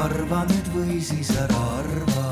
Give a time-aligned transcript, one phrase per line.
[0.00, 2.24] arva nüüd või siis ära arva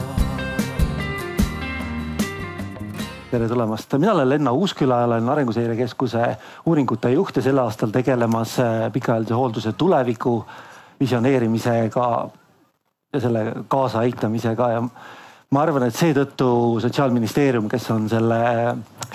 [3.29, 6.31] tere tulemast, mina olen Lenno Uusküla, olen Arenguseire Keskuse
[6.65, 10.39] uuringute juht ja sel aastal tegelemas äh, pikaajalise hoolduse tuleviku
[11.01, 12.07] visioneerimisega
[13.13, 16.49] ja selle kaasaaitamisega ja ma arvan, et seetõttu
[16.81, 18.39] Sotsiaalministeerium, kes on selle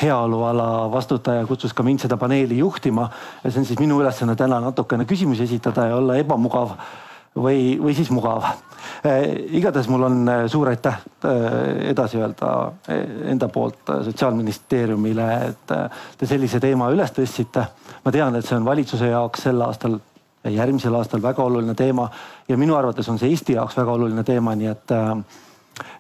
[0.01, 3.09] heaoluala vastutaja, kutsus ka mind seda paneeli juhtima.
[3.43, 6.77] ja see on siis minu ülesanne täna natukene küsimusi esitada ja olla ebamugav
[7.35, 8.45] või, või siis mugav
[9.03, 12.51] Eh, igatahes mul on eh, suur aitäh eh, edasi öelda
[13.31, 15.73] enda poolt sotsiaalministeeriumile, et
[16.17, 17.65] te sellise teema üles tõstsite.
[18.05, 19.97] ma tean, et see on valitsuse jaoks sel aastal
[20.43, 22.09] ja järgmisel aastal väga oluline teema
[22.47, 24.95] ja minu arvates on see Eesti jaoks väga oluline teema, nii et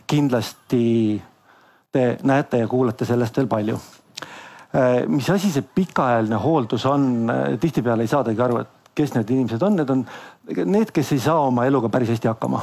[0.07, 0.85] kindlasti
[1.91, 3.79] te näete ja kuulete sellest veel palju.
[5.07, 9.75] mis asi see pikaajaline hooldus on, tihtipeale ei saadagi aru, et kes need inimesed on,
[9.77, 10.05] need on
[10.65, 12.61] need, kes ei saa oma eluga päris hästi hakkama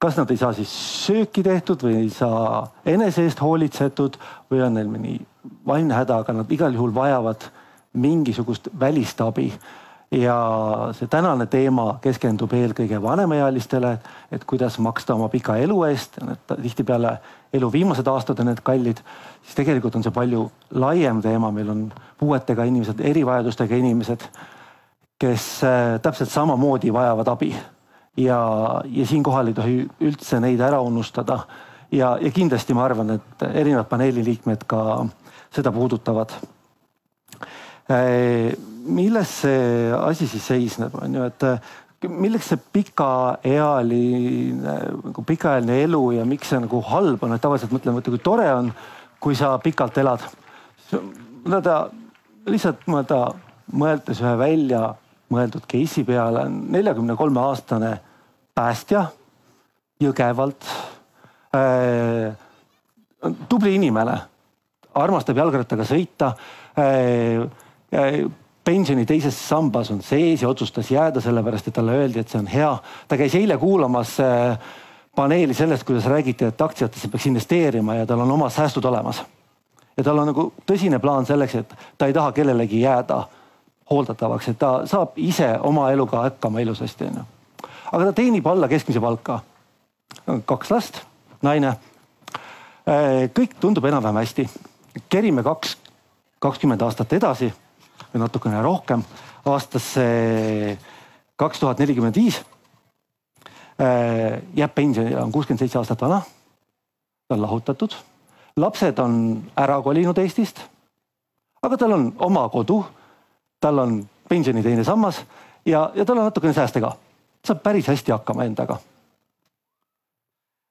[0.00, 0.70] kas nad ei saa siis
[1.04, 4.16] sööki tehtud või ei saa enese eest hoolitsetud
[4.48, 5.18] või on neil mõni
[5.66, 7.44] vaimne häda, aga nad igal juhul vajavad
[8.00, 9.52] mingisugust välist abi.
[10.10, 10.36] ja
[10.98, 13.92] see tänane teema keskendub eelkõige vanemaealistele,
[14.32, 16.18] et kuidas maksta oma pika elu eest,
[16.62, 17.12] tihtipeale
[17.52, 19.04] elu viimased aastad on need kallid,
[19.42, 21.84] siis tegelikult on see palju laiem teema, meil on
[22.18, 24.26] puuetega inimesed, erivajadustega inimesed,
[25.20, 27.50] kes äh, täpselt samamoodi vajavad abi
[28.16, 28.38] ja,
[28.84, 31.40] ja siinkohal ei tohi üldse neid ära unustada.
[31.92, 35.06] ja, ja kindlasti ma arvan, et erinevad paneeli liikmed ka
[35.50, 36.30] seda puudutavad.
[37.90, 38.54] Äh,
[38.86, 41.60] milles see asi siis seisneb, on ju, et äh,
[42.08, 44.62] milleks see pikaealine,
[45.04, 48.48] nagu pikaajaline elu ja miks see nagu halb on, et tavaliselt mõtleme, et kui tore
[48.54, 48.72] on,
[49.20, 50.24] kui sa pikalt elad.
[51.44, 51.90] mõelda
[52.48, 53.34] lihtsalt mõelda,
[53.72, 54.94] mõeldes ühe välja
[55.30, 57.94] mõeldud case'i peale, neljakümne kolme aastane
[58.54, 59.06] päästja
[60.00, 60.64] Jõgevalt
[61.54, 62.32] äh,.
[63.48, 64.16] tubli inimene,
[64.94, 66.34] armastab jalgrattaga sõita
[66.78, 67.48] äh,.
[67.90, 68.22] Äh,
[68.64, 72.46] pensioni teises sambas on sees ja otsustas jääda, sellepärast et talle öeldi, et see on
[72.46, 72.70] hea.
[73.08, 74.58] ta käis eile kuulamas äh,
[75.16, 79.24] paneeli sellest, kuidas räägiti, et aktsiatesse peaks investeerima ja tal on omad säästud olemas.
[79.96, 83.24] ja tal on nagu tõsine plaan selleks, et ta ei taha kellelegi jääda
[83.90, 87.24] hooldatavaks, et ta saab ise oma eluga hakkama ilusasti onju
[87.92, 89.40] aga ta teenib alla keskmise palka.
[90.46, 91.00] kaks last,
[91.42, 91.74] naine.
[92.88, 94.48] Äh, kõik tundub enam-vähem hästi.
[95.08, 95.76] kerime kaks,
[96.38, 97.52] kakskümmend aastat edasi
[98.12, 99.04] või natukene rohkem
[99.46, 100.78] aastasse
[101.36, 102.40] kaks tuhat nelikümmend viis.
[103.80, 106.22] Äh, jääb pensionile, on kuuskümmend seitse aastat vana.
[107.28, 107.94] ta on lahutatud,
[108.56, 110.60] lapsed on ära kolinud Eestist.
[111.62, 112.84] aga tal on oma kodu,
[113.60, 115.22] tal on pensioni teine sammas
[115.66, 116.94] ja, ja tal on natukene sääste ka
[117.46, 118.78] saab päris hästi hakkama endaga.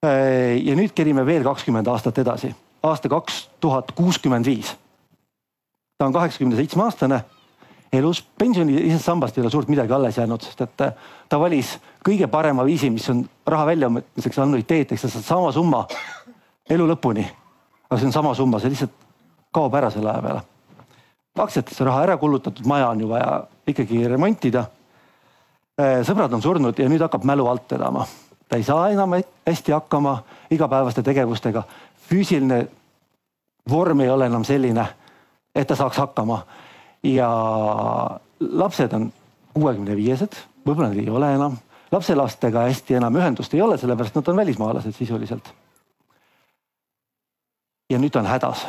[0.05, 4.75] Äh, ja nüüd kerime veel kakskümmend aastat edasi, aasta kaks tuhat kuuskümmend viis.
[5.97, 7.17] ta on kaheksakümne seitsme aastane,
[7.93, 10.93] elus pensioni teisest sambast ei ole suurt midagi alles jäänud, sest et äh,
[11.29, 11.73] ta valis
[12.05, 15.83] kõige parema viisi, mis on raha väljavõtmiseks annuiteet, eks ta saab sama summa
[16.69, 17.25] elu lõpuni.
[17.89, 18.95] aga see on sama summa, see lihtsalt
[19.51, 20.45] kaob ära selle aja peale.
[21.37, 24.65] Aktsiatesse raha ära kulutatud, maja on ju vaja ikkagi remontida
[25.79, 28.05] Äh, sõbrad on surnud ja nüüd hakkab mälu alt vedama.
[28.49, 29.13] ta ei saa enam
[29.47, 31.63] hästi hakkama igapäevaste tegevustega.
[32.09, 32.67] füüsiline
[33.69, 34.85] vorm ei ole enam selline,
[35.55, 36.43] et ta saaks hakkama.
[37.03, 37.29] ja
[38.39, 39.13] lapsed on
[39.53, 40.35] kuuekümne viiesed,
[40.67, 41.57] võib-olla nad ei ole enam,
[41.91, 45.53] lapselastega hästi enam ühendust ei ole, sellepärast nad on välismaalased sisuliselt.
[47.89, 48.67] ja nüüd ta on hädas.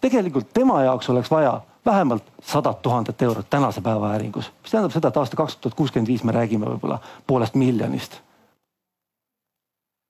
[0.00, 5.08] tegelikult tema jaoks oleks vaja vähemalt sadat tuhandet eurot tänase päeva äringus, mis tähendab seda,
[5.08, 8.20] et aasta kaks tuhat kuuskümmend viis me räägime võib-olla poolest miljonist.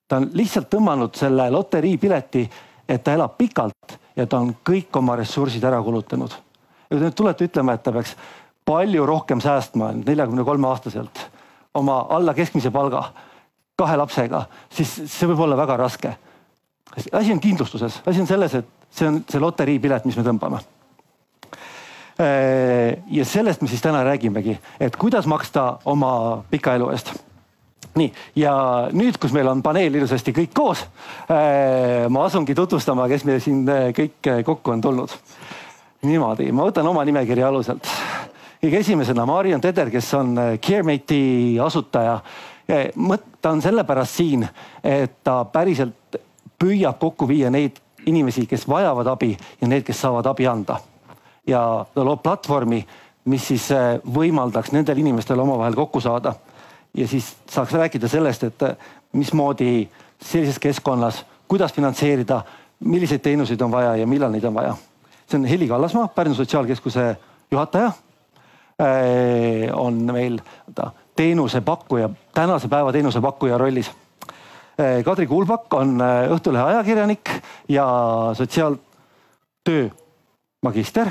[0.09, 2.51] ta on lihtsalt tõmmanud selle loteriipileti,
[2.89, 6.31] et ta elab pikalt ja ta on kõik oma ressursid ära kulutanud.
[6.31, 8.17] ja kui te nüüd tulete ütlema, et ta peaks
[8.65, 11.31] palju rohkem säästma neljakümne kolme aastaselt
[11.75, 13.13] oma alla keskmise palga
[13.79, 16.17] kahe lapsega, siis see võib olla väga raske.
[17.13, 20.61] asi on kindlustuses, asi on selles, et see on see loteriipilet, mis me tõmbame
[22.21, 27.15] ja sellest me siis täna räägimegi, et kuidas maksta oma pika elu eest
[27.99, 28.55] nii, ja
[28.95, 30.85] nüüd, kus meil on paneel ilusasti kõik koos,
[31.31, 35.17] äh, ma asungi tutvustama, kes meil siin äh, kõik kokku on tulnud.
[36.07, 37.89] niimoodi, ma võtan oma nimekirja aluselt.
[38.63, 42.21] kõige esimesena Marion Teder, kes on CareMate'i asutaja.
[43.43, 44.49] ta on sellepärast siin,
[44.85, 46.21] et ta päriselt
[46.59, 50.79] püüab kokku viia neid inimesi, kes vajavad abi ja need, kes saavad abi anda
[51.47, 52.87] ja ta loob platvormi,
[53.25, 56.35] mis siis äh, võimaldaks nendel inimestel omavahel kokku saada
[56.95, 58.63] ja siis saaks rääkida sellest, et
[59.13, 59.89] mismoodi
[60.23, 62.43] sellises keskkonnas, kuidas finantseerida,
[62.81, 64.77] milliseid teenuseid on vaja ja millal neid on vaja.
[65.27, 67.17] see on Heli Kallasmaa, Pärnu Sotsiaalkeskuse
[67.51, 67.93] juhataja.
[69.73, 70.39] on meil
[71.17, 73.91] teenusepakkuja, tänase päeva teenusepakkuja rollis.
[75.05, 76.01] Kadri Kuulbak on
[76.31, 77.31] Õhtulehe ajakirjanik
[77.69, 77.87] ja
[78.35, 79.89] sotsiaaltöö
[80.63, 81.11] magister.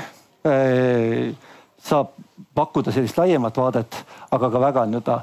[1.80, 2.14] Saab
[2.54, 3.96] pakkuda sellist laiemat vaadet,
[4.32, 5.16] aga ka väga nii-öelda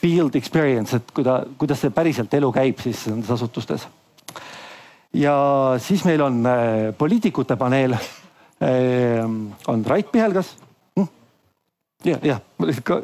[0.00, 3.86] field experience, et kuida-, kuidas see päriselt elu käib siis nendes asutustes.
[5.16, 5.34] ja
[5.80, 9.24] siis meil on äh, poliitikute paneel äh,.
[9.66, 10.56] on Rait Pihelgas
[10.96, 11.08] hm?.
[12.04, 12.40] jah, jah,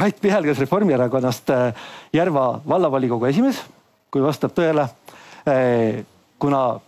[0.00, 1.74] Rait Pihelgas Reformierakonnast äh,,
[2.12, 3.62] Järva vallavolikogu esimees,
[4.10, 4.88] kui vastab tõele
[5.48, 6.04] äh,.
[6.38, 6.80] kuna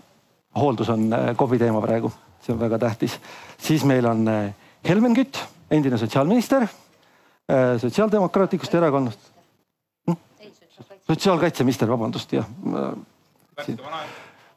[0.60, 2.12] hooldus on äh, KOV-i teema praegu,
[2.48, 3.20] see on väga tähtis,
[3.60, 4.52] siis meil on äh,
[4.88, 5.36] Helmen Kütt,
[5.70, 6.64] endine sotsiaalminister
[7.48, 9.20] Äh, Sotsiaaldemokraatlikust erakonnast
[10.06, 10.16] hm?.
[11.08, 12.44] sotsiaalkaitseminister, vabandust, jah.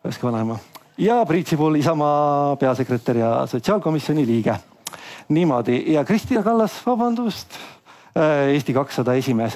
[0.03, 0.57] värske vanaema
[0.99, 4.57] ja Priit Sibul, Isamaa peasekretär ja sotsiaalkomisjoni liige.
[5.29, 7.55] niimoodi ja Kristina Kallas, vabandust
[8.17, 9.55] äh, Eesti kakssada esimees,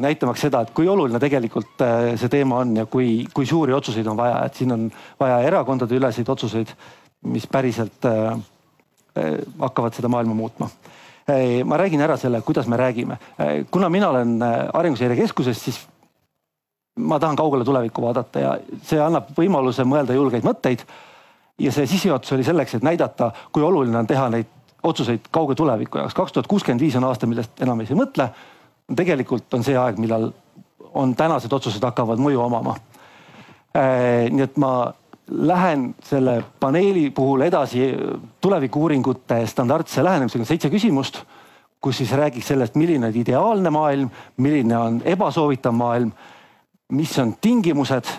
[0.00, 1.82] näitamaks seda, et kui oluline tegelikult
[2.14, 4.86] see teema on ja kui, kui suuri otsuseid on vaja, et siin on
[5.20, 6.70] vaja erakondade üleseid otsuseid,
[7.22, 8.04] mis päriselt
[9.58, 10.68] hakkavad seda maailma muutma
[11.64, 13.18] ma räägin ära selle, kuidas me räägime.
[13.70, 15.80] kuna mina olen äh, Arenguseire Keskuses, siis
[16.98, 20.84] ma tahan kaugele tulevikku vaadata ja see annab võimaluse mõelda julgeid mõtteid.
[21.58, 24.46] ja see sissejuhatus oli selleks, et näidata, kui oluline on teha neid
[24.82, 26.14] otsuseid kauge tuleviku jaoks.
[26.14, 28.28] kaks tuhat kuuskümmend viis on aasta, millest enam ei mõtle.
[28.96, 30.32] tegelikult on see aeg, millal
[30.94, 32.76] on tänased otsused hakkavad mõju omama.
[33.76, 34.92] Äh, nii et ma
[35.28, 37.90] lähen selle paneeli puhul edasi
[38.40, 41.20] tulevikuuuringute standardse lähenemisega, seitse küsimust,
[41.80, 46.12] kus siis räägiks sellest, milline on ideaalne maailm, milline on ebasoovitav maailm,
[46.92, 48.10] mis on tingimused,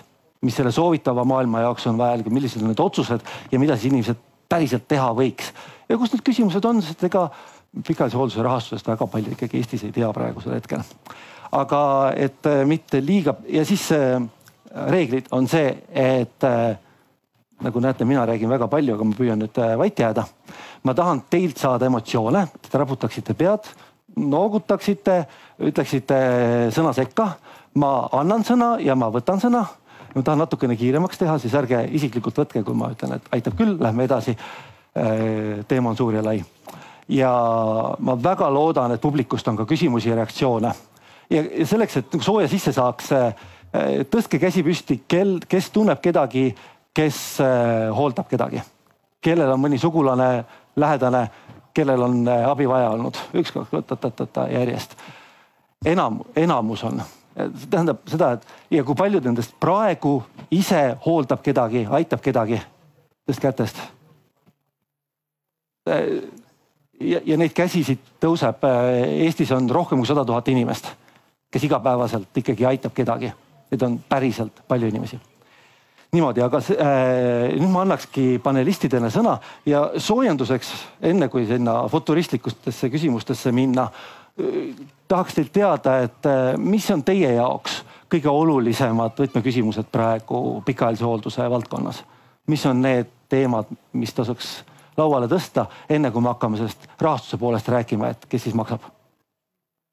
[0.41, 4.19] mis selle soovitava maailma jaoks on vajalikud, millised on need otsused ja mida siis inimesed
[4.49, 5.53] päriselt teha võiks.
[5.89, 7.27] ja kus need küsimused on, sest ega
[7.87, 10.85] pikaajalise hoolduse rahastusest väga palju ikkagi Eestis ei tea praegusel hetkel.
[11.51, 11.81] aga
[12.15, 14.21] et mitte liiga ja siis äh,
[14.89, 16.77] reeglid on see, et äh,
[17.61, 20.25] nagu näete, mina räägin väga palju, aga ma püüan nüüd äh, vait jääda.
[20.83, 23.67] ma tahan teilt saada emotsioone, te raputaksite pead,
[24.15, 25.25] noogutaksite,
[25.67, 27.31] ütleksite äh, sõna sekka.
[27.75, 29.65] ma annan sõna ja ma võtan sõna.
[30.15, 33.77] ma tahan natukene kiiremaks teha, siis ärge isiklikult võtke, kui ma ütlen, et aitab küll,
[33.79, 34.37] lähme edasi.
[34.97, 36.43] Äh, teema on suur ja lai.
[37.09, 37.33] ja
[37.99, 40.73] ma väga loodan, et publikust on ka küsimusi ja reaktsioone.
[41.29, 43.11] ja selleks, et sooja sisse saaks,
[44.09, 46.55] tõstke käsi püsti, kel, kes tunneb kedagi
[46.93, 48.61] kes äh, hooldab kedagi,
[49.21, 50.29] kellel on mõni sugulane,
[50.79, 51.23] lähedane,
[51.75, 54.95] kellel on äh, abi vaja olnud, üks-kaks, ta-ta-ta-ta järjest.
[55.85, 57.01] enam, enamus on,
[57.69, 58.47] tähendab seda, et
[58.77, 60.19] ja kui paljud nendest praegu
[60.51, 62.59] ise hooldab kedagi, aitab kedagi,
[63.29, 63.79] tõstke kätest.
[65.89, 68.65] ja, ja neid käsisid tõuseb,
[69.25, 70.91] Eestis on rohkem kui sada tuhat inimest,
[71.51, 73.31] kes igapäevaselt ikkagi aitab kedagi.
[73.69, 75.19] Neid on päriselt palju inimesi
[76.13, 79.35] niimoodi, aga äh, nüüd ma annakski panelistidele sõna
[79.69, 80.71] ja soojenduseks,
[81.11, 84.71] enne kui sinna futuristlikustesse küsimustesse minna äh,,
[85.07, 91.49] tahaks teilt teada, et äh, mis on teie jaoks kõige olulisemad võtmeküsimused praegu pikaajalise hoolduse
[91.49, 92.03] valdkonnas?
[92.49, 94.63] mis on need teemad, mis tasuks
[94.97, 98.89] lauale tõsta, enne kui me hakkame sellest rahastuse poolest rääkima, et kes siis maksab?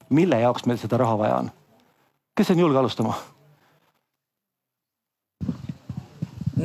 [0.08, 1.50] mille jaoks meil seda raha vaja on?
[2.36, 3.18] kes on julge alustama?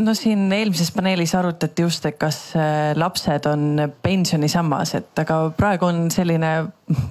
[0.05, 5.87] No siin eelmises paneelis arutati just, et kas äh, lapsed on pensionisammas, et aga praegu
[5.89, 6.51] on selline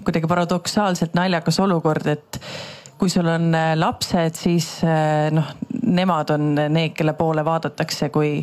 [0.06, 2.40] kuidagi paradoksaalselt naljakas olukord, et
[3.00, 8.40] kui sul on äh, lapsed, siis äh, noh, nemad on need, kelle poole vaadatakse, kui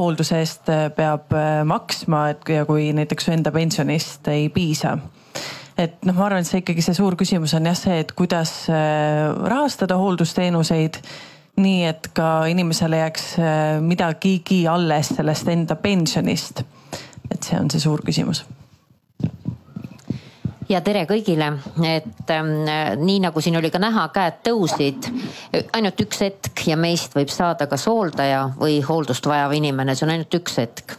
[0.00, 1.34] hoolduse eest peab
[1.68, 4.94] maksma, et ja kui näiteks su enda pensionist ei piisa.
[5.76, 8.54] Et noh, ma arvan, et see ikkagi see suur küsimus on jah see, et kuidas
[8.70, 11.02] rahastada hooldusteenuseid
[11.60, 16.64] nii et ka inimesele jääks äh, midagigi alles sellest enda pensionist.
[17.30, 18.44] et see on see suur küsimus
[20.70, 21.50] ja tere kõigile,
[21.86, 22.52] et ähm,
[23.00, 25.08] nii nagu siin oli ka näha, käed tõusid.
[25.72, 30.14] ainult üks hetk ja meist võib saada kas hooldaja või hooldust vajav inimene, see on
[30.14, 30.94] ainult üks hetk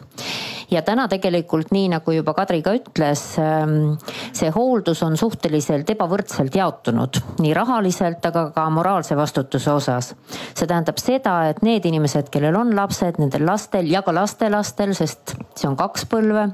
[0.71, 3.95] ja täna tegelikult nii nagu juba Kadri ka ütles, ähm,
[4.33, 10.13] see hooldus on suhteliselt ebavõrdselt jaotunud nii rahaliselt, aga ka moraalse vastutuse osas.
[10.55, 15.35] see tähendab seda, et need inimesed, kellel on lapsed, nendel lastel ja ka lastelastel, sest
[15.55, 16.49] see on kaks põlve,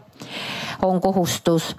[0.85, 1.75] on kohustus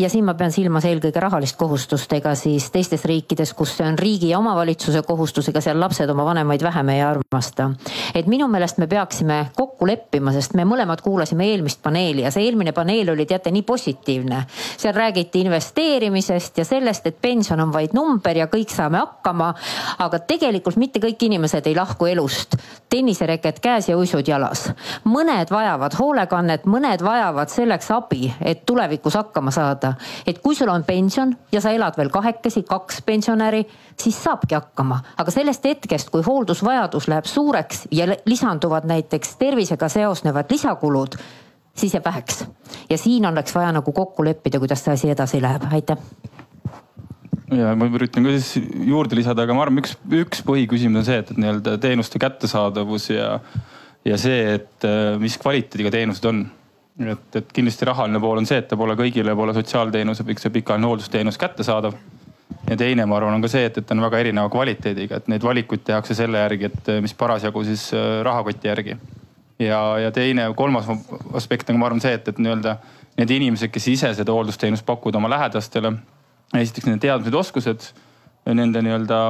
[0.00, 3.98] ja siin ma pean silmas eelkõige rahalist kohustust, ega siis teistes riikides, kus see on
[4.00, 7.70] riigi ja omavalitsuse kohustus, ega seal lapsed oma vanemaid vähem ei armasta.
[8.14, 12.46] et minu meelest me peaksime kokku leppima, sest me mõlemad kuulasime eelmist paneeli ja see
[12.48, 14.44] eelmine paneel oli teate nii positiivne.
[14.76, 19.54] seal räägiti investeerimisest ja sellest, et pension on vaid number ja kõik saame hakkama.
[19.98, 22.56] aga tegelikult mitte kõik inimesed ei lahku elust
[22.90, 24.70] tennisereket käes ja uisud jalas.
[25.04, 29.89] mõned vajavad hoolekannet, mõned vajavad selleks abi, et tulevikus hakkama saada.
[30.26, 33.64] Et kui sul on pension ja sa elad veel kahekesi, kaks pensionäri,
[34.00, 40.50] siis saabki hakkama, aga sellest hetkest, kui hooldusvajadus läheb suureks ja lisanduvad näiteks tervisega seosnevad
[40.50, 41.16] lisakulud,
[41.74, 42.44] siis jääb väheks.
[42.90, 45.98] ja siin oleks vaja nagu kokku leppida, kuidas see asi edasi läheb, aitäh
[47.50, 51.18] ja ma üritan ka siis juurde lisada, aga ma arvan, üks, üks põhiküsimus on see,
[51.22, 53.32] et, et nii-öelda teenuste kättesaadavus ja,
[54.06, 54.88] ja see, et
[55.22, 56.44] mis kvaliteediga teenused on.
[57.00, 60.90] Et, et kindlasti rahaline pool on see, et ta pole kõigile pole sotsiaalteenuse, see pikaajaline
[60.90, 61.94] hooldusteenus kättesaadav.
[62.70, 65.28] ja teine, ma arvan, on ka see, et, et ta on väga erineva kvaliteediga, et
[65.28, 68.96] neid valikuid tehakse selle järgi, et mis parasjagu siis äh, rahakoti järgi.
[69.58, 70.86] ja, ja teine, kolmas
[71.34, 72.76] aspekt on, ma arvan, see, et, et nii-öelda
[73.18, 75.96] need inimesed, kes ise seda hooldusteenust pakuvad oma lähedastele
[76.58, 77.90] esiteks nende teadmised, oskused,
[78.50, 79.20] nende nii-öelda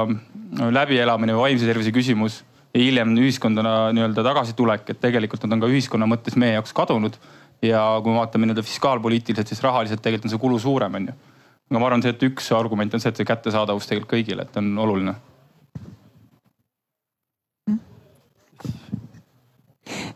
[0.73, 2.41] läbielamine või vaimse tervise küsimus
[2.73, 7.17] ja hiljem ühiskondana nii-öelda tagasitulek, et tegelikult nad on ka ühiskonna mõttes meie jaoks kadunud.
[7.61, 11.17] Ja kui me vaatame nii-öelda fiskaalpoliitiliselt, siis rahaliselt tegelikult on see kulu suurem, on ju.
[11.71, 14.57] aga ma arvan, see, et üks argument on see, et see kättesaadavus tegelikult kõigile, et
[14.61, 15.15] on oluline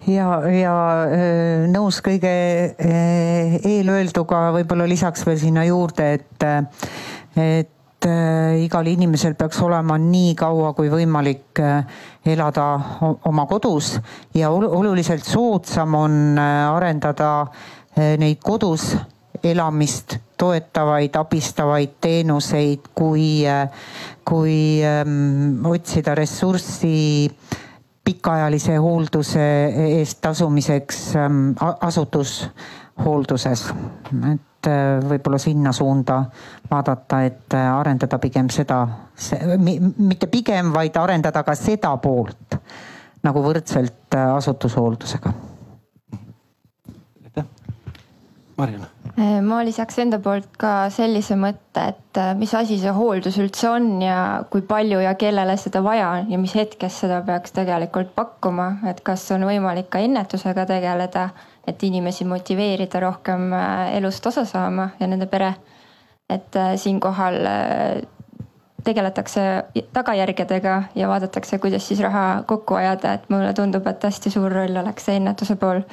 [0.08, 0.76] ja, ja
[1.06, 2.34] äh, nõus kõige
[2.74, 6.46] äh, eelöelduga, võib-olla lisaks veel sinna juurde, et,
[7.42, 7.75] et
[8.08, 11.62] äh, igal inimesel peaks olema nii kaua kui võimalik
[12.26, 12.68] elada
[13.30, 13.96] oma kodus
[14.36, 17.46] ja oluliselt soodsam on arendada
[17.96, 18.96] neid kodus
[19.46, 23.46] elamist toetavaid, abistavaid teenuseid, kui,
[24.26, 26.96] kui ähm, otsida ressurssi
[27.30, 27.62] äh,
[28.06, 29.46] pikaajalise hoolduse
[29.88, 31.40] eest tasumiseks ähm,
[31.82, 33.74] asutushoolduses.
[34.34, 36.22] et äh, võib-olla sinna suunda
[36.72, 38.82] vaadata, et äh, arendada pigem seda,
[39.98, 42.60] mitte pigem, vaid arendada ka seda poolt
[43.26, 45.34] nagu võrdselt äh, asutushooldusega.
[47.24, 47.48] aitäh,
[48.58, 53.70] Marjana ma lisaks enda poolt ka sellise mõtte, et äh, mis asi see hooldus üldse
[53.72, 54.18] on ja
[54.52, 59.00] kui palju ja kellele seda vaja on ja mis hetkest seda peaks tegelikult pakkuma, et
[59.08, 61.30] kas on võimalik ka ennetusega tegeleda,
[61.68, 65.54] et inimesi motiveerida rohkem äh, elust osa saama ja nende pere.
[66.30, 67.36] et siinkohal
[68.84, 69.42] tegeletakse
[69.94, 74.82] tagajärgedega ja vaadatakse, kuidas siis raha kokku ajada, et mulle tundub, et hästi suur roll
[74.82, 75.84] oleks see ennetuse pool.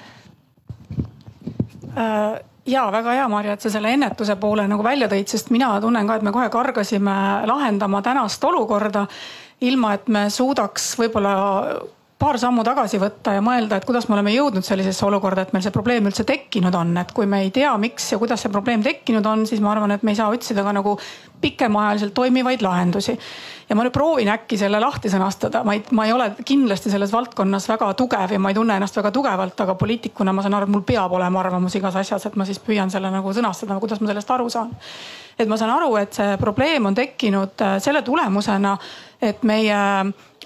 [1.92, 5.72] Äh ja väga hea, Marja, et sa selle ennetuse poole nagu välja tõid, sest mina
[5.80, 7.16] tunnen ka, et me kohe kargasime
[7.46, 9.06] lahendama tänast olukorda.
[9.62, 11.32] ilma, et me suudaks võib-olla
[12.22, 15.64] paar sammu tagasi võtta ja mõelda, et kuidas me oleme jõudnud sellisesse olukorda, et meil
[15.64, 18.84] see probleem üldse tekkinud on, et kui me ei tea, miks ja kuidas see probleem
[18.84, 20.94] tekkinud on, siis ma arvan, et me ei saa otsida ka nagu
[21.42, 23.16] pikemaajaliselt toimivaid lahendusi.
[23.66, 27.10] Ja ma nüüd proovin äkki selle lahti sõnastada, ma ei, ma ei ole kindlasti selles
[27.14, 30.68] valdkonnas väga tugev ja ma ei tunne ennast väga tugevalt, aga poliitikuna ma saan aru,
[30.68, 34.02] et mul peab olema arvamus igas asjas, et ma siis püüan selle nagu sõnastada, kuidas
[34.02, 34.70] ma sellest aru saan.
[35.38, 38.76] et ma saan aru, et see probleem on tekkinud äh, selle tulemusena,
[39.22, 39.80] et meie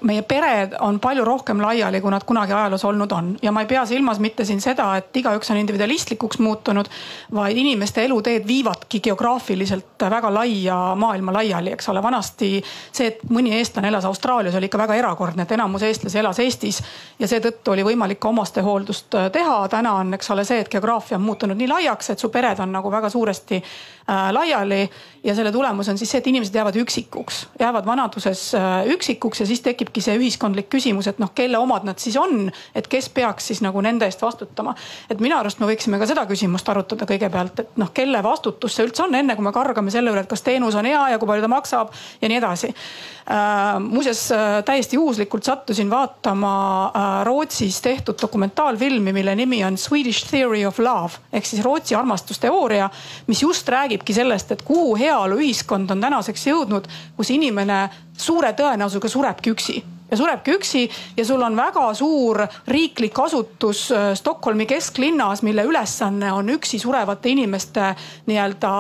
[0.03, 3.69] meie pered on palju rohkem laiali, kui nad kunagi ajaloos olnud on ja ma ei
[3.71, 6.89] pea silmas mitte siin seda, et igaüks on individualistlikuks muutunud,
[7.35, 12.03] vaid inimeste eluteed viivadki geograafiliselt väga laia maailma laiali, eks ole.
[12.03, 12.51] vanasti
[12.93, 16.83] see, et mõni eestlane elas Austraalias, oli ikka väga erakordne, et enamus eestlasi elas Eestis
[17.19, 19.59] ja seetõttu oli võimalik ka omastehooldust teha.
[19.69, 22.73] täna on, eks ole, see, et geograafia on muutunud nii laiaks, et su pered on
[22.73, 23.63] nagu väga suuresti
[24.07, 24.85] laiali
[25.25, 29.47] ja selle tulemus on siis see, et inimesed jäävad üksikuks, jäävad vanaduses äh, üksikuks ja
[29.49, 33.09] siis tekib tekibki see ühiskondlik küsimus, et noh, kelle omad nad siis on, et kes
[33.15, 34.75] peaks siis nagu nende eest vastutama.
[35.11, 38.87] et minu arust me võiksime ka seda küsimust arutada kõigepealt, et noh, kelle vastutus see
[38.87, 41.29] üldse on, enne kui me kargame selle üle, et kas teenus on hea ja kui
[41.29, 43.79] palju ta maksab ja nii edasi äh,.
[43.81, 46.53] muuseas äh, täiesti juhuslikult sattusin vaatama
[46.87, 52.91] äh, Rootsis tehtud dokumentaalfilmi, mille nimi on Swedish Theory of Love ehk siis Rootsi armastusteooria,
[53.27, 59.51] mis just räägibki sellest, et kuhu heaoluühiskond on tänaseks jõudnud, kus inimene suure tõenäosusega surebki
[59.51, 65.65] üksi ja surebki üksi ja sul on väga suur riiklik asutus äh, Stockholmi kesklinnas, mille
[65.67, 67.95] ülesanne on üksi surevate inimeste
[68.27, 68.71] nii-öelda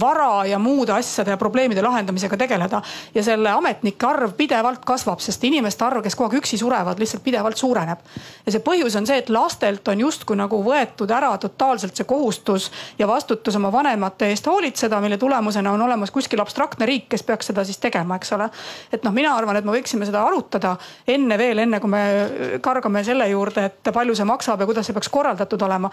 [0.00, 2.82] vara ja muude asjade ja probleemide lahendamisega tegeleda.
[3.14, 7.24] ja selle ametnike arv pidevalt kasvab, sest inimeste arv, kes kogu aeg üksi surevad, lihtsalt
[7.24, 7.98] pidevalt suureneb.
[8.46, 12.70] ja see põhjus on see, et lastelt on justkui nagu võetud ära totaalselt see kohustus
[12.98, 17.50] ja vastutus oma vanemate eest hoolitseda, mille tulemusena on olemas kuskil abstraktne riik, kes peaks
[17.50, 18.50] seda siis tegema, eks ole.
[18.92, 20.75] et noh, mina arvan, et me võiksime seda arutada
[21.08, 22.02] enne veel, enne kui me
[22.62, 25.90] kargame selle juurde, et palju see maksab ja kuidas see peaks korraldatud olema.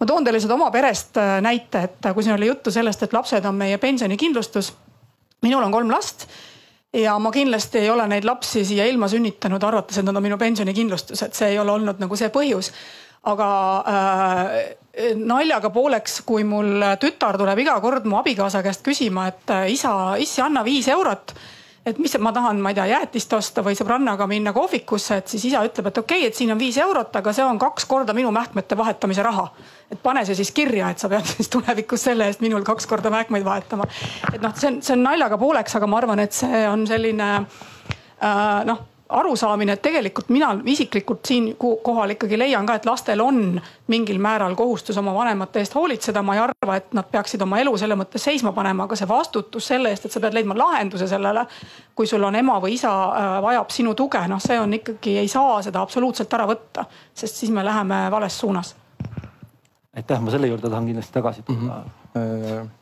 [0.00, 3.12] ma toon teile seda oma perest äh, näite, et kui siin oli juttu sellest, et
[3.12, 4.72] lapsed on meie pensionikindlustus.
[5.42, 6.26] minul on kolm last
[6.92, 10.38] ja ma kindlasti ei ole neid lapsi siia ilma sünnitanud, arvates, et nad on minu
[10.38, 12.72] pensionikindlustus, et see ei ole olnud nagu see põhjus
[13.22, 13.48] aga
[13.86, 19.66] äh, naljaga pooleks, kui mul tütar tuleb iga kord mu abikaasa käest küsima, et äh,
[19.72, 21.34] isa, issi anna viis eurot
[21.86, 25.48] et mis ma tahan, ma ei tea, jäätist osta või sõbrannaga minna kohvikusse, et siis
[25.50, 28.14] isa ütleb, et okei okay,, et siin on viis eurot, aga see on kaks korda
[28.14, 29.48] minu mähkmete vahetamise raha.
[29.90, 33.10] et pane see siis kirja, et sa pead siis tulevikus selle eest minul kaks korda
[33.10, 33.88] mähkmeid vahetama.
[34.32, 37.28] et noh, see on, see on naljaga pooleks, aga ma arvan, et see on selline
[37.42, 43.60] äh, noh arusaamine, et tegelikult mina isiklikult siinkohal ikkagi leian ka, et lastel on
[43.92, 46.22] mingil määral kohustus oma vanemate eest hoolitseda.
[46.22, 49.70] ma ei arva, et nad peaksid oma elu selle mõttes seisma panema, aga see vastutus
[49.72, 51.46] selle eest, et sa pead leidma lahenduse sellele.
[51.94, 55.28] kui sul on ema või isa äh, vajab sinu tuge, noh, see on ikkagi, ei
[55.28, 58.76] saa seda absoluutselt ära võtta, sest siis me läheme vales suunas.
[59.96, 62.22] aitäh, ma selle juurde tahan kindlasti tagasi tulla mm.
[62.22, 62.81] -hmm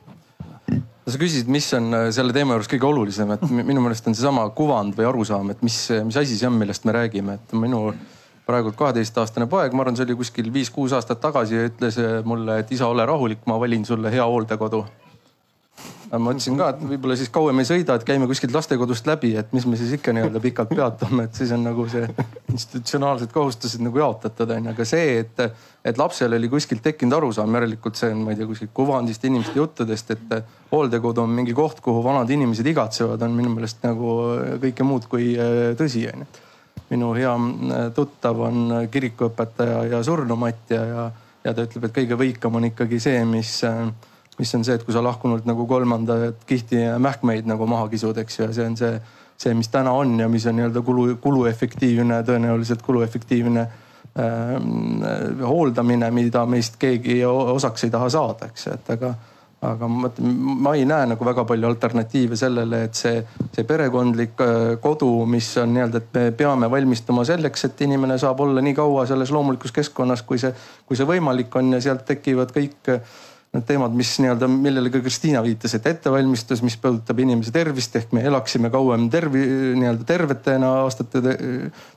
[1.13, 4.47] sa küsisid, mis on äh, selle teema juures kõige olulisem, et minu meelest on seesama
[4.57, 5.77] kuvand või arusaam, et mis,
[6.07, 7.89] mis asi see on, millest me räägime, et minu
[8.47, 12.73] praegu kaheteistaastane poeg, ma arvan, see oli kuskil viis-kuus aastat tagasi ütles äh, mulle, et
[12.75, 14.85] isa, ole rahulik, ma valin sulle hea hooldekodu
[16.19, 19.53] ma ütlesin ka, et võib-olla siis kauem ei sõida, et käime kuskilt lastekodust läbi, et
[19.55, 22.09] mis me siis ikka nii-öelda pikalt peatume, et siis on nagu see
[22.51, 25.45] institutsionaalsed kohustused nagu jaotatud on ju, aga see, et,
[25.87, 29.55] et lapsel oli kuskilt tekkinud arusaam, järelikult see on, ma ei tea, kuskilt kuvandist, inimeste
[29.61, 30.37] juttudest, et
[30.73, 34.19] hooldekodu on mingi koht, kuhu vanad inimesed igatsevad, on minu meelest nagu
[34.67, 36.31] kõike muud kui äh, tõsi on ju.
[36.91, 41.11] minu hea äh, tuttav on kirikuõpetaja ja surnumatja ja,
[41.47, 43.85] ja ta ütleb, et kõige võikam on ikkagi see, mis äh,
[44.41, 48.39] mis on see, et kui sa lahkunult nagu kolmandat kihti mähkmeid nagu maha kisud, eks
[48.39, 48.95] ju, ja see on see,
[49.41, 54.55] see, mis täna on ja mis on nii-öelda kulu, kuluefektiivne, tõenäoliselt kuluefektiivne äh,
[55.47, 59.15] hooldamine, mida meist keegi osaks ei taha saada, eks, et aga
[59.61, 60.09] aga ma
[60.65, 63.19] ma ei näe nagu väga palju alternatiive sellele, et see,
[63.53, 68.41] see perekondlik äh, kodu, mis on nii-öelda, et me peame valmistuma selleks, et inimene saab
[68.41, 70.55] olla nii kaua selles loomulikus keskkonnas, kui see,
[70.89, 72.95] kui see võimalik on ja sealt tekivad kõik
[73.51, 78.13] need teemad, mis nii-öelda, millele ka Kristiina viitas, et ettevalmistus, mis puudutab inimese tervist ehk
[78.15, 79.43] me elaksime kauem tervi,
[79.81, 81.35] nii-öelda tervetena aastate,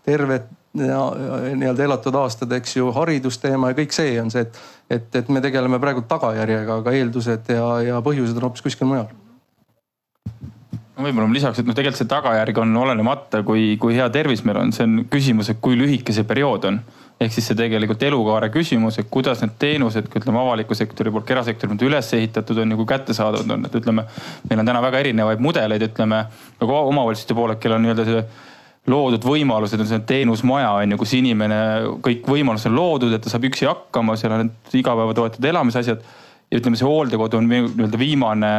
[0.06, 4.58] tervet nii-öelda elatud aastad, eks ju, haridusteema ja kõik see on see, et,
[4.90, 9.12] et, et me tegeleme praegu tagajärjega, aga eeldused ja, ja põhjused on hoopis kuskil mujal.
[10.94, 14.62] Võib-olla ma lisaks, et noh, tegelikult see tagajärg on olenemata, kui, kui hea tervis meil
[14.62, 16.82] on, see on küsimus, et kui lühike see periood on
[17.24, 21.72] ehk siis see tegelikult elukaare küsimus, et kuidas need teenused, ütleme avaliku sektori poolt, erasektori
[21.72, 24.08] poolt üles ehitatud on ja kui kättesaadavad on, et ütleme.
[24.50, 26.26] meil on täna väga erinevaid mudeleid, ütleme
[26.62, 28.26] nagu omavalitsuste poolel, kellel on nii-öelda see
[28.92, 31.60] loodud võimalused on see teenusmaja on ju, kus inimene,
[32.04, 36.04] kõik võimalused on loodud, et ta saab üksi hakkama, seal on igapäevatoetud elamisasjad.
[36.52, 38.50] ja ütleme, see hooldekodu on nii-öelda viimane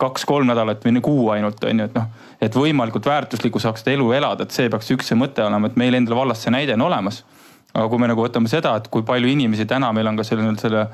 [0.00, 2.06] kaks-kolm nädalat või kuu ainult on ju, et noh,
[2.40, 5.76] et võimalikult väärtuslikku saaks seda elu elada, et see peaks üks see mõte olema, et
[5.76, 7.22] meil endal vallas see näide on olemas
[7.74, 10.48] aga kui me nagu võtame seda, et kui palju inimesi täna meil on ka selle,
[10.60, 10.86] selle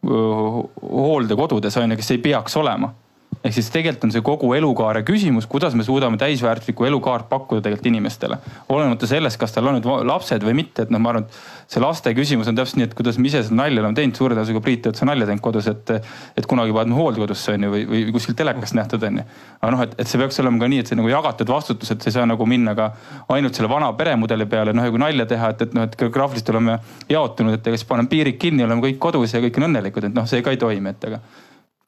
[0.00, 2.92] hooldekodudes on ju, kes ei peaks olema
[3.40, 7.86] ehk siis tegelikult on see kogu elukaare küsimus, kuidas me suudame täisväärtuslikku elukaart pakkuda tegelikult
[7.88, 8.36] inimestele.
[8.68, 11.80] olenemata sellest, kas tal on nüüd lapsed või mitte, et noh, ma arvan, et see
[11.80, 14.62] laste küsimus on täpselt nii, et kuidas me ise seda nalja oleme teinud, suure tõenäosusega
[14.66, 15.94] Priit, oled sa nalja teinud kodus, et,
[16.36, 19.26] et kunagi paned hooldekodusse on ju või, või kuskilt telekast nähtud on ju.
[19.60, 22.04] aga noh, et, et see peaks olema ka nii, et see nagu jagatud vastutus, et
[22.04, 22.92] sa ei saa nagu minna ka
[23.32, 26.52] ainult selle vana peremudeli peale, noh ja kui nalja teha, et, et noh, et geograafiliselt
[26.52, 26.76] oleme
[27.08, 30.18] jaotunud, et ega siis paneme piirid kinni, oleme kõik kodus ja kõik on õnnelikud, et
[30.18, 31.22] noh, see ka ei toimi, et aga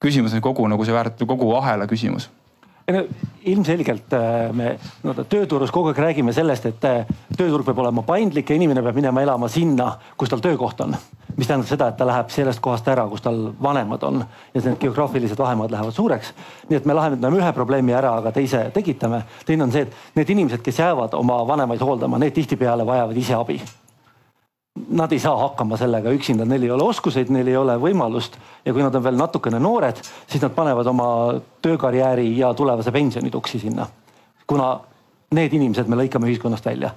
[0.03, 2.31] küsimus on kogu nagu see väärt-, kogu ahela küsimus
[3.45, 8.51] ilmselgelt äh, me no, tööturus kogu aeg räägime sellest, et äh, tööturg peab olema paindlik
[8.51, 10.97] ja inimene peab minema elama sinna, kus tal töökoht on.
[11.37, 14.81] mis tähendab seda, et ta läheb sellest kohast ära, kus tal vanemad on ja need
[14.81, 16.33] geograafilised vahemaad lähevad suureks.
[16.69, 19.23] nii et me lahendame ühe probleemi ära, aga teise tekitame.
[19.47, 23.39] teine on see, et need inimesed, kes jäävad oma vanemaid hooldama, need tihtipeale vajavad ise
[23.39, 23.63] abi
[24.89, 28.73] nad ei saa hakkama sellega üksinda, neil ei ole oskuseid, neil ei ole võimalust ja
[28.73, 31.09] kui nad on veel natukene noored, siis nad panevad oma
[31.63, 33.87] töökarjääri ja tulevase pensioni tuksi sinna.
[34.47, 34.81] kuna
[35.33, 36.91] need inimesed me lõikame ühiskonnast välja.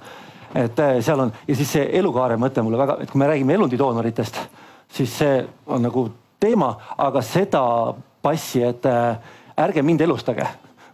[0.56, 3.54] et äh, seal on ja siis see elukaare mõte mulle väga, et kui me räägime
[3.54, 4.38] elundidoonoritest,
[4.88, 6.10] siis see on nagu
[6.40, 7.64] teema, aga seda
[8.22, 9.18] passi, et äh,
[9.58, 10.48] ärge mind elustage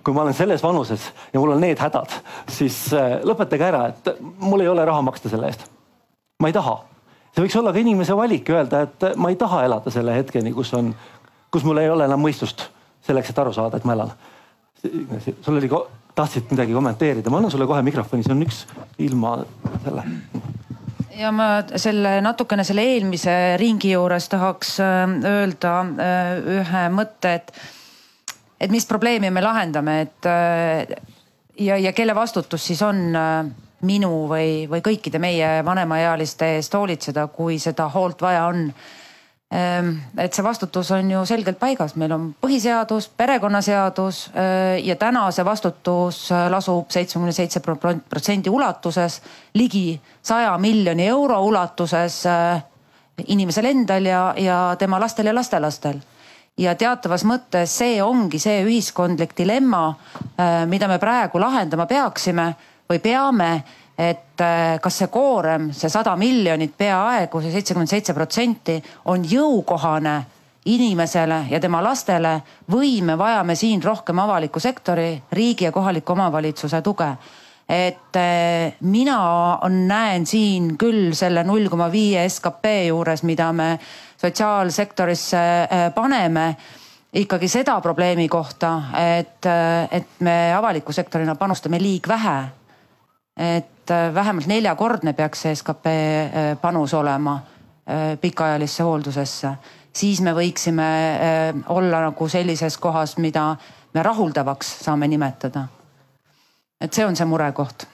[0.04, 2.10] kui ma olen selles vanuses ja mul on need hädad,
[2.50, 5.71] siis äh, lõpetage ära, et mul ei ole raha maksta selle eest.
[6.42, 6.76] Ma ei taha.
[7.32, 10.74] see võiks olla ka inimese valik öelda, et ma ei taha elada selle hetkeni, kus
[10.78, 10.92] on,
[11.54, 12.68] kus mul ei ole enam mõistust
[13.06, 14.14] selleks, et aru saada, et ma elan.
[15.42, 15.70] sul oli,
[16.16, 18.66] tahtsid midagi kommenteerida, ma annan sulle kohe mikrofoni, see on üks
[19.00, 19.38] ilma
[19.86, 20.06] selle
[21.22, 25.02] ja ma selle natukene selle eelmise ringi juures tahaks äh,
[25.32, 27.54] öelda äh, ühe mõtte, et
[28.62, 30.96] et mis probleemi me lahendame, et äh,
[31.60, 33.02] ja, ja kelle vastutus siis on
[33.88, 38.68] minu või, või kõikide meie vanemaealiste eest hoolitseda, kui seda hoolt vaja on.
[39.52, 45.26] Ähm, et see vastutus on ju selgelt paigas, meil on põhiseadus, perekonnaseadus äh, ja täna
[45.36, 46.22] see vastutus
[46.54, 49.20] lasub seitsmekümne seitse protsendi ulatuses,
[49.60, 52.22] ligi saja miljoni euro ulatuses
[53.28, 56.00] inimesel endal ja, ja tema lastel ja lastelastel
[56.60, 59.92] ja teatavas mõttes see ongi see ühiskondlik dilemma,
[60.70, 62.52] mida me praegu lahendama peaksime
[62.92, 63.54] või peame
[64.02, 68.80] et äh, kas see koorem, see sada miljonit, peaaegu see seitsekümmend seitse protsenti
[69.12, 70.16] on jõukohane
[70.72, 72.36] inimesele ja tema lastele
[72.72, 77.16] või me vajame siin rohkem avaliku sektori, riigi ja kohaliku omavalitsuse tuge.
[77.70, 83.80] et äh, mina näen siin küll selle null koma viie skp juures, mida me
[84.18, 86.56] sotsiaalsektorisse äh, paneme
[87.14, 89.46] ikkagi seda probleemi kohta, et,
[89.92, 92.61] et me avaliku sektorina panustame liig vähe.
[93.38, 95.96] Et äh, vähemalt neljakordne peaks see skp
[96.62, 97.40] panus olema
[98.22, 99.50] pikaajalisse hooldusesse,
[99.94, 100.86] siis me võiksime
[101.74, 103.56] olla nagu sellises kohas, mida
[103.94, 105.66] me rahuldavaks saame nimetada.
[106.82, 107.88] et see on see murekoht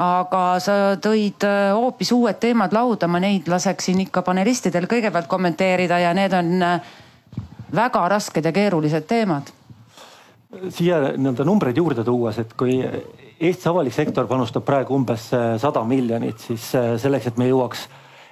[0.00, 6.00] aga sa tõid äh, hoopis uued teemad lauda, ma neid laseksin ikka panelistidel kõigepealt kommenteerida
[6.00, 6.92] ja need on äh,
[7.76, 9.52] väga rasked ja keerulised teemad.
[10.68, 12.80] siia nii-öelda numbreid juurde tuues, et kui
[13.40, 17.86] Eestis avalik sektor panustab praegu umbes äh, sada miljonit, siis selleks, et me jõuaks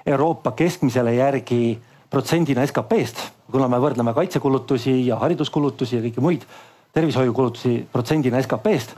[0.09, 6.45] Euroopa keskmisele järgi protsendina SKP-st, kuna me võrdleme kaitsekulutusi ja hariduskulutusi ja kõiki muid
[6.93, 8.95] tervishoiukulutusi protsendina SKP-st,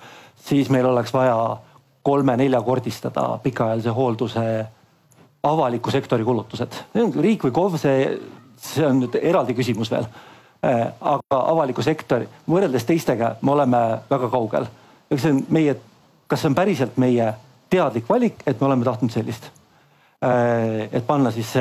[0.47, 1.35] siis meil oleks vaja
[2.03, 4.45] kolme-neljakordistada pikaajalise hoolduse
[5.43, 6.73] avaliku sektori kulutused.
[7.21, 8.19] riik või KOV, see,
[8.57, 10.07] see on nüüd eraldi küsimus veel.
[10.61, 13.77] Äh, aga avaliku sektori, võrreldes teistega, me oleme
[14.09, 14.67] väga kaugel.
[15.11, 15.75] eks see on meie,
[16.31, 17.27] kas see on päriselt meie
[17.71, 19.49] teadlik valik, et me oleme tahtnud sellist?
[20.23, 21.53] Äh, et panna siis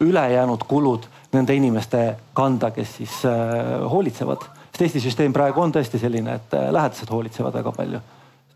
[0.00, 4.48] ülejäänud kulud nende inimeste kanda, kes siis äh, hoolitsevad.
[4.70, 8.00] sest Eesti süsteem praegu on tõesti selline, et lähedased hoolitsevad väga palju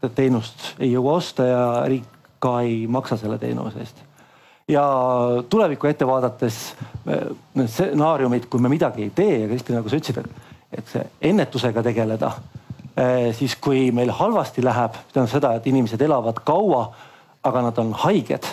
[0.07, 2.09] et teenust ei jõua osta ja riik
[2.43, 4.03] ka ei maksa selle teenuse eest.
[4.69, 4.85] ja
[5.49, 6.59] tulevikku ette vaadates
[7.05, 11.05] need stsenaariumid, kui me midagi ei tee ja Kristi, nagu sa ütlesid, et, et see
[11.31, 12.31] ennetusega tegeleda,
[13.35, 16.85] siis kui meil halvasti läheb, tähendab seda, et inimesed elavad kaua,
[17.43, 18.47] aga nad on haiged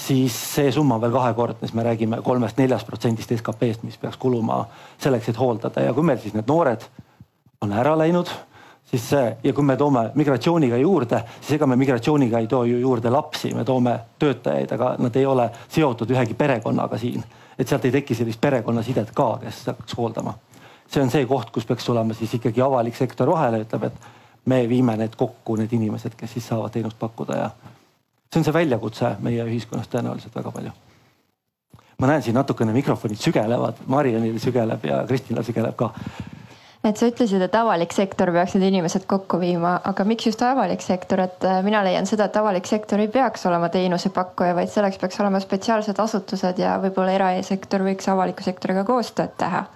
[0.00, 4.64] siis see summa on veel kahekordne, siis me räägime kolmest-neljast protsendist SKP-st, mis peaks kuluma
[4.98, 6.86] selleks, et hooldada ja kui meil siis need noored
[7.60, 8.30] on ära läinud
[8.90, 12.78] siis see ja kui me toome migratsiooniga juurde, siis ega me migratsiooniga ei too ju
[12.80, 17.24] juurde lapsi, me toome töötajaid, aga nad ei ole seotud ühegi perekonnaga siin.
[17.58, 20.34] et sealt ei teki sellist perekonnasidet ka, kes hakkaks hooldama.
[20.90, 24.62] See on see koht, kus peaks tulema siis ikkagi avalik sektor vahele, ütleb, et me
[24.68, 27.50] viime need kokku, need inimesed, kes siis saavad teenust pakkuda ja
[28.32, 30.72] see on see väljakutse meie ühiskonnas tõenäoliselt väga palju.
[32.00, 35.92] ma näen siin natukene mikrofonid sügelevad, Marianil sügeleb ja Kristinal sügeleb ka
[36.84, 40.80] et sa ütlesid, et avalik sektor peaks need inimesed kokku viima, aga miks just avalik
[40.84, 44.96] sektor, et äh, mina leian seda, et avalik sektor ei peaks olema teenusepakkuja, vaid selleks
[45.02, 49.66] peaks olema spetsiaalsed asutused ja võib-olla erasektor võiks avaliku sektoriga koostööd teha.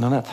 [0.00, 0.30] No näed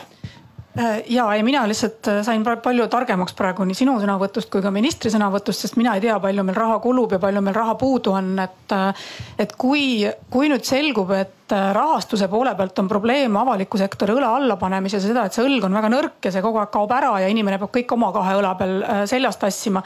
[0.78, 4.70] Äh, ja ei, mina lihtsalt äh, sain palju targemaks praegu nii sinu sõnavõtust kui ka
[4.72, 8.14] ministri sõnavõtust, sest mina ei tea, palju meil raha kulub ja palju meil raha puudu
[8.16, 8.72] on, et.
[8.72, 9.02] Äh,
[9.42, 14.56] et kui, kui nüüd selgub, et rahastuse poole pealt on probleem avaliku sektori õla alla
[14.56, 17.12] panemises ja seda, et see õlg on väga nõrk ja see kogu aeg kaob ära
[17.20, 18.76] ja inimene peab kõik oma kahe õla peal
[19.10, 19.82] seljas tassima.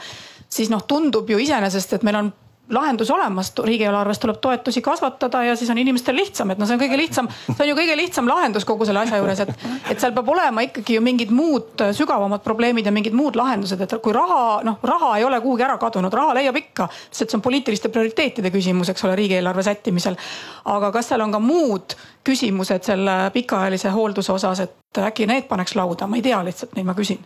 [0.47, 2.31] siis noh, tundub ju iseenesest, et meil on
[2.69, 6.81] lahendus olemas, riigieelarvest tuleb toetusi kasvatada ja siis on inimestel lihtsam, et noh, see on
[6.81, 9.53] kõige lihtsam, see on ju kõige lihtsam lahendus kogu selle asja juures, et.
[9.91, 13.95] et seal peab olema ikkagi ju mingid muud sügavamad probleemid ja mingid muud lahendused, et
[14.03, 16.89] kui raha, noh, raha ei ole kuhugi ära kadunud, raha leiab ikka.
[17.11, 20.19] sest see on poliitiliste prioriteetide küsimus, eks ole, riigieelarve sättimisel.
[20.65, 21.95] aga kas seal on ka muud
[22.27, 26.85] küsimused selle pikaajalise hoolduse osas, et äkki need paneks lauda, ma ei tea lihtsalt neid,
[26.85, 27.23] ma küsin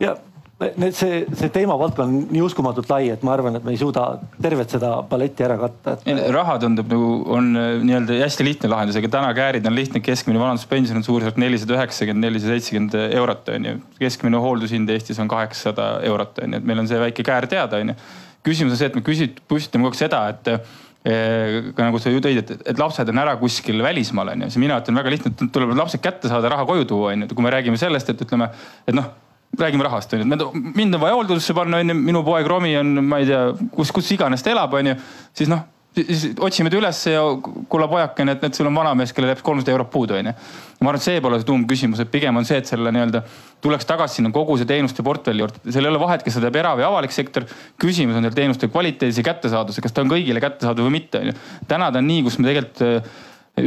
[0.00, 0.16] ja
[0.60, 4.04] need, see, see teemavaldkond on nii uskumatult lai, et ma arvan, et me ei suuda
[4.42, 6.20] tervet seda paletti ära katta et....
[6.34, 10.40] raha tundub nagu on äh, nii-öelda hästi lihtne lahendus, ega täna käärid on lihtne, keskmine
[10.40, 13.74] vanaduspension on suurusjärk nelisada üheksakümmend, nelisada seitsekümmend eurot on ju.
[13.98, 17.82] keskmine hooldushind Eestis on kaheksasada eurot on ju, et meil on see väike käär teada
[17.82, 17.98] on ju.
[18.46, 22.14] küsimus on see, et me küsit-, püstitame kogu aeg seda, et äh, ka nagu sa
[22.14, 25.16] ju tõid, et, et lapsed on ära kuskil välismaal on ju, siis mina ütlen väga
[25.18, 28.14] lihtne, et tuleb lapsed kätte saada, raha koju tuua on ju, kui me räägime sellest,
[28.14, 28.52] et ütleme,
[28.86, 29.10] et noh
[29.58, 32.98] räägime rahast on ju, mind on vaja hooldusse panna, on ju, minu poeg Romi on,
[33.04, 34.98] ma ei tea, kus, kus iganes ta elab, on ju,
[35.36, 37.22] siis noh siis otsime ta ülesse ja
[37.70, 40.32] kulla pojakene, et, et sul on vanamees, kellel jääb kolmsada eurot puudu, onju.
[40.80, 43.22] ma arvan, et see pole see tuumküsimus, et pigem on see, et selle nii-öelda
[43.64, 45.62] tuleks tagasi sinna kogu see teenuste portfelli juurde.
[45.68, 47.46] seal ei ole vahet, kas seda teeb era- või avalik sektor.
[47.80, 51.38] küsimus on seal teenuste kvaliteedis ja kättesaadavus, kas ta on kõigile kättesaadav või mitte, onju.
[51.70, 53.16] täna ta on nii, kus me tegelikult äh,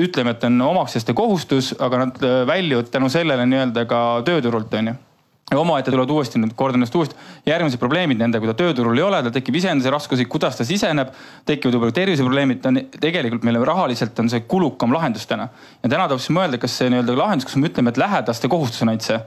[0.04, 5.07] ütleme, et on omakseste kohustus, aga nad äh, väljuvad tänu sellele nii-öelda ka tööturult, onju
[5.52, 7.16] ja omaette tulevad uuesti, nüüd kordan ennast uuesti,
[7.48, 11.14] järgmised probleemid nendega, kui ta tööturul ei ole, tal tekib iseenese raskusi, kuidas ta siseneb,
[11.48, 15.48] tekivad võib-olla terviseprobleemid, ta on tegelikult meile rahaliselt on see kulukam lahendus täna.
[15.84, 18.84] ja täna tuleb siis mõelda, kas see nii-öelda lahendus, kus me ütleme, et lähedaste kohustus
[18.84, 19.22] on ainult see,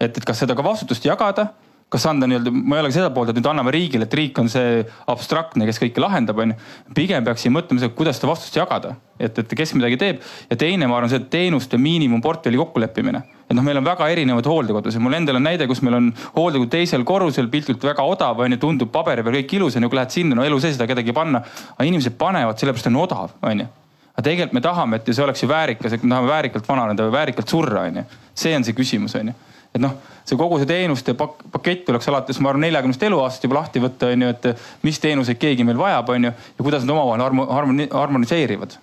[0.00, 1.52] et, et kas seda ka vastutust jagada
[1.92, 4.38] kas anda nii-öelda, ma ei ole ka seda poolt, et nüüd anname riigile, et riik
[4.40, 4.80] on see
[5.12, 6.56] abstraktne, kes kõike lahendab, onju.
[6.96, 10.22] pigem peaksime mõtlema seda, kuidas seda vastutust jagada, et, et kes midagi teeb.
[10.48, 13.22] ja teine, ma arvan, see teenuste miinimumportfelli kokkuleppimine.
[13.52, 16.70] Et noh, meil on väga erinevaid hooldekodusid, mul endal on näide, kus meil on hooldekodu
[16.72, 20.38] teisel korrusel piltlikult väga odav onju, tundub paberi peal kõik ilus onju, kui lähed sinna,
[20.38, 21.44] no elu sees ei saa kedagi panna.
[21.76, 23.68] aga inimesed panevad sellepärast, on odav onju
[24.12, 27.14] aga tegelikult me tahame, et see oleks ju väärikas, et me tahame väärikalt vananeda või
[27.14, 28.04] väärikalt surra, onju.
[28.34, 29.36] see on see küsimus, onju
[29.72, 29.94] et noh,
[30.28, 34.10] see kogu see teenuste pak pakett tuleks alates, ma arvan, neljakümnest eluaastast juba lahti võtta,
[34.12, 34.48] on ju, et
[34.84, 38.76] mis teenuseid keegi meil vajab, on ju, ja kuidas nad omavahel harmoni harmoniseerivad.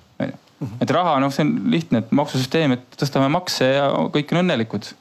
[0.82, 4.94] Et raha, noh, see on lihtne, et maksusüsteem, et tõstame makse ja kõik on õnnelikud.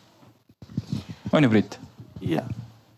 [1.33, 1.79] on ju, Priit?
[2.21, 2.49] jah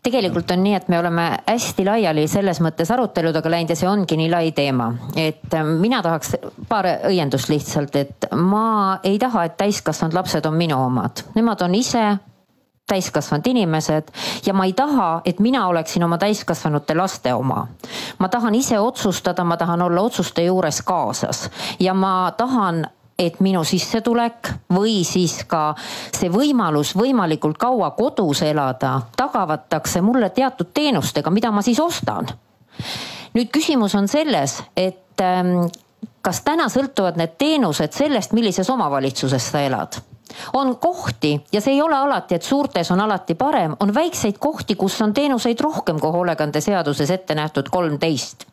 [0.03, 4.17] tegelikult on nii, et me oleme hästi laiali selles mõttes aruteludega läinud ja see ongi
[4.17, 6.35] nii lai teema, et mina tahaks
[6.69, 11.77] paar õiendust lihtsalt, et ma ei taha, et täiskasvanud lapsed on minu omad, nemad on
[11.77, 12.05] ise
[12.87, 14.11] täiskasvanud inimesed
[14.45, 17.67] ja ma ei taha, et mina oleksin oma täiskasvanute laste oma.
[18.19, 22.85] ma tahan ise otsustada, ma tahan olla otsuste juures kaasas ja ma tahan
[23.19, 25.75] et minu sissetulek või siis ka
[26.15, 32.27] see võimalus võimalikult kaua kodus elada tagavatakse mulle teatud teenustega, mida ma siis ostan.
[33.33, 35.67] nüüd küsimus on selles, et ähm,
[36.21, 40.01] kas täna sõltuvad need teenused sellest, millises omavalitsuses sa elad
[40.53, 44.75] on kohti ja see ei ole alati, et suurtes on alati parem, on väikseid kohti,
[44.75, 48.45] kus on teenuseid rohkem kui hoolekandeseaduses ette nähtud kolmteist.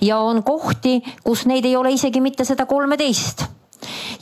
[0.00, 3.46] ja on kohti, kus neid ei ole isegi mitte seda kolmeteist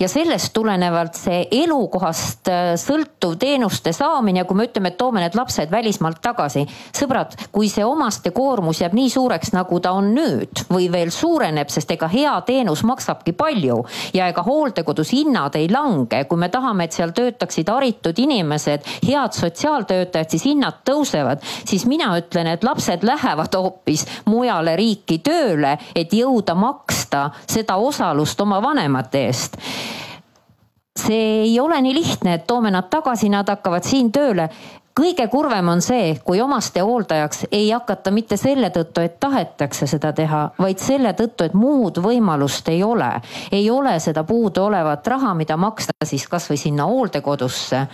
[0.01, 5.37] ja sellest tulenevalt see elukohast äh, sõltuv teenuste saamine kui me ütleme, et toome need
[5.39, 6.65] lapsed välismaalt tagasi.
[6.97, 11.71] sõbrad, kui see omaste koormus jääb nii suureks, nagu ta on nüüd või veel suureneb,
[11.73, 13.79] sest ega hea teenus maksabki palju
[14.15, 19.37] ja ega hooldekodus hinnad ei lange, kui me tahame, et seal töötaksid haritud inimesed, head
[19.37, 26.13] sotsiaaltöötajad, siis hinnad tõusevad, siis mina ütlen, et lapsed lähevad hoopis mujale riiki tööle, et
[26.13, 29.52] jõuda maksta seda osalust oma vanemate eest
[31.03, 34.51] see ei ole nii lihtne, et toome nad tagasi, nad hakkavad siin tööle
[34.99, 40.43] kõige kurvem on see, kui omastehooldajaks ei hakata mitte selle tõttu, et tahetakse seda teha,
[40.61, 43.11] vaid selle tõttu, et muud võimalust ei ole.
[43.53, 47.87] ei ole seda puuduolevat raha, mida maksta siis kasvõi sinna hooldekodusse.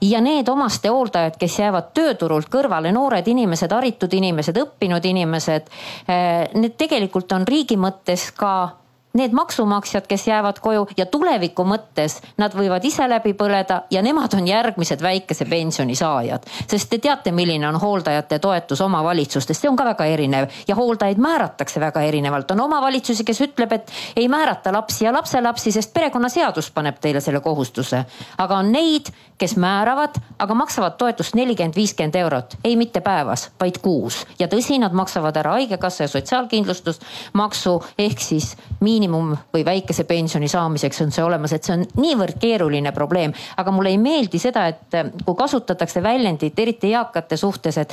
[0.00, 5.70] ja need omastehooldajad, kes jäävad tööturult kõrvale, noored inimesed, haritud inimesed, õppinud inimesed.
[6.08, 8.85] Eh, need tegelikult on riigi mõttes ka
[9.16, 14.34] need maksumaksjad, kes jäävad koju ja tuleviku mõttes nad võivad ise läbi põleda ja nemad
[14.36, 16.44] on järgmised väikese pensioni saajad.
[16.68, 21.18] sest te teate, milline on hooldajate toetus omavalitsustes, see on ka väga erinev ja hooldajaid
[21.18, 22.50] määratakse väga erinevalt.
[22.50, 27.40] on omavalitsusi, kes ütleb, et ei määrata lapsi ja lapselapsi, sest perekonnaseadus paneb teile selle
[27.40, 28.04] kohustuse.
[28.38, 33.78] aga on neid, kes määravad, aga maksavad toetust nelikümmend, viiskümmend eurot, ei mitte päevas, vaid
[33.82, 34.26] kuus.
[34.38, 40.48] ja tõsi, nad maksavad ära haigekassa ja sotsiaalkindlustusmaksu ehk siis miinimum miinimum või väikese pensioni
[40.48, 43.32] saamiseks on see olemas, et see on niivõrd keeruline probleem.
[43.56, 47.92] aga mulle ei meeldi seda, et kui kasutatakse väljendit, eriti eakate suhtes, et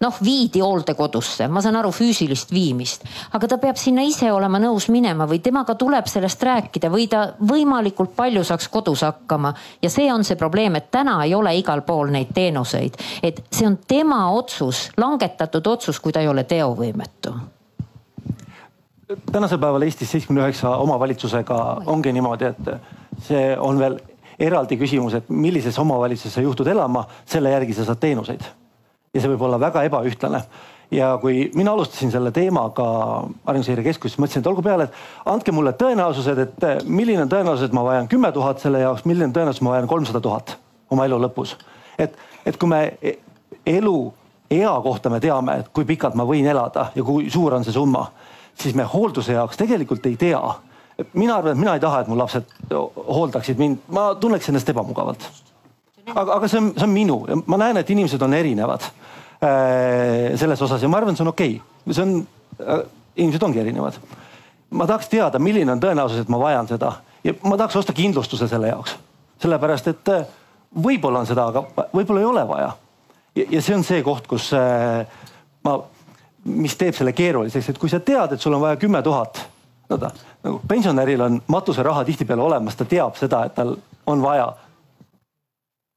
[0.00, 4.88] noh, viidi hooldekodusse, ma saan aru füüsilist viimist, aga ta peab sinna ise olema nõus
[4.88, 9.54] minema või temaga tuleb sellest rääkida või ta võimalikult palju saaks kodus hakkama.
[9.82, 13.66] ja see on see probleem, et täna ei ole igal pool neid teenuseid, et see
[13.66, 17.59] on tema otsus, langetatud otsus, kui ta ei ole teovõimetu
[19.32, 21.58] tänasel päeval Eestis seitsmekümne üheksa omavalitsusega
[21.90, 23.98] ongi niimoodi, et see on veel
[24.40, 28.44] eraldi küsimus, et millises omavalitsuses sa juhtud elama, selle järgi sa saad teenuseid.
[29.14, 30.40] ja see võib olla väga ebaühtlane
[30.94, 32.84] ja kui mina alustasin selle teemaga
[33.46, 37.74] Arenguseire Keskuses, mõtlesin, et olgu peale, et andke mulle tõenäosused, et milline on tõenäosus, et
[37.74, 40.56] ma vajan kümme tuhat selle jaoks, milline on tõenäosus, ma vajan kolmsada tuhat
[40.90, 41.56] oma elu lõpus.
[41.98, 42.14] et,
[42.46, 43.18] et kui me e-,
[43.66, 44.12] elu
[44.50, 47.74] ea kohta me teame, et kui pikalt ma võin elada ja kui suur on see
[47.74, 48.06] summa,
[48.54, 50.40] siis me hoolduse jaoks tegelikult ei tea.
[51.12, 55.28] mina arvan, et mina ei taha, et mu lapsed hooldaksid mind, ma tunneks ennast ebamugavalt.
[56.14, 58.90] aga, aga see on, see on minu, ma näen, et inimesed on erinevad
[59.40, 62.26] Äh, selles osas ja ma arvan, see on okei okay., see on,
[62.60, 62.80] äh,
[63.16, 63.94] inimesed ongi erinevad.
[64.70, 66.90] ma tahaks teada, milline on tõenäosus, et ma vajan seda
[67.24, 68.98] ja ma tahaks osta kindlustuse selle jaoks,
[69.40, 70.26] sellepärast et äh,
[70.76, 72.68] võib-olla on seda, aga võib-olla ei ole vaja.
[73.40, 75.78] ja see on see koht, kus ma,
[76.44, 79.42] mis teeb selle keeruliseks, et kui sa tead, et sul on vaja kümme tuhat,
[79.90, 80.12] no ta
[80.44, 83.74] nagu pensionäril on matuseraha tihtipeale olemas, ta teab seda, et tal
[84.06, 84.46] on vaja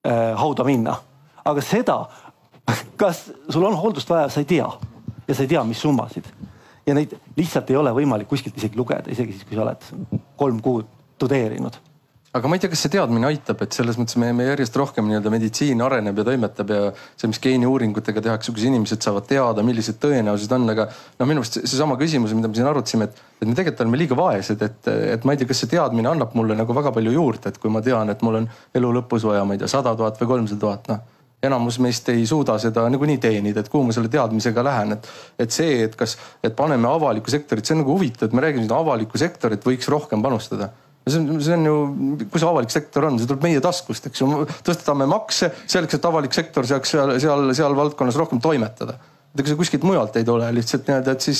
[0.07, 0.97] äh, hauda minna,
[1.45, 2.01] aga seda
[2.95, 4.67] kas sul on hooldust vaja, sa ei tea.
[5.27, 6.27] Ja sa ei tea, mis summasid.
[6.87, 9.85] Ja neid lihtsalt ei ole võimalik kuskilt isegi lugeda, isegi siis, kui sa oled
[10.39, 10.87] kolm kuud
[11.19, 11.77] tudeerinud
[12.33, 15.05] aga ma ei tea, kas see teadmine aitab, et selles mõttes me, me järjest rohkem
[15.05, 19.99] nii-öelda meditsiin areneb ja toimetab ja see, mis geeniuuringutega tehakse, kus inimesed saavad teada, millised
[20.01, 23.53] tõenäosused on, aga noh, minu meelest seesama küsimus, mida me siin arutasime, et, et me
[23.53, 26.73] tegelikult oleme liiga vaesed, et, et ma ei tea, kas see teadmine annab mulle nagu
[26.73, 28.49] väga palju juurde, et kui ma tean, et mul on
[28.81, 31.09] elu lõpus vaja, ma ei tea, sada tuhat või kolmsada tuhat, noh
[31.43, 35.09] enamus meist ei suuda seda niikuinii teenida, et kuhu ma selle teadmisega lähen, et,
[35.43, 38.63] et see, et kas, et paneme avalikku sektorit, see on nagu huvitav, et me räägime
[38.63, 40.69] siin avalikku sektorit võiks rohkem panustada
[41.07, 41.77] see on, see on ju,
[42.31, 44.29] kus avalik sektor on, see tuleb meie taskust, eks ju.
[44.63, 48.99] tõstetame makse selleks, et avalik sektor saaks seal, seal, seal valdkonnas rohkem toimetada
[49.33, 51.39] et ega see kuskilt mujalt ei tule lihtsalt nii-öelda, et siis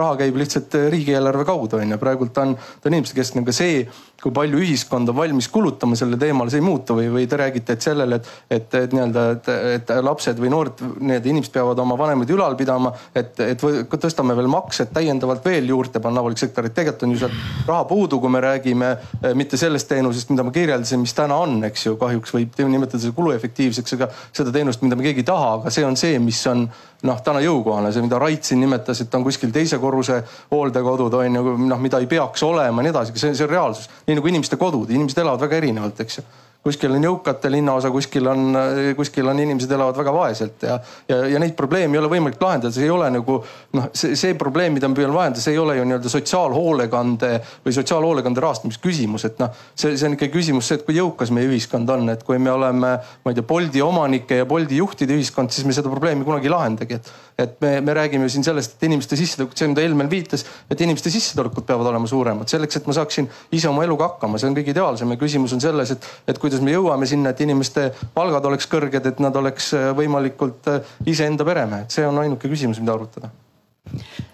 [0.00, 1.98] raha käib lihtsalt riigieelarve kaudu on ju.
[2.00, 3.82] praegult on, ta on inimeste keskne, aga see,
[4.24, 7.76] kui palju ühiskond on valmis kulutama sellele teemale, see ei muutu või, või te räägite,
[7.76, 11.98] et sellele, et, et, et nii-öelda, et, et lapsed või noored nii-öelda inimesed peavad oma
[12.00, 12.94] vanemaid ülal pidama.
[13.14, 17.20] et, et tõstame veel makse, täiendavalt veel juurde panna avalik sektor, et tegelikult on ju
[17.24, 17.36] seal
[17.68, 21.60] raha puudu, kui me räägime eh, mitte sellest teenusest, mida ma kirjeldasin, mis täna on,
[21.68, 25.54] eks ju, kahjuks võib nimetada seda kuluefektiivseks, aga seda teenust, mida me keegi ei taha,
[25.60, 26.64] aga see on see, mis on
[27.04, 30.20] noh, täna jõukohane, see, mida Rait siin nimetas, et on kuskil teise korruse
[30.52, 33.90] hooldekodud on ju, noh, mida ei peaks olema ja nii edasi, see, see on reaalsus.
[34.14, 36.26] Nii nagu inimeste kodud, inimesed elavad väga erinevalt, eks ju.
[36.64, 38.54] Kuskil on jõukate linnaosa, kuskil on,
[38.96, 40.78] kuskil on inimesed elavad väga vaeselt ja,
[41.10, 43.36] ja, ja neid probleeme ei ole võimalik lahendada, see ei ole nagu
[43.76, 47.30] noh, see, see probleem, mida me püüame lahendada, see ei ole ju nii-öelda sotsiaalhoolekande
[47.66, 51.34] või sotsiaalhoolekande rahastamise küsimus, et noh, see, see on ikka küsimus see, et kui jõukas
[51.36, 55.20] meie ühiskond on, et kui me oleme, ma ei tea, Bolti omanike ja Bolti juhtide
[55.20, 58.76] ühiskond, siis me seda probleemi kunagi ei lahendagi, et et me, me räägime siin sellest,
[58.76, 62.50] et inimeste sissetulekud, see, mida Helmen viitas, et inimeste sissetulekud peavad olema suuremad.
[62.50, 65.14] Selleks, et ma saaksin ise oma eluga hakkama, see on kõige ideaalsem.
[65.14, 69.10] Ja küsimus on selles, et, et kuidas me jõuame sinna, et inimeste palgad oleks kõrged,
[69.10, 73.32] et nad oleks äh, võimalikult äh, iseenda peremehed, see on ainuke küsimus, mida arutada.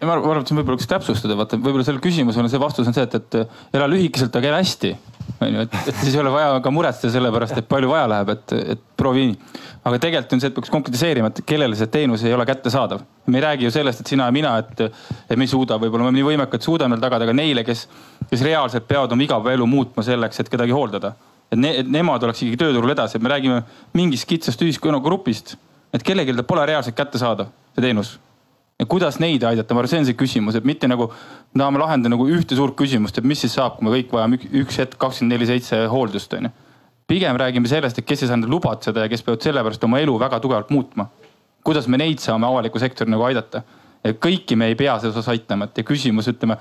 [0.00, 3.08] Ma arvan, et siin võib-olla üks täpsustada, vaata võib-olla sellele küsimusele see vastus on see,
[3.08, 4.92] et, et ela lühikeselt, aga ela hästi.
[5.40, 8.08] On ju, et, et siis ei ole vaja ka muretseda selle pärast, et palju vaja
[8.10, 9.58] läheb, et, et proovi nii.
[9.88, 13.02] aga tegelikult on see, et peaks konkretiseerima, et kellele see teenus ei ole kättesaadav.
[13.26, 14.80] me ei räägi ju sellest, et sina ja mina, et,
[15.30, 17.86] et me ei suuda, võib-olla me nii võimekad, suudame tagada, aga neile, kes,
[18.30, 21.14] kes reaalselt peavad oma igapäevaelu muutma selleks, et kedagi hooldada.
[21.50, 23.62] et, ne, et nemad oleks ikkagi tööturul edasi, et me räägime
[23.94, 25.56] mingist kitsast ühiskonnagrupist,
[25.94, 28.18] et kellelgi ta pole reaalselt kättesaadav, see teenus
[28.88, 32.14] kuidas neid aidata, ma arvan, see on see küsimus, et mitte nagu me tahame lahendada
[32.14, 35.36] nagu ühte suurt küsimust, et mis siis saab, kui me kõik vajame üks hetk kakskümmend
[35.36, 36.52] neli seitse hooldust onju.
[37.10, 39.98] pigem räägime sellest, et kes ei saa endale lubada seda ja kes peavad sellepärast oma
[40.00, 41.08] elu väga tugevalt muutma.
[41.64, 43.62] kuidas me neid saame avaliku sektori nagu aidata
[44.04, 46.56] kõiki me ei pea selles osas aitama, et ja küsimus, ütleme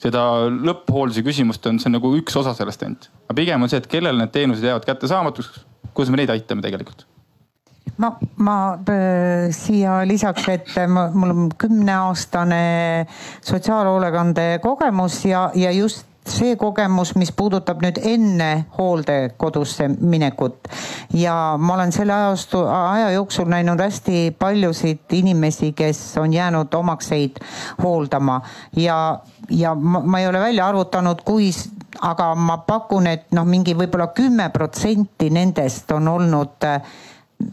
[0.00, 3.10] seda lõpphoolduse küsimust on, see on nagu üks osa sellest ainult.
[3.28, 5.60] aga pigem on see, et kellele need teenused jäävad kättesaamatuks,
[5.94, 7.06] kuidas me neid aitame tegelikult
[8.00, 8.56] ma, ma
[8.88, 13.06] äh, siia lisaks, et ma, mul on kümneaastane
[13.44, 20.68] sotsiaalhoolekande kogemus ja, ja just see kogemus, mis puudutab nüüd enne hooldekodusse minekut.
[21.16, 27.40] Ja ma olen selle ajastu, aja jooksul näinud hästi paljusid inimesi, kes on jäänud omakseid
[27.82, 28.40] hooldama.
[28.76, 31.50] Ja, ja ma, ma ei ole välja arvutanud, kui,
[32.00, 36.82] aga ma pakun, et noh, mingi võib-olla kümme protsenti nendest on olnud äh,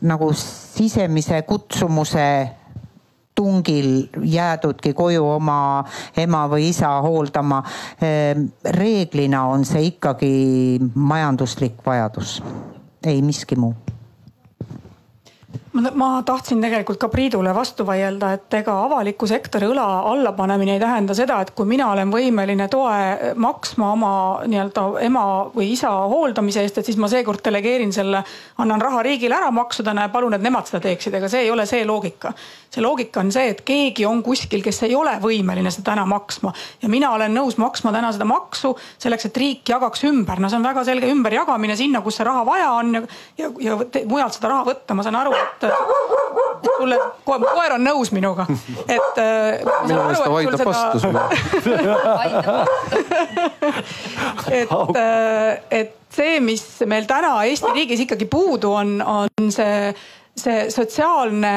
[0.02, 2.50] nagu sisemise kutsumuse
[3.38, 5.86] tungil jäädudki koju oma
[6.18, 7.62] ema või isa hooldama.
[8.02, 10.32] Ehm, reeglina on see ikkagi
[10.96, 12.42] majanduslik vajadus,
[13.06, 13.76] ei miski muu
[15.78, 21.16] ma tahtsin tegelikult ka Priidule vastu vaielda, et ega avaliku sektori õla allapanemine ei tähenda
[21.18, 24.12] seda, et kui mina olen võimeline toe maksma oma
[24.48, 25.26] nii-öelda ema
[25.56, 28.24] või isa hooldamise eest, et siis ma seekord delegeerin selle,
[28.64, 31.66] annan raha riigile ära maksudena ja palun, et nemad seda teeksid, ega see ei ole
[31.70, 32.34] see loogika.
[32.70, 36.52] see loogika on see, et keegi on kuskil, kes ei ole võimeline seda täna maksma.
[36.82, 40.60] Ja mina olen nõus maksma täna seda maksu selleks, et riik jagaks ümber, no see
[40.60, 43.04] on väga selge ümberjagamine sinna, kus see raha vaja on ja,
[43.38, 45.67] ja, ja mujalt seda raha võtta, ma saan aru, et
[46.78, 48.46] sulle, koer on nõus minuga,
[48.88, 49.18] et.
[49.22, 51.22] Äh, minu meelest ta vaidleb vastu sulle.
[54.60, 59.94] et, äh, et see, mis meil täna Eesti riigis ikkagi puudu on, on see,
[60.38, 61.54] see sotsiaalne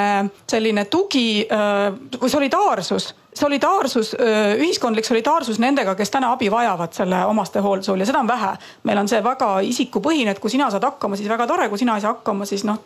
[0.51, 1.89] selline tugi äh,
[2.21, 4.09] või solidaarsus solidaarsus,
[4.59, 8.51] ühiskondlik solidaarsus nendega, kes täna abi vajavad selle omastehooldusel ja seda on vähe.
[8.83, 11.95] meil on see väga isikupõhine, et kui sina saad hakkama, siis väga tore, kui sina
[11.95, 12.83] ei saa hakkama, siis noh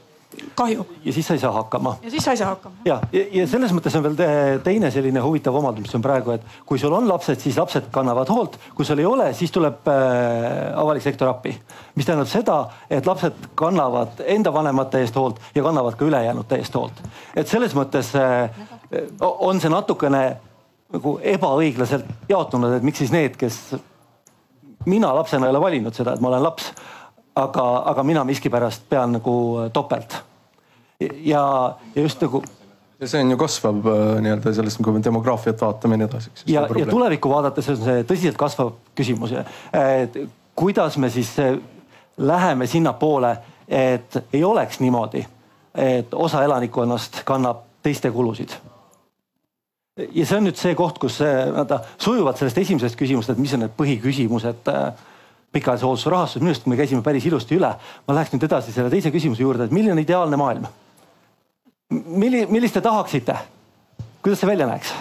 [0.54, 0.86] kahju.
[1.04, 1.96] ja siis sa ei saa hakkama.
[2.02, 2.76] ja siis sa ei saa hakkama.
[2.84, 4.16] ja, ja, ja selles mõttes on veel
[4.64, 8.30] teine selline huvitav omandus, mis on praegu, et kui sul on lapsed, siis lapsed kannavad
[8.32, 11.54] hoolt, kui sul ei ole, siis tuleb äh, avalik sektor appi.
[11.94, 12.58] mis tähendab seda,
[12.90, 17.04] et lapsed kannavad enda vanemate eest hoolt ja kannavad ka ülejäänute eest hoolt.
[17.36, 18.50] et selles mõttes äh,
[19.20, 20.24] on see natukene
[20.94, 23.74] nagu ebaõiglaselt jaotunud, et miks siis need, kes
[24.86, 26.70] mina lapsena ei ole valinud seda, et ma olen laps
[27.34, 29.34] aga, aga mina miskipärast pean nagu
[29.72, 30.16] topelt.
[31.00, 32.42] ja, ja just nagu.
[33.00, 36.30] ja see on ju kasvav äh, nii-öelda sellest, kui me demograafiat vaatame ja nii edasi.
[36.46, 39.34] ja, ja tulevikku vaadates on see tõsiselt kasvav küsimus.
[40.54, 41.56] kuidas me siis äh,
[42.16, 43.36] läheme sinnapoole,
[43.68, 45.26] et ei oleks niimoodi,
[45.74, 48.54] et osa elanikkonnast kannab teiste kulusid
[49.94, 53.62] ja see on nüüd see koht, kus nii-öelda sujuvalt sellest esimesest küsimusest, et mis on
[53.64, 55.04] need põhiküsimused äh,
[55.54, 57.74] pikaajalise hoolduse rahastus, minu arust me käisime päris ilusti üle.
[58.06, 60.70] ma läheks nüüd edasi selle teise küsimuse juurde, et milline on ideaalne maailm?
[61.90, 63.36] milli-, millist te tahaksite?
[64.22, 64.92] kuidas see välja näeks?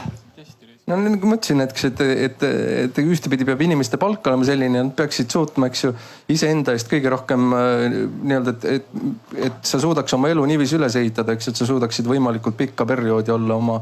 [0.88, 2.46] no nagu ma ütlesin, et, et, et,
[2.84, 5.94] et ühtepidi peab inimeste palk olema selline, nad peaksid suutma, eks ju,
[6.34, 9.06] iseenda eest kõige rohkem äh, nii-öelda, et, et,
[9.50, 13.32] et sa suudaks oma elu niiviisi üles ehitada, eks, et sa suudaksid võimalikult pikka perioodi
[13.32, 13.80] olla oma,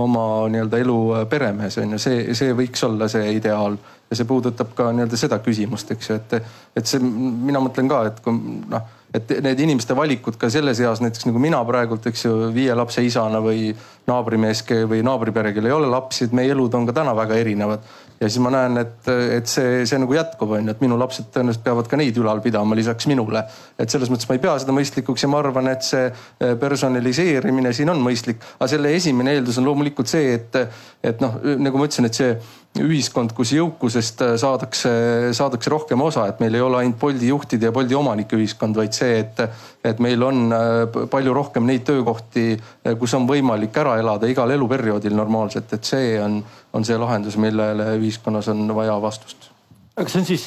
[0.00, 0.98] oma nii-öelda elu
[1.28, 3.76] peremees on ju, see, see võiks olla see ideaal
[4.10, 8.00] ja see puudutab ka nii-öelda seda küsimust, eks ju, et, et see, mina mõtlen ka,
[8.08, 8.32] et kui
[8.72, 12.74] noh, et need inimeste valikud ka selles eas, näiteks nagu mina praegult, eks ju, viie
[12.76, 13.70] lapse isana või
[14.08, 17.84] naabrimees või naabripere, kellel ei ole lapsi, et meie elud on ka täna väga erinevad
[18.20, 19.08] ja siis ma näen, et,
[19.38, 22.42] et see, see nagu jätkub, on ju, et minu lapsed tõenäoliselt peavad ka neid ülal
[22.44, 23.44] pidama lisaks minule.
[23.78, 27.72] et selles mõttes ma ei pea seda mõistlikuks ja ma arvan, et see eh, personaliseerimine
[27.72, 28.42] siin on mõistlik.
[28.58, 30.58] aga selle esimene eeldus on loomulikult see, et,
[31.02, 32.32] et noh, nagu ma ütlesin, et see
[32.78, 34.90] ühiskond, kus jõukusest äh, saadakse,
[35.36, 38.94] saadakse rohkem osa, et meil ei ole ainult Bolti juhtide ja Bolti omanike ühiskond, vaid
[38.94, 39.40] see, et,
[39.86, 42.50] et meil on äh, palju rohkem neid töökohti,
[42.98, 46.40] kus on võimalik ära elada igal eluperioodil normaalselt, et see on,
[46.72, 49.50] on see lahendus, millele ühiskonnas on vaja vastust.
[49.96, 50.46] kas see on siis,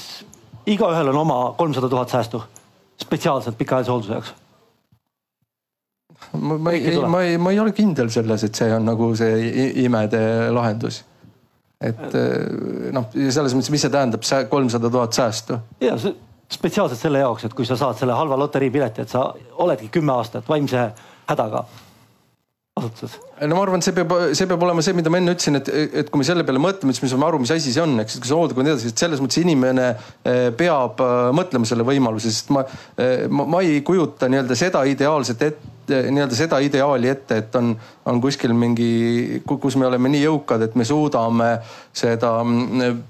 [0.66, 2.44] igaühel on oma kolmsada tuhat säästu
[3.02, 4.34] spetsiaalselt pikaajalise hoolduse jaoks?
[6.34, 9.72] ma, ma ei, ma ei, ma ei ole kindel selles, et see on nagu see
[9.86, 10.22] imede
[10.54, 11.04] lahendus
[11.82, 15.58] et eh, noh, selles mõttes, mis see tähendab, kolmsada tuhat säästu?
[15.82, 15.96] ja
[16.52, 19.30] spetsiaalselt selle jaoks, et kui sa saad selle halva loteriipileti, et sa
[19.64, 20.90] oledki kümme aastat vaimse
[21.30, 21.66] hädaga
[22.80, 23.20] asutuses?
[23.42, 25.72] no ma arvan, et see peab, see peab olema see, mida ma enne ütlesin, et,
[26.02, 28.20] et kui me selle peale mõtleme, siis me saame aru, mis asi see on, eks,
[28.22, 32.32] see hooldekodu ja nii edasi, et selles mõttes inimene eh, peab eh, mõtlema selle võimaluse,
[32.32, 32.64] sest ma,
[33.34, 37.74] ma, ma ei kujuta nii-öelda seda ideaalset ette nii-öelda seda ideaali ette, et on,
[38.08, 41.50] on kuskil mingi, kus me oleme nii jõukad, et me suudame
[41.98, 42.30] seda,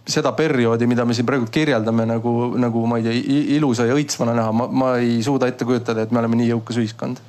[0.09, 3.19] seda perioodi, mida me siin praegu kirjeldame nagu, nagu ma ei tea,
[3.59, 7.21] ilusa ja õitsvana näha, ma ei suuda ette kujutada, et me oleme nii jõukas ühiskond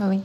[0.00, 0.22] ma võin?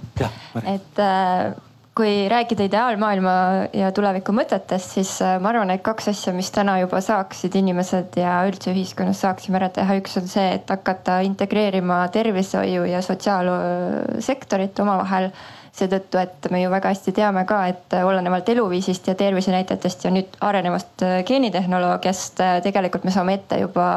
[0.64, 1.54] et äh,
[1.96, 3.34] kui rääkida ideaalmaailma
[3.74, 8.18] ja tuleviku mõtetest, siis äh, ma arvan, et kaks asja, mis täna juba saaksid inimesed
[8.20, 14.82] ja üldse ühiskonnas saaksime ära teha, üks on see, et hakata integreerima tervishoiu ja sotsiaalsektorit
[14.84, 15.32] omavahel.
[15.76, 20.38] Seetõttu, et me ju väga hästi teame ka, et olenevalt eluviisist ja tervisenäitajatest ja nüüd
[20.48, 23.88] arenevast äh, geenitehnoloogiast tegelikult me saame ette juba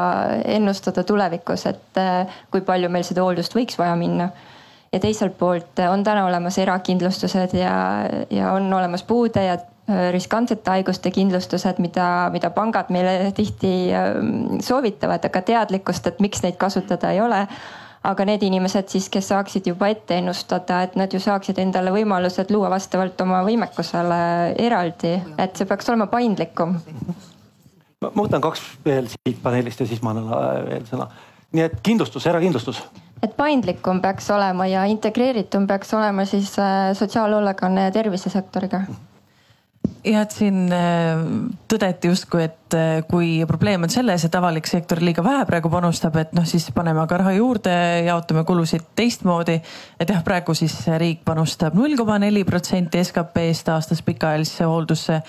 [0.43, 2.01] ennustada tulevikus, et
[2.51, 4.27] kui palju meil seda hooldust võiks vaja minna
[4.93, 7.73] ja teiselt poolt on täna olemas erakindlustused ja,
[8.29, 14.57] ja on olemas puude ja äh, riskantsete haiguste kindlustused, mida, mida pangad meile tihti ähm,
[14.65, 17.45] soovitavad, aga teadlikkust, et miks neid kasutada ei ole.
[18.03, 22.47] aga need inimesed siis, kes saaksid juba ette ennustada, et nad ju saaksid endale võimalused
[22.55, 24.19] luua vastavalt oma võimekusele
[24.55, 26.77] eraldi, et see peaks olema paindlikum.
[27.99, 31.09] ma võtan kaks veel siit paneelist ja siis ma annan äh, veel sõna.
[31.51, 32.79] nii et kindlustus, erakindlustus
[33.23, 38.83] et paindlikum peaks olema ja integreeritum peaks olema siis äh, sotsiaalhoolekanne ja tervisesektoriga
[40.03, 41.21] ja et siin äh,
[41.71, 46.15] tõdeti justkui, et äh, kui probleem on selles, et avalik sektor liiga vähe praegu panustab,
[46.21, 47.73] et noh, siis paneme aga raha juurde,
[48.07, 49.59] jaotame kulusid teistmoodi.
[49.99, 55.21] et jah, praegu siis riik panustab null koma neli protsenti SKP-st aastas pikaajalisse hooldusse.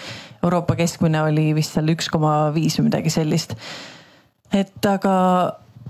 [0.42, 3.56] Euroopa keskmine oli vist seal üks koma viis või midagi sellist.
[4.52, 5.16] et aga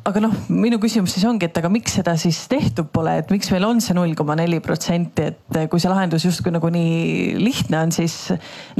[0.08, 3.50] aga noh, minu küsimus siis ongi, et aga miks seda siis tehtud pole, et miks
[3.52, 7.82] meil on see null koma neli protsenti, et kui see lahendus justkui nagu nii lihtne
[7.84, 8.16] on, siis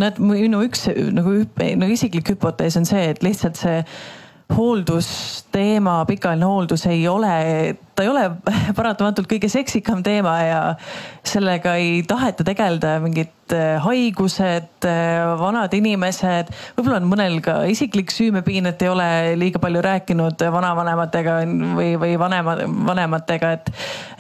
[0.00, 1.36] no et minu üks nagu
[1.80, 3.82] no isiklik hüpotees on see, et lihtsalt see
[4.56, 8.24] hooldusteema, pikaajaline hooldus ei ole, ta ei ole
[8.78, 10.60] paratamatult kõige seksikam teema ja
[11.26, 16.50] sellega ei taheta tegeleda mingid äh, haigused, äh, vanad inimesed.
[16.78, 19.08] võib-olla on mõnel ka isiklik süümepiin, et ei ole
[19.40, 21.40] liiga palju rääkinud vanavanematega
[21.78, 22.58] või, või vanema,
[22.90, 23.72] vanematega, et,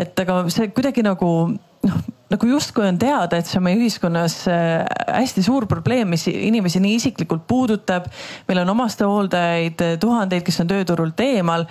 [0.06, 2.00] et aga see kuidagi nagu noh
[2.30, 6.82] nagu justkui on teada, et see on meie ühiskonnas äh, hästi suur probleem, mis inimesi
[6.82, 8.06] nii isiklikult puudutab.
[8.48, 11.66] meil on omastehooldajaid äh, tuhandeid, kes on tööturult eemal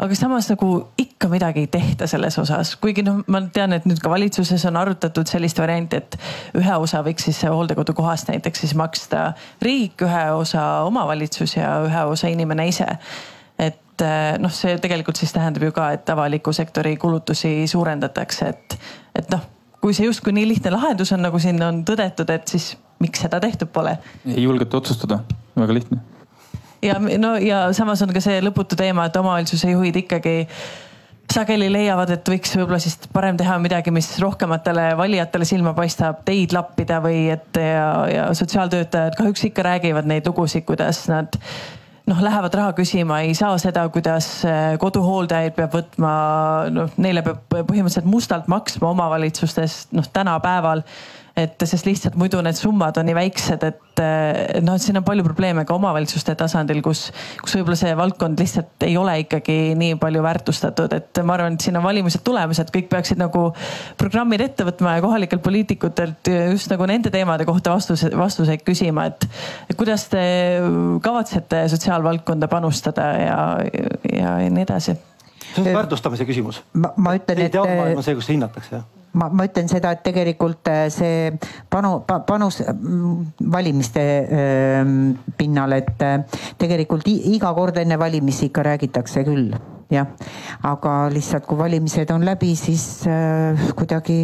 [0.00, 4.00] aga samas nagu ikka midagi ei tehta selles osas, kuigi noh, ma tean, et nüüd
[4.00, 6.16] ka valitsuses on arutatud sellist varianti, et
[6.56, 12.06] ühe osa võiks siis hooldekodu kohast näiteks siis maksta riik, ühe osa omavalitsus ja ühe
[12.14, 12.88] osa inimene ise.
[13.60, 18.78] et äh, noh, see tegelikult siis tähendab ju ka, et avaliku sektori kulutusi suurendatakse, et,
[19.20, 22.74] et noh kui see justkui nii lihtne lahendus on, nagu siin on tõdetud, et siis
[23.00, 23.96] miks seda tehtud pole?
[24.28, 25.22] ei julgeta otsustada,
[25.56, 26.02] väga lihtne.
[26.84, 30.36] ja no ja samas on ka see lõputu teema, et omavalitsuse juhid ikkagi
[31.30, 36.54] sageli leiavad, et võiks võib-olla siis parem teha midagi, mis rohkematele valijatele silma paistab, teid
[36.56, 41.38] lappida või et ja, ja sotsiaaltöötajad kahjuks ikka räägivad neid lugusid, kuidas nad
[42.10, 46.12] noh, lähevad raha küsima, ei saa seda, kuidas eh, koduhooldajaid peab võtma,
[46.74, 50.84] noh neile peab põhimõtteliselt mustalt maksma omavalitsustest noh tänapäeval
[51.38, 54.02] et sest lihtsalt muidu need summad on nii väiksed, et
[54.64, 57.08] noh, et siin on palju probleeme ka omavalitsuste tasandil, kus,
[57.42, 61.66] kus võib-olla see valdkond lihtsalt ei ole ikkagi nii palju väärtustatud, et ma arvan, et
[61.66, 63.48] siin on valimised tulemas, et kõik peaksid nagu
[64.00, 69.76] programmid ette võtma ja kohalikelt poliitikutelt just nagu nende teemade kohta vastuse, vastuseid küsima, et
[69.76, 70.22] kuidas te
[71.04, 73.40] kavatsete sotsiaalvaldkonda panustada ja,
[74.10, 74.96] ja, ja nii edasi
[75.50, 76.62] see on väärtustamise küsimus.
[76.72, 77.52] ma, ma ütlen, et.
[77.54, 81.32] ideaalmaailm on see, kus hinnatakse jah ma, ma ütlen seda, et tegelikult äh, see
[81.70, 84.94] panu, panus mm, valimiste äh,
[85.38, 86.22] pinnal, et äh,
[86.60, 89.54] tegelikult iga kord enne valimisi ikka räägitakse küll
[89.90, 90.06] jah,
[90.66, 94.22] aga lihtsalt kui valimised on läbi, siis äh, kuidagi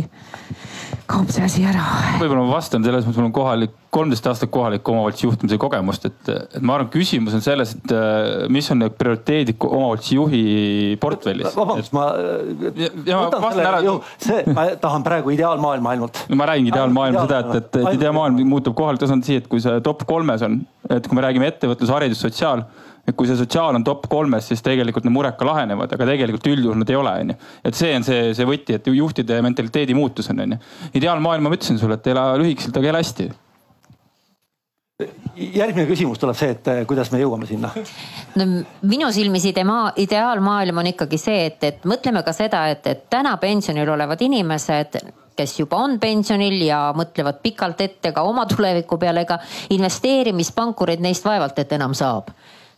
[1.10, 1.82] kaob see asi ära.
[2.20, 6.30] võib-olla ma vastan selles mõttes, mul on kohalik, kolmteist aastat kohaliku omavalitsuse juhtimise kogemust, et,
[6.32, 10.42] et ma arvan, küsimus on selles, et äh, mis on need prioriteedid omavalitsuse juhi
[11.02, 11.52] portfellis.
[11.56, 12.06] vabandust, ma.
[12.76, 13.82] ja, ja ma vastan ära.
[14.22, 16.24] see, ma tahan praegu ideaalmaailma ainult.
[16.34, 19.78] ma räägingi ideaalmaailma seda, et, et, et ideaalmaailm muutub kohalik tasand siia, et kui see
[19.86, 22.66] top kolmes on, et kui me räägime ettevõtlus, haridus, sotsiaal
[23.06, 26.50] et kui see sotsiaal on top kolmes, siis tegelikult need mured ka lahenevad, aga tegelikult
[26.50, 27.38] üldjuhul nad ei ole, onju.
[27.70, 30.60] et see on see, see võti, et juhtide mentaliteedi muutus on, onju.
[30.98, 33.28] ideaalmaailma ma ütlesin sulle, et ela lühikeselt, aga ela hästi
[35.36, 37.68] järgmine küsimus tuleb see, et eh, kuidas me jõuame sinna?
[38.40, 38.46] no
[38.88, 43.36] minu silmis idema, ideaalmaailm on ikkagi see, et, et mõtleme ka seda, et, et täna
[43.42, 45.00] pensionil olevad inimesed
[45.36, 49.36] kes juba on pensionil ja mõtlevad pikalt ette ka oma tuleviku peale, ega
[49.76, 52.32] investeerimispankureid neist vaevalt et enam saab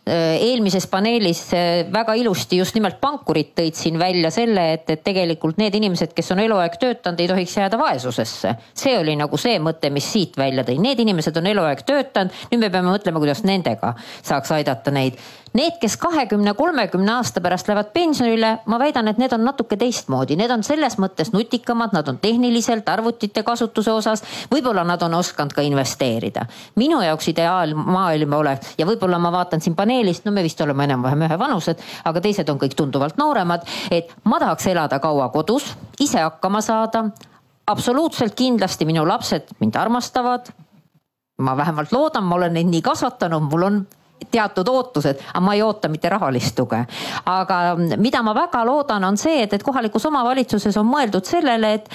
[0.09, 5.59] eelmises paneelis äh, väga ilusti just nimelt pankurid tõid siin välja selle, et, et tegelikult
[5.61, 8.55] need inimesed, kes on eluaeg töötanud, ei tohiks jääda vaesusesse.
[8.73, 12.63] see oli nagu see mõte, mis siit välja tõi, need inimesed on eluaeg töötanud, nüüd
[12.63, 15.19] me peame mõtlema, kuidas nendega saaks aidata neid
[15.53, 20.37] Need, kes kahekümne, kolmekümne aasta pärast lähevad pensionile, ma väidan, et need on natuke teistmoodi,
[20.37, 25.55] need on selles mõttes nutikamad, nad on tehniliselt arvutite kasutuse osas, võib-olla nad on osanud
[25.55, 26.45] ka investeerida.
[26.75, 31.25] minu jaoks ideaalmaailm oleks ja võib-olla ma vaatan siin paneelist, no me vist oleme enam-vähem
[31.25, 36.61] ühevanused, aga teised on kõik tunduvalt nooremad, et ma tahaks elada kaua kodus, ise hakkama
[36.61, 37.09] saada
[37.67, 40.53] absoluutselt kindlasti minu lapsed mind armastavad.
[41.39, 43.87] ma vähemalt loodan, ma olen neid nii kasvatanud, mul on
[44.31, 46.83] teatud ootused, aga ma ei oota mitte rahalist tuge.
[47.25, 47.59] aga
[47.97, 51.89] mida ma väga loodan, on see, et, et kohalikus omavalitsuses on mõeldud sellele, et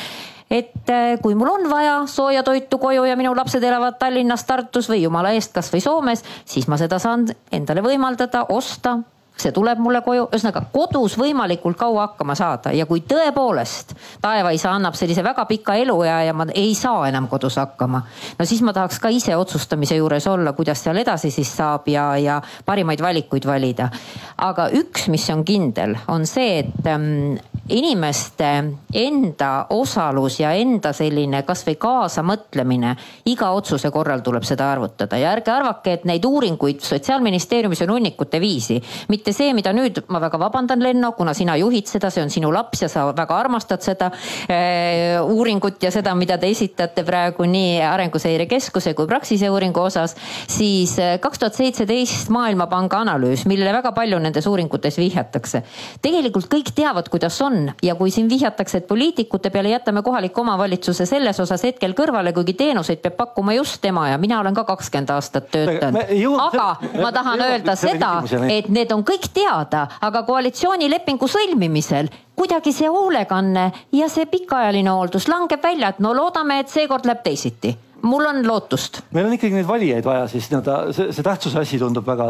[0.50, 4.90] et eh, kui mul on vaja sooja toitu koju ja minu lapsed elavad Tallinnas, Tartus
[4.92, 8.98] või jumala eest kasvõi Soomes, siis ma seda saan endale võimaldada, osta
[9.36, 14.94] see tuleb mulle koju, ühesõnaga kodus võimalikult kaua hakkama saada ja kui tõepoolest taevaisa annab
[14.98, 18.02] sellise väga pika eluea ja ma ei saa enam kodus hakkama.
[18.38, 22.12] no siis ma tahaks ka ise otsustamise juures olla, kuidas seal edasi siis saab ja,
[22.16, 23.90] ja parimaid valikuid valida.
[24.38, 27.34] aga üks, mis on kindel, on see, et ähm,
[27.68, 32.90] inimeste enda osalus ja enda selline kasvõi kaasamõtlemine
[33.30, 38.40] iga otsuse korral tuleb seda arvutada ja ärge arvake, et neid uuringuid sotsiaalministeeriumis on hunnikute
[38.40, 38.76] viisi.
[39.08, 42.52] mitte see, mida nüüd, ma väga vabandan, Lenno, kuna sina juhid seda, see on sinu
[42.52, 47.80] laps ja sa väga armastad seda äh, uuringut ja seda, mida te esitate praegu nii
[47.80, 50.16] Arenguseire Keskuse kui Praxise uuringu osas,
[50.48, 55.64] siis äh, kaks tuhat seitseteist Maailmapanga analüüs, millele väga palju nendes uuringutes vihjatakse.
[56.02, 61.06] tegelikult kõik teavad, kuidas on ja kui siin vihjatakse, et poliitikute peale jätame kohaliku omavalitsuse
[61.06, 65.14] selles osas hetkel kõrvale, kuigi teenuseid peab pakkuma just tema ja mina olen ka kakskümmend
[65.14, 66.02] aastat töötanud.
[66.48, 66.66] aga
[67.02, 68.12] ma tahan öelda seda,
[68.48, 75.28] et need on kõik teada, aga koalitsioonilepingu sõlmimisel kuidagi see hoolekanne ja see pikaajaline hooldus
[75.28, 79.00] langeb välja, et no loodame, et seekord läheb teisiti mul on lootust.
[79.12, 82.28] meil on ikkagi neid valijaid vaja, siis nii-öelda see, see tähtsuse asi tundub väga.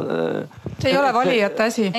[0.78, 1.92] See ei ole valijate asi.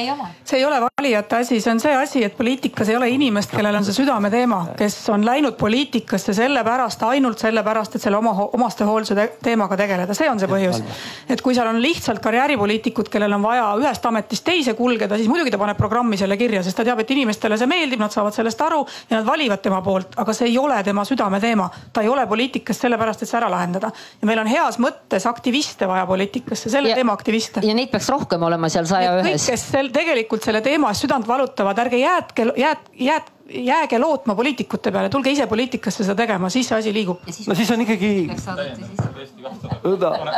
[0.43, 3.75] see ei ole valijate asi, see on see asi, et poliitikas ei ole inimest, kellel
[3.75, 9.77] on see südameteema, kes on läinud poliitikasse sellepärast, ainult sellepärast, et selle oma omastehoolduse teemaga
[9.77, 10.81] tegeleda, see on see põhjus.
[11.29, 15.51] et kui seal on lihtsalt karjääripoliitikud, kellel on vaja ühest ametist teise kulgeda, siis muidugi
[15.51, 18.61] ta paneb programmi selle kirja, sest ta teab, et inimestele see meeldib, nad saavad sellest
[18.61, 21.69] aru ja nad valivad tema poolt, aga see ei ole tema südameteema.
[21.93, 23.91] ta ei ole poliitikas sellepärast, et see ära lahendada lahendada.
[24.21, 27.63] ja meil on heas mõttes aktiviste vaja poliitikasse, selle ja, teema aktiviste.
[27.65, 29.29] ja neid peaks rohkem olema seal saja ühes.
[29.29, 33.31] kõik, kes sel, tegelikult selle teema eest südant valutavad, ärge jäätke, jääd, jääd,
[33.65, 37.21] jääge lootma poliitikute peale, tulge ise poliitikasse seda tegema, siis see asi liigub.
[37.25, 38.09] no siis on ikkagi.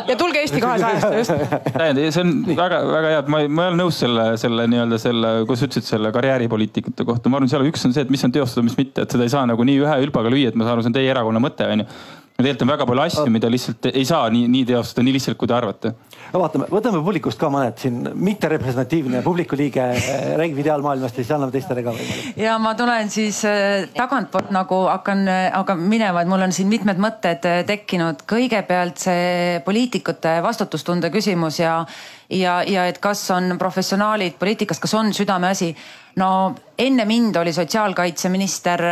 [0.08, 1.32] ja tulge Eesti kahesajast just.
[1.78, 5.34] täiendav, see on väga-väga hea, et ma, ma ei ole nõus selle, selle nii-öelda selle,
[5.48, 7.32] kuidas sa ütlesid, selle karjääripoliitikute kohta.
[7.32, 9.34] ma arvan, seal üks on see, et mis on teostada, mis mitte, et seda ei
[9.34, 11.70] saa nagu nii ühe hülbaga lüüa, et ma saan aru, see on teie erakonna mõte,
[11.78, 11.88] onju
[12.38, 15.50] tegelikult on väga palju asju, mida lihtsalt ei saa nii, nii teostada nii lihtsalt, kui
[15.50, 15.92] te arvate.
[16.34, 19.86] no vaatame, võtame publikust ka mõned siin, mitterepresentatiivne publiku liige
[20.38, 22.34] räägib ideaalmaailmast ja siis anname teistele ka võimaluse.
[22.38, 25.24] ja ma tulen siis äh, tagantpoolt nagu hakkan,
[25.56, 28.22] hakkan minema, et mul on siin mitmed mõtted tekkinud.
[28.30, 31.80] kõigepealt see poliitikute vastutustunde küsimus ja,
[32.30, 35.74] ja, ja et kas on professionaalid poliitikas, kas on südameasi.
[36.22, 36.30] no
[36.78, 38.86] enne mind oli sotsiaalkaitseminister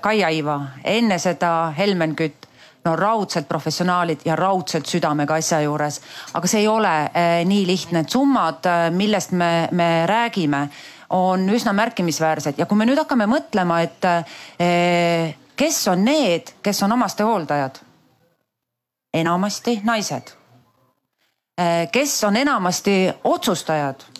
[0.00, 2.48] Kaia Iva, enne seda Helmen Kütt
[2.84, 6.00] no raudselt professionaalid ja raudselt südamega asja juures.
[6.34, 10.68] aga see ei ole eh, nii lihtne, et summad, äh, millest me, me räägime,
[11.10, 14.08] on üsna märkimisväärsed ja kui me nüüd hakkame mõtlema, et
[14.58, 17.82] eh, kes on need, kes on omastehooldajad?
[19.12, 20.30] enamasti naised
[21.58, 21.88] eh,.
[21.92, 24.11] kes on enamasti otsustajad?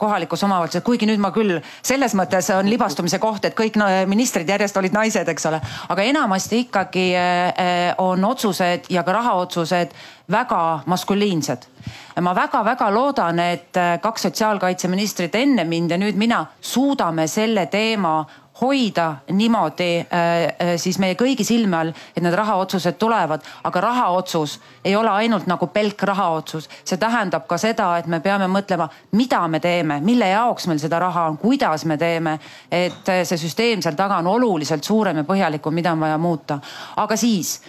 [0.00, 3.76] Kohalikus omavalitsuses, kuigi nüüd ma küll selles mõttes on libastumise koht, et kõik
[4.10, 5.60] ministrid järjest olid naised, eks ole.
[5.88, 9.94] aga enamasti ikkagi eh, eh, on otsused ja ka rahaotsused
[10.30, 11.66] väga maskuliinsed.
[12.20, 18.24] ma väga-väga loodan, et eh, kaks sotsiaalkaitseministrit enne mind ja nüüd mina suudame selle teema
[18.60, 20.08] hoida niimoodi äh,
[20.44, 23.40] äh, siis meie kõigi silme all, et need rahaotsused tulevad.
[23.64, 28.48] aga rahaotsus ei ole ainult nagu pelk rahaotsus, see tähendab ka seda, et me peame
[28.48, 32.38] mõtlema, mida me teeme, mille jaoks meil seda raha on, kuidas me teeme.
[32.70, 36.58] et äh, see süsteem seal taga on oluliselt suurem ja põhjalikum, mida on vaja muuta.
[36.96, 37.60] aga siis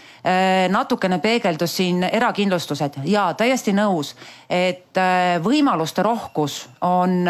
[0.70, 4.12] natukene peegeldus siin erakindlustused ja täiesti nõus,
[4.50, 4.94] et
[5.42, 7.26] võimaluste rohkus on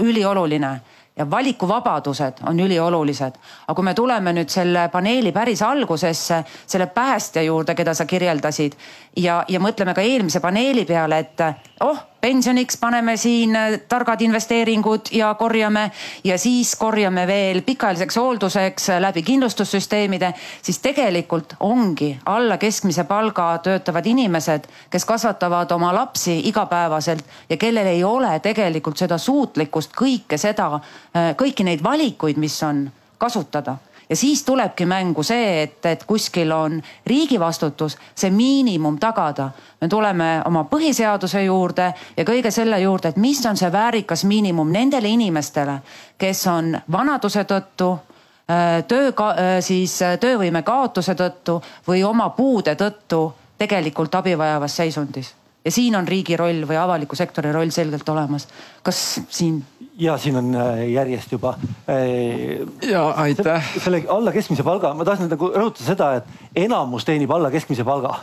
[0.00, 0.70] ülioluline
[1.16, 3.32] ja valikuvabadused on üliolulised.
[3.66, 8.78] aga kui me tuleme nüüd selle paneeli päris algusesse, selle päästja juurde, keda sa kirjeldasid
[9.16, 11.44] ja, ja mõtleme ka eelmise paneeli peale, et
[11.80, 15.90] oh pensioniks paneme siin äh, targad investeeringud ja korjame.
[16.24, 23.58] Ja siis korjame veel pikaajaliseks hoolduseks äh, läbi kindlustussüsteemide, siis tegelikult ongi alla keskmise palga
[23.58, 30.38] töötavad inimesed, kes kasvatavad oma lapsi igapäevaselt ja kellel ei ole tegelikult seda suutlikkust kõike
[30.38, 30.74] seda,
[31.16, 32.86] äh, kõiki neid valikuid, mis on,
[33.18, 33.76] kasutada
[34.12, 36.74] ja siis tulebki mängu see, et, et kuskil on
[37.06, 39.50] riigi vastutus see miinimum tagada.
[39.80, 41.86] me tuleme oma põhiseaduse juurde
[42.16, 45.78] ja kõige selle juurde, et mis on see väärikas miinimum nendele inimestele,
[46.18, 52.76] kes on vanaduse tõttu äh, töö, äh, siis äh, töövõime kaotuse tõttu või oma puude
[52.76, 53.24] tõttu
[53.58, 55.32] tegelikult abi vajavas seisundis
[55.64, 58.48] ja siin on riigi roll või avaliku sektori roll selgelt olemas.
[58.82, 59.64] kas siin?
[59.98, 61.54] Ja siin on äh, järjest juba.
[61.88, 63.74] Äh, ja aitäh.
[63.84, 68.16] selle alla keskmise palga, ma tahtsin nagu rõhutada seda, et enamus teenib alla keskmise palga.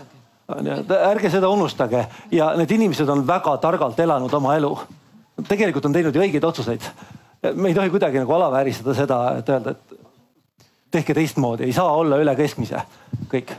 [1.12, 4.78] ärge seda unustage ja need inimesed on väga targalt elanud oma elu.
[5.48, 6.82] tegelikult on teinud ju õigeid otsuseid.
[7.54, 10.00] me ei tohi kuidagi nagu alavääristada seda, et öelda, et
[10.92, 12.82] tehke teistmoodi, ei saa olla üle keskmise
[13.30, 13.54] kõik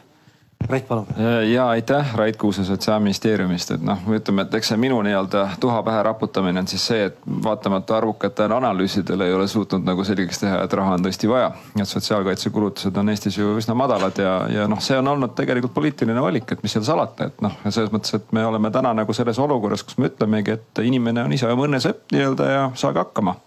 [0.69, 1.07] Rait, palun.
[1.53, 6.03] ja aitäh, Rait Kuuse Sotsiaalministeeriumist, et noh, ütleme, et eks see minu nii-öelda tuha pähe
[6.07, 10.77] raputamine on siis see, et vaatamata arvukatele analüüsidele ei ole suutnud nagu selgeks teha, et
[10.79, 11.51] raha on tõesti vaja.
[11.81, 16.23] et sotsiaalkaitsekulutused on Eestis ju üsna madalad ja, ja noh, see on olnud tegelikult poliitiline
[16.23, 19.41] valik, et mis seal salata, et noh, selles mõttes, et me oleme täna nagu selles
[19.43, 23.39] olukorras, kus me ütlemegi, et inimene on ise oma õnne sepp nii-öelda ja saage hakkama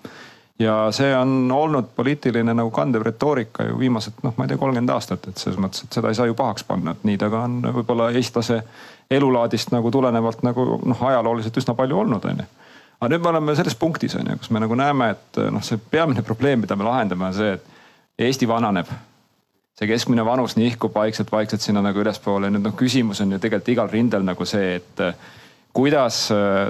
[0.60, 4.94] ja see on olnud poliitiline nagu kandev retoorika ju viimased noh, ma ei tea, kolmkümmend
[4.94, 7.46] aastat, et selles mõttes, et seda ei saa ju pahaks panna, et nii ta ka
[7.48, 8.62] on võib-olla eestlase
[9.12, 12.46] elulaadist nagu tulenevalt nagu noh, ajalooliselt üsna palju olnud, onju.
[13.00, 16.22] aga nüüd me oleme selles punktis onju, kus me nagu näeme, et noh, see peamine
[16.26, 17.72] probleem, mida me lahendame, on see, et
[18.24, 18.92] Eesti vananeb.
[19.74, 22.50] see keskmine vanus nihkub vaikselt-vaikselt sinna nagu ülespoole.
[22.50, 25.02] nüüd noh, küsimus on ju tegelikult igal rindel nagu see, et
[25.74, 26.28] kuidas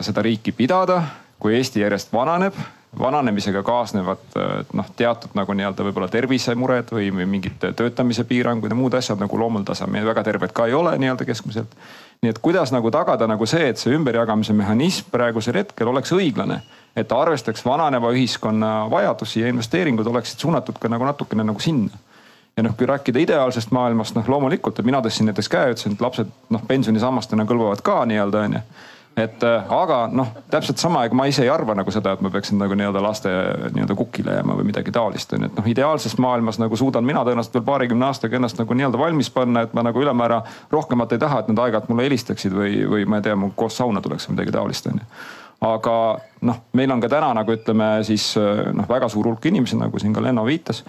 [0.07, 1.01] seda riiki pidada,
[1.39, 2.55] kui Eesti järjest vananeb
[2.99, 4.37] vananemisega kaasnevad
[4.73, 9.87] noh, teatud nagu nii-öelda võib-olla tervisemured või, mingid töötamise piirangud ja muud asjad nagu loomuldasel
[9.87, 10.05] tasemel.
[10.05, 11.75] väga terved ka ei ole nii-öelda keskmiselt.
[12.21, 16.61] nii et kuidas nagu tagada nagu see, et see ümberjagamise mehhanism praegusel hetkel oleks õiglane.
[16.95, 21.97] et ta arvestaks vananeva ühiskonna vajadusi ja investeeringud oleksid suunatud ka nagu natukene nagu sinna
[22.57, 26.01] ja noh, kui rääkida ideaalsest maailmast, noh loomulikult, et mina tõstsin näiteks käe, ütlesin, et
[26.01, 28.61] lapsed noh pensionisammastena kõlbavad ka nii-öelda onju
[29.17, 32.31] et äh, aga noh, täpselt sama, ega ma ise ei arva nagu seda, et ma
[32.33, 33.29] peaksin nagu nii-öelda laste
[33.75, 37.59] nii-öelda kukile jääma või midagi taolist onju, et noh, ideaalses maailmas nagu suudan mina tõenäoliselt
[37.59, 40.41] veel paarikümne aastaga ennast nagu nii-öelda valmis panna, et ma nagu ülemäära
[40.73, 43.77] rohkemat ei taha, et nad aeg-ajalt mulle helistaksid või, või ma ei tea, mul koos
[43.77, 45.07] sauna tuleks või midagi taolist onju
[45.63, 45.95] aga
[46.49, 50.11] noh, meil on ka täna nagu ütleme siis noh, väga suur hulk inimesi, nagu siin
[50.15, 50.81] ka Lenno viitas,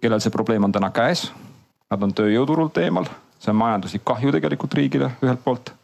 [0.00, 1.26] kellel see probleem on täna käes.
[1.92, 3.04] Nad on tööjõuturult eemal,
[3.36, 5.74] see on majanduslik kahju tegelikult riigile ühelt poolt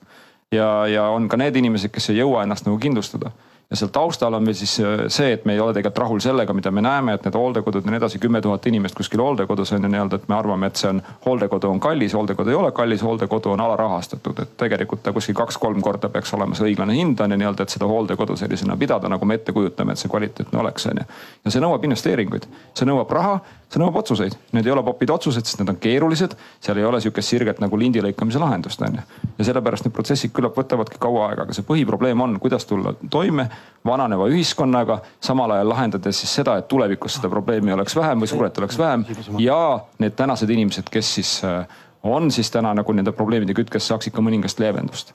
[0.55, 3.31] ja, ja on ka need inimesed, kes ei jõua ennast nagu kindlustada.
[3.71, 6.55] Ja seal taustal on meil siis äh, see, et me ei ole tegelikult rahul sellega,
[6.59, 9.87] mida me näeme, et need hooldekodud ja nii edasi, kümme tuhat inimest kuskil hooldekodus on
[9.87, 13.05] ju nii-öelda, et me arvame, et see on, hooldekodu on kallis, hooldekodu ei ole kallis,
[13.07, 17.31] hooldekodu on alarahastatud, et tegelikult ta kuskil kaks-kolm korda peaks olema see õiglane hind on
[17.31, 20.91] ju nii-öelda, et seda hooldekodu sellisena pidada, nagu me ette kujutame, et see kvaliteetne oleks,
[20.91, 21.07] on ju.
[21.45, 23.39] ja see nõuab investeeringuid, see nõuab raha,
[23.71, 26.35] see nõuab otsuseid, need ei ole popid otsused, sest need on keerulised.
[26.61, 29.05] seal ei ole sihukest sirget nagu lindi lõikamise lahendust, on ju.
[29.39, 33.47] ja sellepärast need protsessid küllap võtavadki kaua aega, aga see põhiprobleem on, kuidas tulla toime
[33.87, 38.59] vananeva ühiskonnaga, samal ajal lahendades siis seda, et tulevikus seda probleemi oleks vähem või suret
[38.59, 39.07] oleks vähem.
[39.39, 39.61] ja
[40.03, 41.63] need tänased inimesed, kes siis äh,
[42.03, 45.15] on siis täna nagu nende probleemide kütkes, saaks ikka mõningast leevendust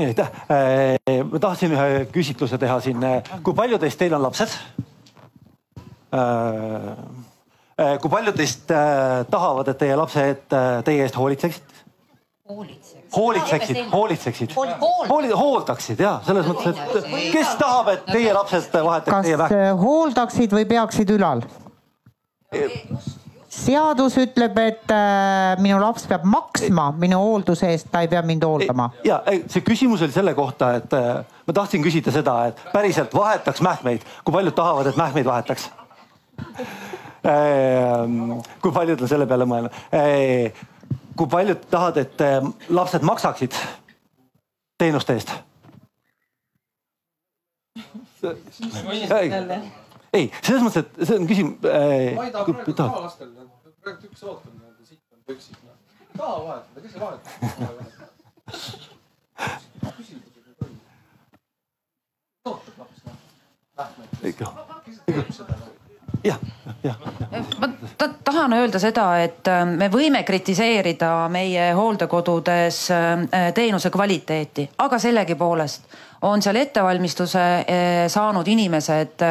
[0.00, 3.04] nii aitäh, äh, ma tahtsin ühe küsitluse teha siin,
[3.44, 4.56] kui palju teist teil on lapsed?
[7.80, 11.78] Äh, kui paljud teist äh, tahavad, et teie lapsed äh, teie eest hoolitseksid?
[13.16, 14.52] hoolitseksid, hoolitseksid,
[15.08, 19.56] hooli, hooldaksid ja selles mõttes, et kes tahab, et teie lapsed vahetaks teie vähki?
[19.56, 21.40] kas hooldaksid või peaksid ülal?
[23.52, 24.92] seadus ütleb, et
[25.64, 28.90] minu laps peab maksma minu hoolduse eest, ta ei pea mind hooldama.
[29.06, 34.04] ja see küsimus oli selle kohta, et ma tahtsin küsida seda, et päriselt vahetaks mähkmeid,
[34.26, 35.70] kui paljud tahavad, et mähkmeid vahetaks
[37.22, 39.78] kui paljud on selle peale mõelnud?
[39.94, 40.50] Ehm,
[41.16, 43.56] kui paljud tahavad, et ehm, lapsed maksaksid
[44.78, 45.34] teenuste eest?
[50.12, 51.70] ei, selles mõttes, et see on küsimus ma
[52.26, 53.30] ei taha praegu taha lastel,
[53.82, 55.56] praegu üks ootab nii-öelda siit on püksid.
[56.18, 57.32] taha vahetada, kes see vahetab?
[62.52, 63.16] ootab laps noh.
[63.78, 64.52] Lähme jah, jah.
[64.58, 65.51] ma
[68.42, 75.94] tahan öelda seda, et äh, me võime kritiseerida meie hooldekodudes äh, teenuse kvaliteeti, aga sellegipoolest
[76.26, 79.22] on seal ettevalmistuse äh, saanud inimesed,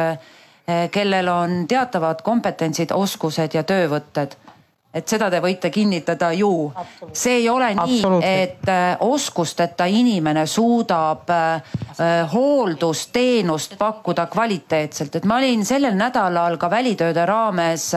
[0.94, 4.36] kellel on teatavad kompetentsid, oskused ja töövõtted
[4.94, 6.72] et seda te võite kinnitada ju.
[7.12, 11.54] see ei ole nii, et äh, oskusteta inimene suudab äh,
[11.96, 17.92] äh, hooldusteenust pakkuda kvaliteetselt, et ma olin sellel nädalal ka välitööde raames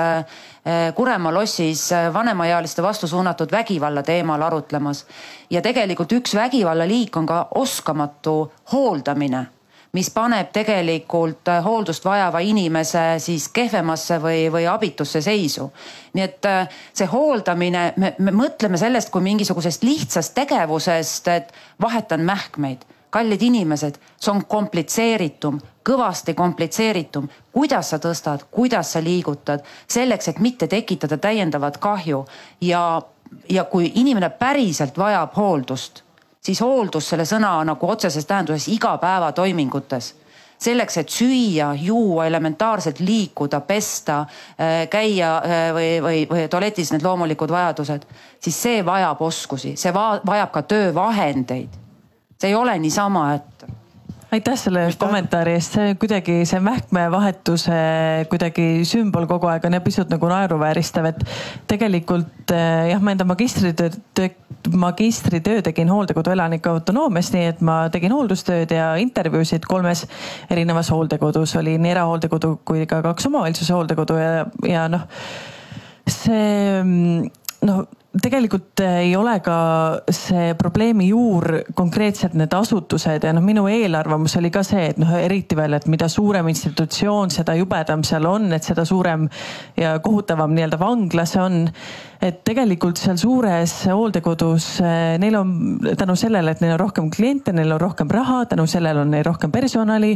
[0.96, 5.06] Kuremaa lossis vanemaealiste vastu suunatud vägivalla teemal arutlemas.
[5.50, 9.46] ja tegelikult üks vägivallaliik on ka oskamatu hooldamine
[9.96, 15.70] mis paneb tegelikult äh, hooldust vajava inimese siis kehvemasse või, või abitusse seisu.
[16.14, 22.28] nii et äh, see hooldamine, me, me mõtleme sellest kui mingisugusest lihtsast tegevusest, et vahetan
[22.28, 22.86] mähkmeid.
[23.16, 30.42] Kallid inimesed, see on komplitseeritum, kõvasti komplitseeritum, kuidas sa tõstad, kuidas sa liigutad, selleks, et
[30.44, 32.26] mitte tekitada täiendavat kahju?
[32.62, 32.82] Ja,
[33.50, 36.05] ja kui inimene päriselt vajab hooldust
[36.46, 40.14] siis hooldus selle sõna nagu otseses tähenduses igapäevatoimingutes
[40.66, 44.22] selleks, et süüa, juua, elementaarselt liikuda, pesta,
[44.90, 45.32] käia
[45.76, 48.06] või, või, või tualetis need loomulikud vajadused,
[48.40, 51.82] siis see vajab oskusi, see va vajab ka töövahendeid.
[52.40, 53.68] see ei ole niisama, et
[54.36, 57.78] aitäh selle kommentaari eest, see kuidagi see mähkmevahetuse
[58.32, 61.24] kuidagi sümbol kogu aeg on ja pisut nagu naeruvääristav, et
[61.72, 64.30] tegelikult eh, jah, ma enda magistritöö,
[64.76, 70.06] magistritöö tegin hooldekodu elanike autonoomias, nii et ma tegin hooldustööd ja intervjuusid kolmes
[70.52, 75.08] erinevas hooldekodus, oli nii erahooldekodu kui ka kaks omavalitsuse hooldekodu ja, ja noh,
[76.12, 76.82] see
[77.66, 77.86] noh
[78.22, 79.58] tegelikult äh, ei ole ka
[80.14, 85.12] see probleemi juur konkreetselt need asutused ja noh, minu eelarvamus oli ka see, et noh,
[85.20, 89.28] eriti veel, et mida suurem institutsioon, seda jubedam seal on, et seda suurem
[89.80, 91.64] ja kohutavam nii-öelda vangla see on.
[92.26, 95.50] et tegelikult seal suures hooldekodus äh, neil on
[96.00, 99.26] tänu sellele, et neil on rohkem kliente, neil on rohkem raha, tänu sellele on neil
[99.28, 100.16] rohkem personali,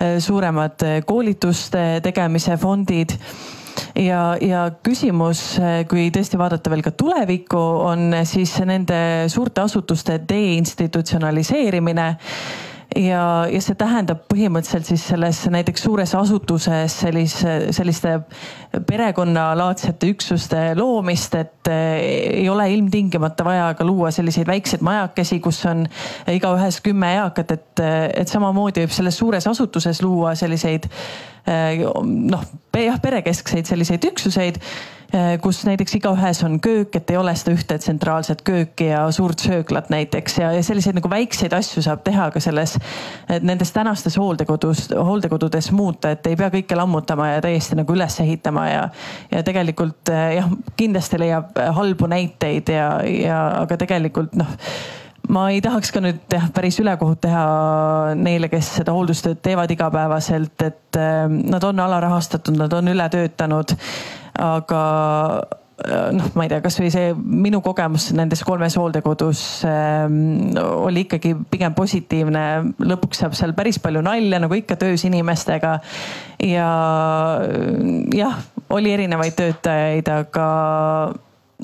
[0.00, 3.18] äh, suuremad koolituste tegemise fondid
[3.98, 5.56] ja, ja küsimus,
[5.90, 12.08] kui tõesti vaadata veel ka tulevikku, on siis nende suurte asutuste deinstitutsionaliseerimine
[12.96, 18.16] ja, ja see tähendab põhimõtteliselt siis selles näiteks suures asutuses sellise, selliste
[18.86, 25.62] perekonnalaadsete üksuste loomist, et eh, ei ole ilmtingimata vaja ka luua selliseid väikseid majakesi, kus
[25.70, 25.84] on
[26.30, 33.00] igaühes kümme eakat, et, et samamoodi võib selles suures asutuses luua selliseid eh, noh, jah,
[33.02, 34.60] perekeskseid selliseid üksuseid
[35.42, 39.90] kus näiteks igaühes on köök, et ei ole seda ühte tsentraalset kööki ja suurt sööklat
[39.92, 40.38] näiteks.
[40.40, 42.76] Ja, ja selliseid nagu väikseid asju saab teha ka selles,
[43.42, 48.66] nendes tänastes hooldekodus, hooldekodudes muuta, et ei pea kõike lammutama ja täiesti nagu üles ehitama
[48.68, 48.82] ja,
[49.30, 54.50] ja tegelikult äh, jah, kindlasti leiab halbu näiteid ja, ja aga tegelikult noh
[55.32, 57.44] ma ei tahaks ka nüüd jah, päris ülekohut teha
[58.18, 63.78] neile, kes seda hooldustööd teevad igapäevaselt, et äh, nad on alarahastatud, nad on ületöötanud
[64.40, 64.82] aga
[65.84, 71.34] äh, noh, ma ei tea, kasvõi see minu kogemus nendes kolmes hooldekodus ähm, oli ikkagi
[71.50, 72.44] pigem positiivne.
[72.82, 75.78] lõpuks saab seal päris palju nalja, nagu ikka töös inimestega.
[76.42, 76.68] ja
[78.14, 78.38] jah,
[78.74, 80.46] oli erinevaid töötajaid, aga,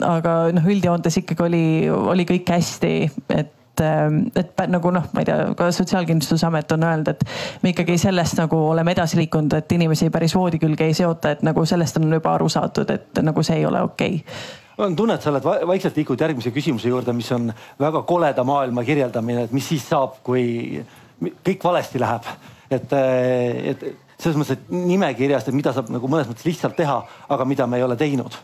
[0.07, 2.95] aga noh, üldjoontes ikkagi oli, oli kõik hästi,
[3.39, 7.25] et et, et nagu noh, ma ei tea, ka Sotsiaalkindlustusamet on öelnud, et
[7.63, 11.45] me ikkagi sellest nagu oleme edasi liikunud, et inimesi päris voodi külge ei seota, et
[11.47, 15.15] nagu sellest on juba aru saadud, et nagu see ei ole okei okay on tunne,
[15.15, 17.51] et sa oled vaikselt liikunud järgmise küsimuse juurde, mis on
[17.81, 20.81] väga koleda maailma kirjeldamine, et mis siis saab, kui
[21.21, 22.29] kõik valesti läheb.
[22.71, 23.85] et, et
[24.21, 27.81] selles mõttes, et nimekirjast, et mida saab nagu mõnes mõttes lihtsalt teha, aga mida me
[27.81, 28.37] ei ole teinud.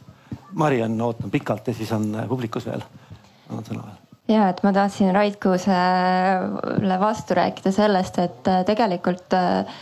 [0.57, 2.84] Mariann ootan pikalt ja siis on publikus veel.
[3.51, 9.35] annan sõna veel ja et ma tahtsin Rait Kuusele vastu rääkida sellest, et äh, tegelikult
[9.35, 9.77] äh,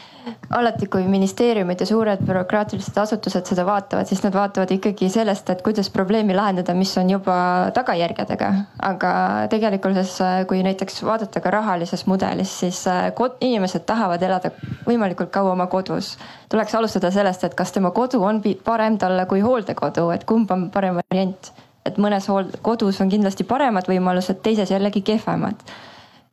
[0.56, 5.64] alati, kui ministeeriumid ja suured bürokraatilised asutused seda vaatavad, siis nad vaatavad ikkagi sellest, et
[5.64, 7.36] kuidas probleemi lahendada, mis on juba
[7.76, 8.52] tagajärgedega.
[8.92, 9.10] aga
[9.52, 12.84] tegelikkuses, äh, kui näiteks vaadata ka rahalises mudelis, siis
[13.40, 14.52] inimesed tahavad elada
[14.86, 16.16] võimalikult kaua oma kodus.
[16.48, 20.70] tuleks alustada sellest, et kas tema kodu on parem talle kui hooldekodu, et kumb on
[20.70, 21.54] parem variant
[21.86, 25.54] et mõnes hool-, kodus on kindlasti paremad võimalused, teises jällegi kehvemad.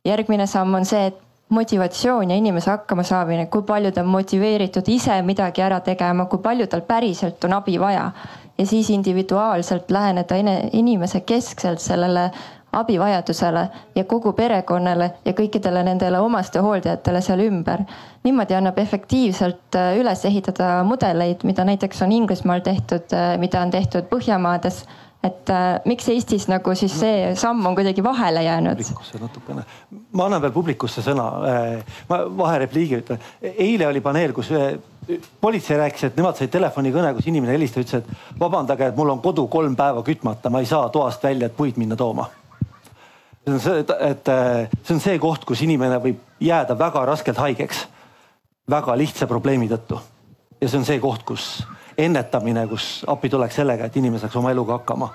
[0.04, 1.20] järgmine samm on see, et
[1.52, 6.66] motivatsioon ja inimese hakkamasaamine, kui palju ta on motiveeritud ise midagi ära tegema, kui palju
[6.66, 8.10] tal päriselt on abi vaja.
[8.58, 10.36] ja siis individuaalselt läheneda
[10.72, 12.30] inimese keskselt sellele
[12.72, 17.84] abivajadusele ja kogu perekonnale ja kõikidele nendele omaste hooldajatele seal ümber.
[18.24, 23.70] niimoodi annab efektiivselt äh, üles ehitada mudeleid, mida näiteks on Inglismaal tehtud, äh, mida on
[23.70, 24.84] tehtud Põhjamaades
[25.22, 28.80] et äh, miks Eestis nagu siis see samm on kuidagi vahele jäänud?
[28.80, 29.64] publikusse natukene,
[30.12, 31.98] ma annan veel publikusse sõna äh,.
[32.08, 34.74] ma vaherepliigi ütlen, eile oli paneel, kus äh,
[35.40, 39.22] politsei rääkis, et nemad said telefonikõne, kus inimene helistas, ütles, et vabandage, et mul on
[39.22, 42.28] kodu kolm päeva kütmata, ma ei saa toast välja, et puid minna tooma.
[43.44, 47.38] see on see, et, äh, see on see koht, kus inimene võib jääda väga raskelt
[47.38, 47.86] haigeks,
[48.70, 50.00] väga lihtsa probleemi tõttu.
[50.60, 51.62] ja see on see koht, kus
[51.98, 55.10] ennetamine, kus appi tuleks sellega, et inimene saaks oma eluga hakkama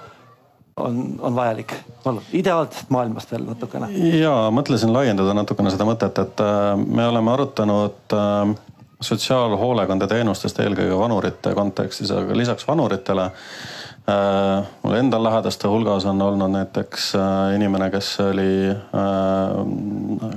[0.78, 1.74] on, on vajalik.
[2.04, 3.90] palun, ideaalsest maailmast veel natukene.
[4.20, 8.54] ja mõtlesin laiendada natukene seda mõtet, et äh, me oleme arutanud äh,
[9.02, 17.12] sotsiaalhoolekandeteenustest eelkõige vanurite kontekstis, aga lisaks vanuritele äh, mul endal lähedaste hulgas on olnud näiteks
[17.56, 18.52] inimene, kes oli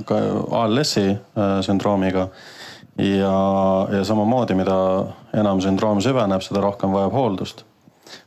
[0.05, 0.17] ka
[0.61, 1.05] ALS-i
[1.65, 2.27] sündroomiga
[3.01, 4.77] ja, ja samamoodi, mida
[5.33, 7.65] enam sündroom süveneb, seda rohkem vajab hooldust.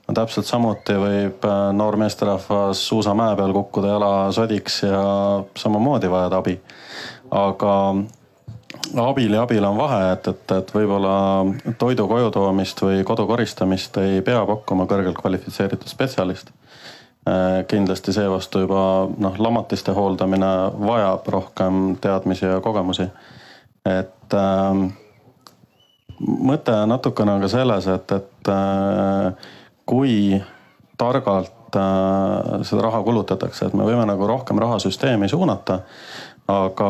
[0.09, 5.01] no täpselt samuti võib äh, noor meesterahvas suusamäe peal kukkuda jala sodiks ja
[5.57, 6.59] samamoodi vajada abi.
[7.31, 7.75] aga
[8.97, 11.15] abil ja abil on vahe, et, et, et võib-olla
[11.79, 16.51] toidu koju toomist või kodu koristamist ei pea pakkuma kõrgelt kvalifitseeritud spetsialist.
[17.69, 23.09] kindlasti seevastu juba noh, lamatiste hooldamine vajab rohkem teadmisi ja kogemusi.
[23.85, 24.85] Et äh,
[26.21, 29.51] mõte natukene on ka selles, et, et äh,
[29.87, 30.41] kui
[30.99, 35.81] targalt äh, seda raha kulutatakse, et me võime nagu rohkem raha süsteemi suunata.
[36.49, 36.89] aga,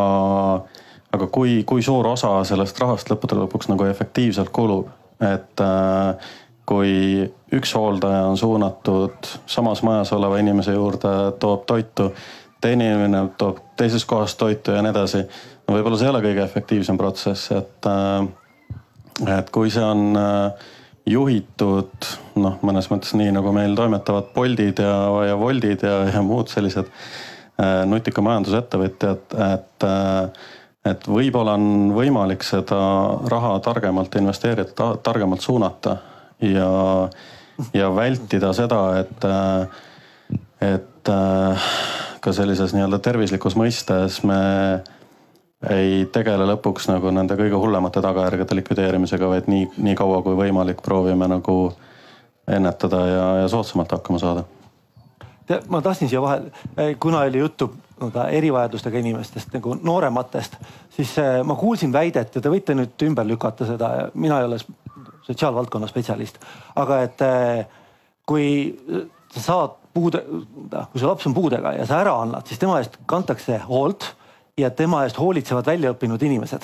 [1.14, 4.88] aga kui, kui suur osa sellest rahast lõppude lõpuks nagu efektiivselt kulub,
[5.22, 6.32] et äh,
[6.66, 12.10] kui üks hooldaja on suunatud samas majas oleva inimese juurde, toob toitu,
[12.60, 15.24] teine inimene toob teises kohas toitu ja nii edasi.
[15.66, 17.90] No võib-olla see ei ole kõige efektiivsem protsess, et,
[19.36, 20.16] et kui see on
[21.08, 22.08] juhitud
[22.40, 24.96] noh, mõnes mõttes nii nagu meil toimetavad Boltid ja,
[25.28, 30.52] ja Woltid ja, ja muud sellised äh, nutika majandusettevõtjad, et äh,
[30.84, 32.78] et võib-olla on võimalik seda
[33.32, 35.96] raha targemalt investeerida ta,, targemalt suunata
[36.44, 36.68] ja,
[37.72, 41.70] ja vältida seda, et, äh, et äh,
[42.20, 44.40] ka sellises nii-öelda tervislikus mõistes me
[45.70, 50.82] ei tegele lõpuks nagu nende kõige hullemate tagajärgede likvideerimisega, vaid nii, nii kaua kui võimalik
[50.84, 51.56] proovime nagu
[52.50, 54.44] ennetada ja, ja soodsamalt hakkama saada.
[55.68, 60.56] ma tahtsin siia vahele, eh, kuna oli juttu nii-öelda erivajadustega inimestest nagu noorematest,
[60.96, 64.58] siis eh, ma kuulsin väidet ja te võite nüüd ümber lükata seda, mina ei ole
[65.24, 66.40] sotsiaalvaldkonna spetsialist,
[66.76, 67.64] aga et eh,
[68.26, 68.46] kui
[69.34, 70.20] sa saad puude,
[70.90, 74.10] kui su laps on puudega ja sa ära annad, siis tema eest kantakse hoolt
[74.58, 76.62] ja tema eest hoolitsevad väljaõppinud inimesed.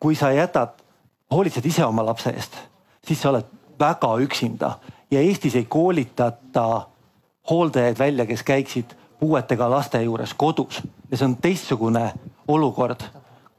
[0.00, 0.68] kui sa jätad,
[1.30, 2.56] hoolitsed ise oma lapse eest,
[3.06, 3.46] siis sa oled
[3.78, 4.72] väga üksinda
[5.10, 6.86] ja Eestis ei koolitata
[7.50, 12.12] hooldajaid välja, kes käiksid puuetega laste juures kodus ja see on teistsugune
[12.48, 13.02] olukord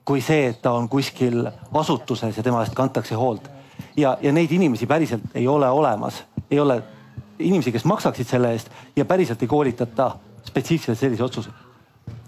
[0.06, 3.50] kui see, et ta on kuskil asutuses ja tema eest kantakse hoolt.
[3.98, 6.84] ja, ja neid inimesi päriselt ei ole olemas, ei ole
[7.40, 10.12] inimesi, kes maksaksid selle eest ja päriselt ei koolitata
[10.44, 11.50] spetsiifiliselt sellise otsuse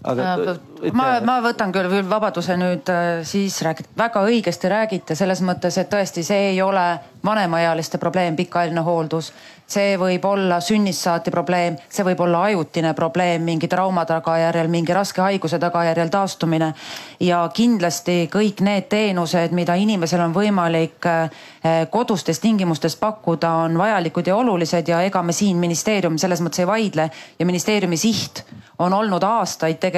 [0.06, 0.54] aga äh,
[0.84, 0.94] et....
[0.94, 5.80] ma, ma võtan küll, küll vabaduse nüüd äh, siis rääkida, väga õigesti räägite selles mõttes,
[5.82, 6.86] et tõesti, see ei ole
[7.26, 9.34] vanemaealiste probleem, pikaajaline hooldus.
[9.66, 14.94] see võib olla sünnist saati probleem, see võib olla ajutine probleem mingi trauma tagajärjel, mingi
[14.94, 16.74] raske haiguse tagajärjel taastumine.
[17.20, 24.28] ja kindlasti kõik need teenused, mida inimesel on võimalik äh, kodustes tingimustes pakkuda, on vajalikud
[24.28, 28.46] ja olulised ja ega me siin ministeerium selles mõttes ei vaidle ja ministeeriumi siht
[28.80, 29.95] on olnud aastaid tegelikult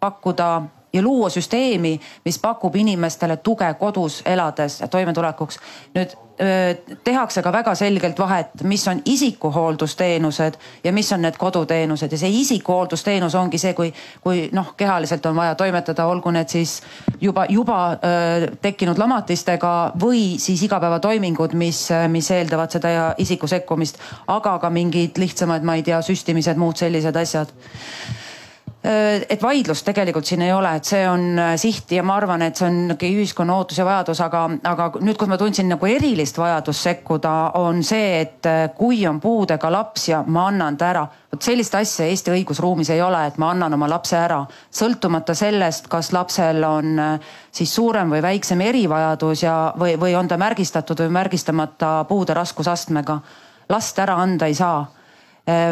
[0.00, 5.58] pakkuda ja luua süsteemi, mis pakub inimestele tuge kodus elades toimetulekuks.
[5.94, 6.16] nüüd
[7.04, 10.54] tehakse ka väga selgelt vahet, mis on isikuhooldusteenused
[10.84, 13.90] ja mis on need koduteenused ja see isikuhooldusteenus ongi see, kui,
[14.22, 16.76] kui noh, kehaliselt on vaja toimetada, olgu need siis
[17.20, 23.98] juba, juba öö, tekkinud lamatistega või siis igapäevatoimingud, mis, mis eeldavad seda ja isiku sekkumist,
[24.26, 27.50] aga ka mingid lihtsamad, ma ei tea, süstimised, muud sellised asjad
[28.82, 32.56] et vaidlust tegelikult siin ei ole, et see on äh, siht ja ma arvan, et
[32.56, 36.86] see on ühiskonna ootus ja vajadus, aga, aga nüüd, kus ma tundsin nagu erilist vajadust
[36.86, 41.06] sekkuda, on see, et äh, kui on puudega laps ja ma annan ta ära.
[41.32, 45.88] vot sellist asja Eesti õigusruumis ei ole, et ma annan oma lapse ära, sõltumata sellest,
[45.90, 47.02] kas lapsel on
[47.52, 53.18] siis suurem või väiksem erivajadus ja, või, või on ta märgistatud või märgistamata puude raskusastmega.
[53.68, 54.86] last ära anda ei saa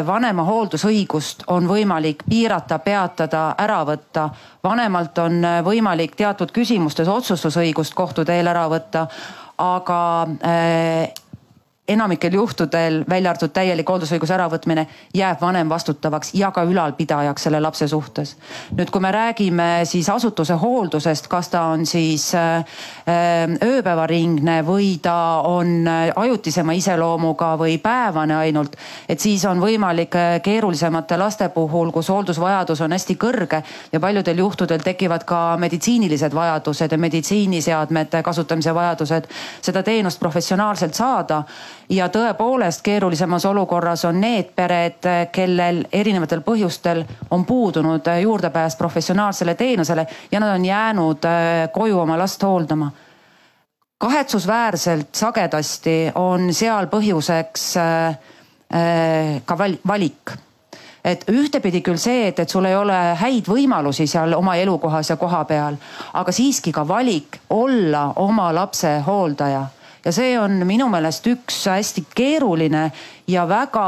[0.05, 4.29] vanema hooldusõigust on võimalik piirata, peatada, ära võtta.
[4.63, 9.07] vanemalt on eh, võimalik teatud küsimustes otsustusõigust kohtu teel ära võtta,
[9.57, 11.13] aga eh,
[11.87, 14.83] enamikel juhtudel, välja arvatud täielik hooldusõiguse äravõtmine,
[15.15, 18.35] jääb vanem vastutavaks ja ka ülalpidajaks selle lapse suhtes.
[18.75, 22.65] nüüd, kui me räägime siis asutuse hooldusest, kas ta on siis äh,
[23.63, 28.75] ööpäevaringne või ta on ajutisema iseloomuga või päevane ainult.
[29.09, 34.37] et siis on võimalik äh, keerulisemate laste puhul, kus hooldusvajadus on hästi kõrge ja paljudel
[34.37, 39.27] juhtudel tekivad ka meditsiinilised vajadused ja meditsiiniseadmete kasutamise vajadused,
[39.61, 41.43] seda teenust professionaalselt saada
[41.89, 50.07] ja tõepoolest keerulisemas olukorras on need pered, kellel erinevatel põhjustel on puudunud juurdepääs professionaalsele teenusele
[50.31, 52.91] ja nad on jäänud äh, koju oma last hooldama.
[53.97, 58.07] kahetsusväärselt sagedasti on seal põhjuseks äh,
[58.73, 59.57] äh, ka
[59.87, 60.37] valik
[61.05, 65.15] et ühtepidi küll see, et, et sul ei ole häid võimalusi seal oma elukohas ja
[65.15, 65.77] koha peal,
[66.13, 69.67] aga siiski ka valik olla oma lapse hooldaja
[70.07, 72.85] ja see on minu meelest üks hästi keeruline
[73.27, 73.87] ja väga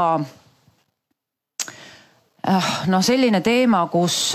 [2.44, 4.34] äh, noh, selline teema, kus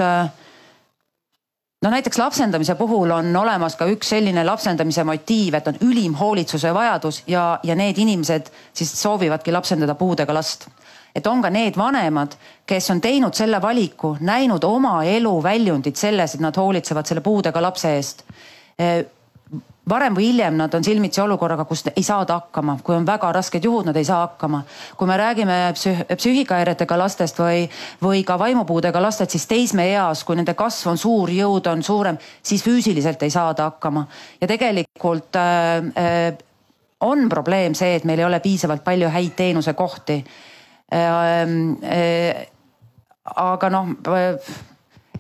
[1.86, 6.74] no näiteks lapsendamise puhul on olemas ka üks selline lapsendamise motiiv, et on ülim hoolitsuse
[6.74, 10.66] vajadus ja, ja need inimesed siis soovivadki lapsendada puudega last.
[11.16, 12.34] et on ka need vanemad,
[12.66, 17.62] kes on teinud selle valiku, näinud oma elu väljundit selles, et nad hoolitsevad selle puudega
[17.62, 18.26] lapse eest
[19.90, 23.64] varem või hiljem nad on silmitsi olukorraga, kus ei saada hakkama, kui on väga rasked
[23.64, 24.64] juhud, nad ei saa hakkama.
[24.98, 27.70] kui me räägime psüh psüühikahäiretega lastest või,
[28.02, 32.64] või ka vaimupuudega lastest, siis teismeeas, kui nende kasv on suur, jõud on suurem, siis
[32.64, 34.08] füüsiliselt ei saada hakkama.
[34.42, 36.38] ja tegelikult äh, äh,
[37.00, 40.24] on probleem see, et meil ei ole piisavalt palju häid teenusekohti
[40.94, 41.06] äh,.
[41.84, 42.48] Äh,
[43.36, 43.88] aga noh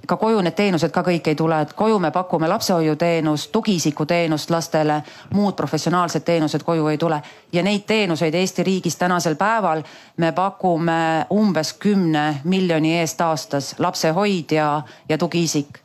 [0.06, 5.02] ka koju need teenused ka kõik ei tule, et koju me pakume lapsehoiuteenust, tugiisikuteenust lastele,
[5.34, 7.22] muud professionaalsed teenused koju ei tule.
[7.54, 9.84] ja neid teenuseid Eesti riigis tänasel päeval
[10.18, 15.80] me pakume umbes kümne miljoni eest aastas, lapsehoidja ja tugiisik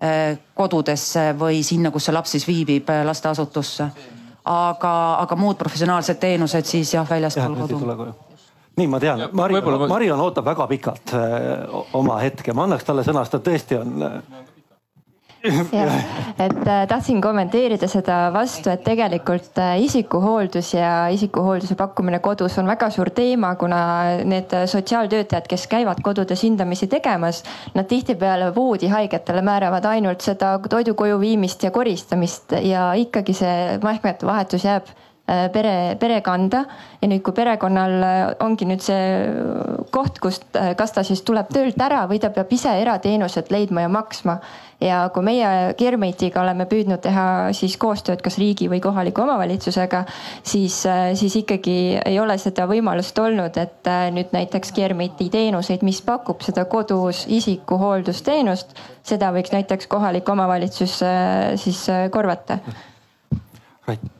[0.00, 3.88] eh, kodudesse või sinna, kus see laps siis viibib, eh, lasteasutusse.
[4.44, 8.25] aga, aga muud professionaalsed teenused siis jah, väljaspool kodu
[8.76, 9.86] nii, ma tean, Marion, ma...
[9.94, 14.04] Marion ootab väga pikalt äh, oma hetke, ma annaks talle sõna, sest ta tõesti on
[14.04, 14.44] äh,
[15.72, 15.94] jah,
[16.38, 22.68] et äh, tahtsin kommenteerida seda vastu, et tegelikult äh, isikuhooldus ja isikuhoolduse pakkumine kodus on
[22.68, 23.80] väga suur teema, kuna
[24.28, 27.42] need sotsiaaltöötajad, kes käivad kodudes hindamisi tegemas,
[27.74, 34.26] nad tihtipeale voodihaigetele määravad ainult seda toidu koju viimist ja koristamist ja ikkagi see mahkmete
[34.26, 34.94] vahetus jääb
[35.26, 36.64] pere, pere kanda.
[37.00, 39.00] ja nüüd, kui perekonnal äh, ongi nüüd see
[39.94, 43.84] koht, kust, äh, kas ta siis tuleb töölt ära või ta peab ise erateenused leidma
[43.84, 44.38] ja maksma.
[44.80, 50.04] ja kui meie Gearmate'iga oleme püüdnud teha siis koostööd kas riigi või kohaliku omavalitsusega,
[50.44, 50.82] siis,
[51.16, 56.66] siis ikkagi ei ole seda võimalust olnud, et nüüd näiteks Gearmate'i teenuseid, mis pakub seda
[56.68, 61.00] kodus isikuhooldusteenust, seda võiks näiteks kohalik omavalitsus
[61.64, 62.60] siis korvata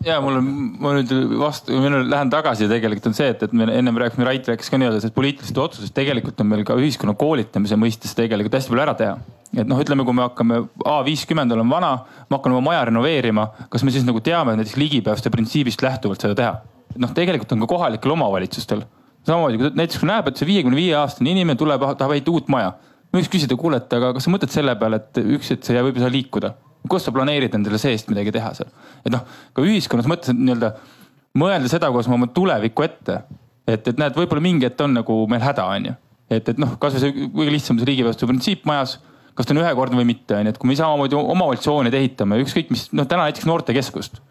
[0.07, 0.51] ja mul on,
[0.83, 4.51] ma nüüd vastu, nüüd lähen tagasi tegelikult on see, et, et me ennem rääkisime, Rait
[4.53, 8.73] rääkis ka nii-öelda sellest poliitilisest otsusest, tegelikult on meil ka ühiskonna koolitamise mõistes tegelikult hästi
[8.73, 9.17] palju ära teha.
[9.57, 11.93] et noh, ütleme, kui me hakkame A viiskümmend olen vana,
[12.29, 16.39] ma hakkan oma maja renoveerima, kas me siis nagu teame näiteks ligipääsuste printsiibist lähtuvalt seda
[16.39, 16.55] teha?
[16.97, 18.85] noh, tegelikult on ka kohalikel omavalitsustel
[19.27, 22.53] samamoodi, kui näiteks kui näeb, et see viiekümne viie aastane inimene tuleb, tahab ehitada uut
[22.53, 22.77] maja.
[23.11, 25.75] ma võiks küsida, kuule, et aga kas sa mõtled selle peale, et üks, et sa
[25.75, 26.55] ei saa liikuda
[26.91, 28.71] kuidas sa planeerid endale seest midagi teha seal?
[29.05, 29.25] et noh,
[29.57, 30.73] ka ühiskonnas mõttes nii-öelda
[31.37, 33.21] mõelda seda, kuidas me oma tulevikku ette.
[33.67, 35.99] et, et näed, võib-olla mingi hetk on nagu meil häda, on ju.
[36.31, 38.99] et, et noh, kasvõi see kõige lihtsam see riigipäästuse printsiip majas,
[39.37, 42.73] kas ta on ühekordne või mitte, on ju, et kui me samamoodi omavalitsushooneid ehitame, ükskõik
[42.73, 44.23] mis, noh täna näiteks noortekeskust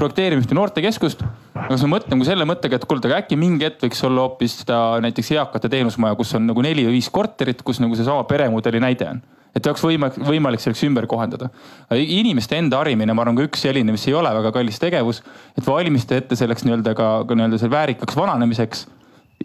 [0.00, 1.24] projekteerimist ja noortekeskust.
[1.54, 4.24] aga siis ma mõtlen nagu selle mõttega, et kuule, aga äkki mingi hetk võiks olla
[4.26, 8.24] hoopis seda näiteks eakate teenusmaja, kus on nagu neli või viis korterit, kus nagu seesama
[8.28, 9.22] peremudeli näide on
[9.56, 11.50] et oleks võimalik, võimalik selleks ümber kohendada.
[11.90, 15.22] inimeste enda harimine, ma arvan, ka üks selline, mis ei ole väga kallis tegevus,
[15.58, 18.86] et valmistada ette selleks nii-öelda ka, ka nii-öelda selle väärikaks vananemiseks.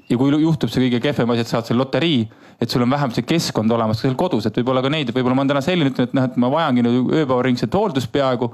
[0.09, 2.27] ja kui juhtub see kõige kehvem asi, et saad selle loterii,
[2.61, 5.35] et sul on vähemalt see keskkond olemas ka seal kodus, et võib-olla ka neid, võib-olla
[5.35, 8.53] ma olen täna selline, ütlen, et noh, et ma vajangi ööpäevaringset hooldust peaaegu.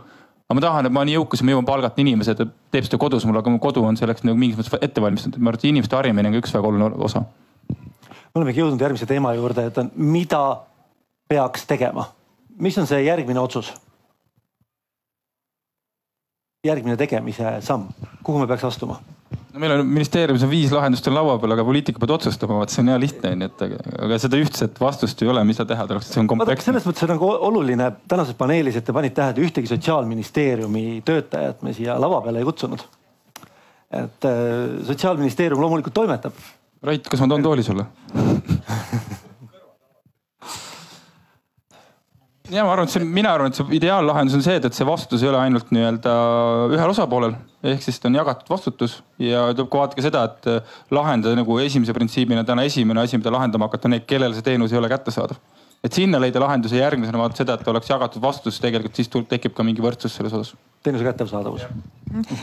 [0.52, 2.88] Aga ma tahan, et ma olen nii jõukas ja ma jõuan palgata inimesed, et teeb
[2.88, 5.40] seda kodus mul, aga mu kodu on selleks nagu mingis mõttes ette valmistatud.
[5.40, 7.24] ma arvan, et inimeste harimine on ka üks väga oluline osa.
[7.72, 10.42] me olemegi jõudnud järgmise teema juurde, et on, mida
[11.32, 12.10] peaks tegema?
[12.60, 13.72] mis on see järgmine otsus?
[16.68, 17.88] järgmine tegemise samm,
[18.24, 19.00] kuhu me peaks astuma?
[19.54, 22.74] No meil on ministeeriumis on viis lahendust on laua peal, aga poliitika peab otsustama, vaat
[22.74, 23.64] see on hea lihtne onju, et
[24.08, 26.68] aga seda ühtset vastust ei ole, mida teha tuleks, see on kompleksne.
[26.70, 31.64] selles mõttes on nagu oluline tänases paneelis, et te panite tähele, et ühtegi sotsiaalministeeriumi töötajat
[31.68, 32.88] me siia lava peale ei kutsunud.
[33.92, 34.36] et äh,
[34.88, 36.38] sotsiaalministeerium loomulikult toimetab.
[36.82, 37.86] Rait, kas ma toon tooli sulle
[42.52, 44.88] ja ma arvan, et see, mina arvan, et see ideaallahendus on see, et, et see
[44.88, 46.16] vastutus ei ole ainult nii-öelda
[46.76, 47.38] ühel osapoolel
[47.72, 51.94] ehk siis on jagatud vastutus ja tuleb ka vaadata ka seda, et lahendada nagu esimese
[51.96, 55.38] printsiibina täna esimene asi, mida lahendama hakata, need, kellele see teenus ei ole kättesaadav.
[55.82, 59.66] Et sinna leida lahenduse järgmisena vaata seda, et oleks jagatud vastutus, tegelikult siis tekib ka
[59.66, 61.66] mingi võrdsus selles osas teenuse kättesaadavus.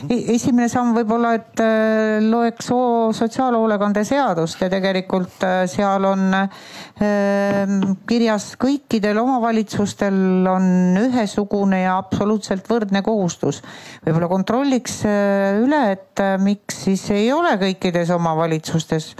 [0.09, 2.69] Esimene samm võib-olla, et äh, loeks
[3.17, 7.75] sotsiaalhoolekande seadust ja tegelikult äh, seal on ähm,
[8.09, 13.61] kirjas kõikidel omavalitsustel on ühesugune ja absoluutselt võrdne kohustus.
[14.07, 19.13] võib-olla kontrolliks äh, üle, et miks siis ei ole kõikides omavalitsustes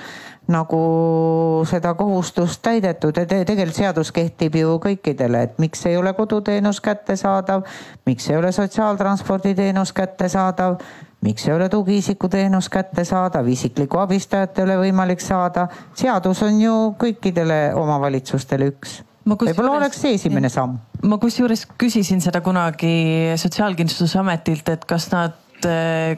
[0.49, 6.13] nagu seda kohustust täidetud ja te, tegelikult seadus kehtib ju kõikidele, et miks ei ole
[6.17, 7.65] koduteenus kättesaadav,
[8.09, 10.79] miks ei ole sotsiaaltransporditeenus kättesaadav,
[11.25, 15.67] miks ei ole tugiisikuteenus kättesaadav, isiklikku abistajat ei ole võimalik saada.
[15.93, 20.79] seadus on ju kõikidele omavalitsustele üks võib-olla oleks see esimene samm.
[21.05, 25.37] ma kusjuures küsisin seda kunagi Sotsiaalkindlustusametilt, et kas nad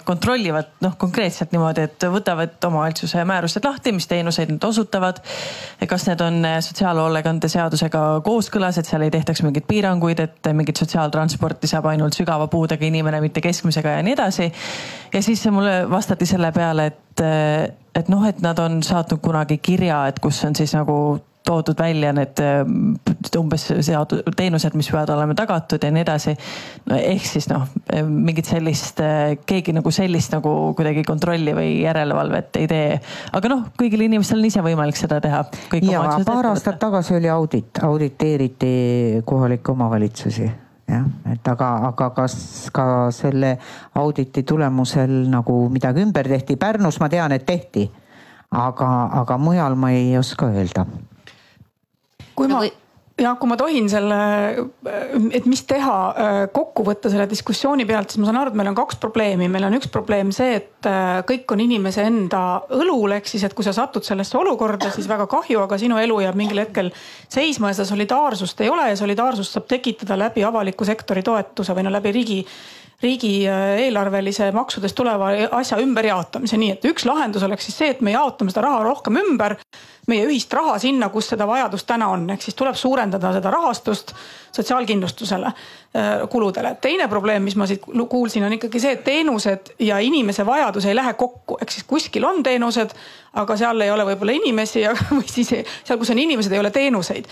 [0.05, 5.22] kontrollivad noh, konkreetselt niimoodi, et võtavad omavalitsuse määrused lahti, mis teenuseid nad osutavad.
[5.88, 10.77] kas need on eh, sotsiaalhoolekande seadusega kooskõlas, et seal ei tehtaks mingeid piiranguid, et mingit
[10.77, 14.51] sotsiaaltransporti saab ainult sügava puudega inimene, mitte keskmisega ja nii edasi.
[15.13, 19.57] ja siis mulle vastati selle peale, et, eh, et noh, et nad on saatnud kunagi
[19.57, 22.39] kirja, et kus on siis nagu toodud välja need
[23.38, 26.35] umbes seadu-, teenused, mis peavad olema tagatud ja nii edasi.
[26.89, 27.68] no ehk siis noh,
[28.07, 29.01] mingit sellist,
[29.49, 32.97] keegi nagu sellist nagu kuidagi kontrolli või järelevalvet ei tee.
[33.38, 35.45] aga noh, kõigil inimestel on ise võimalik seda teha.
[35.81, 38.73] ja paar aastat tagasi oli audit, auditeeriti
[39.26, 40.49] kohalikke omavalitsusi
[40.91, 42.35] jah, et aga, aga kas
[42.73, 42.85] ka
[43.15, 43.55] selle
[43.97, 46.57] auditi tulemusel nagu midagi ümber tehti?
[46.59, 47.88] Pärnus ma tean, et tehti,
[48.51, 48.91] aga,
[49.22, 50.85] aga mujal ma ei oska öelda
[52.36, 52.64] kui ma
[53.22, 54.18] ja kui ma tohin selle,
[55.36, 58.72] et mis teha, äh, kokku võtta selle diskussiooni pealt, siis ma saan aru, et meil
[58.72, 62.41] on kaks probleemi, meil on üks probleem see, et äh, kõik on inimese enda
[62.78, 66.22] õlul, ehk siis, et kui sa satud sellesse olukorda, siis väga kahju, aga sinu elu
[66.26, 66.91] jääb mingil hetkel
[67.32, 71.88] seisma ja seda solidaarsust ei ole ja solidaarsust saab tekitada läbi avaliku sektori toetuse või
[71.88, 72.41] no läbi riigi
[73.02, 78.14] riigieelarvelise äh, maksudest tuleva asja ümberjaotamise, nii et üks lahendus oleks siis see, et me
[78.15, 79.57] jaotame seda raha rohkem ümber,
[80.10, 84.14] meie ühist raha sinna, kus seda vajadust täna on, ehk siis tuleb suurendada seda rahastust
[84.52, 86.76] sotsiaalkindlustusele äh, kuludele.
[86.82, 90.95] teine probleem, mis ma siit kuulsin, on ikkagi see, et teenused ja inimese vajadus ei
[90.95, 92.95] lähe kokku, ehk siis kuskil on teenused,
[93.34, 97.30] aga seal ei ole võib-olla inimesi või siis seal, kus on inimesed, ei ole teenuseid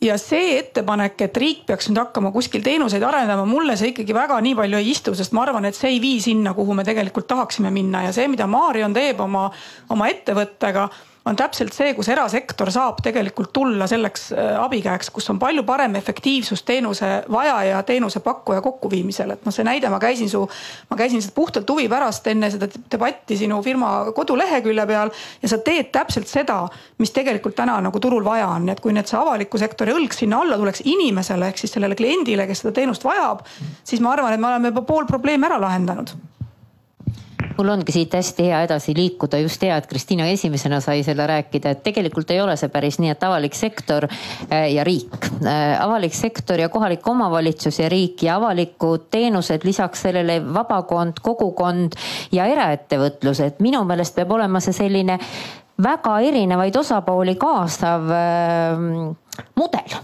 [0.00, 4.38] ja see ettepanek, et riik peaks nüüd hakkama kuskil teenuseid arendama, mulle see ikkagi väga
[4.44, 7.26] nii palju ei istu, sest ma arvan, et see ei vii sinna, kuhu me tegelikult
[7.30, 8.04] tahaksime minna.
[8.06, 9.48] Ja see, mida Maarjon teeb oma,
[9.90, 10.88] oma ettevõttega
[11.28, 15.96] on täpselt see, kus erasektor saab tegelikult tulla selleks äh, abikäeks, kus on palju parem
[15.98, 20.44] efektiivsus teenuse vajaja ja teenusepakkuja kokkuviimisel, et noh, see näide, ma käisin su,
[20.90, 25.60] ma käisin lihtsalt puhtalt huvi pärast enne seda debatti sinu firma kodulehekülje peal ja sa
[25.64, 26.60] teed täpselt seda,
[27.02, 30.42] mis tegelikult täna nagu turul vaja on, et kui nüüd see avaliku sektori õlg sinna
[30.44, 33.44] alla tuleks inimesele ehk siis sellele kliendile, kes seda teenust vajab,
[33.84, 36.16] siis ma arvan, et me oleme juba pool probleemi ära lahendanud
[37.58, 41.74] mul ongi siit hästi hea edasi liikuda, just hea, et Kristina esimesena sai selle rääkida,
[41.74, 45.16] et tegelikult ei ole see päris nii, et avalik sektor äh, ja riik.
[45.42, 51.98] Äh, avalik sektor ja kohalik omavalitsus ja riik ja avalikud teenused, lisaks sellele vabakond, kogukond
[52.32, 55.18] ja eraettevõtlus, et minu meelest peab olema see selline
[55.82, 58.86] väga erinevaid osapooli kaasav äh,
[59.58, 59.98] mudel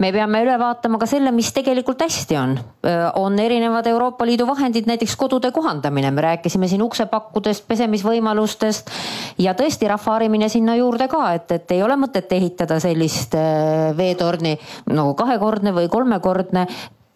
[0.00, 2.54] me peame üle vaatama ka selle, mis tegelikult hästi on.
[3.20, 8.90] on erinevad Euroopa Liidu vahendid, näiteks kodude kohandamine, me rääkisime siin uksepakkudest, pesemisvõimalustest
[9.38, 13.36] ja tõesti rahvaharimine sinna juurde ka, et, et ei ole mõtet ehitada sellist
[13.96, 14.56] veetorni
[14.88, 16.66] nagu kahekordne või kolmekordne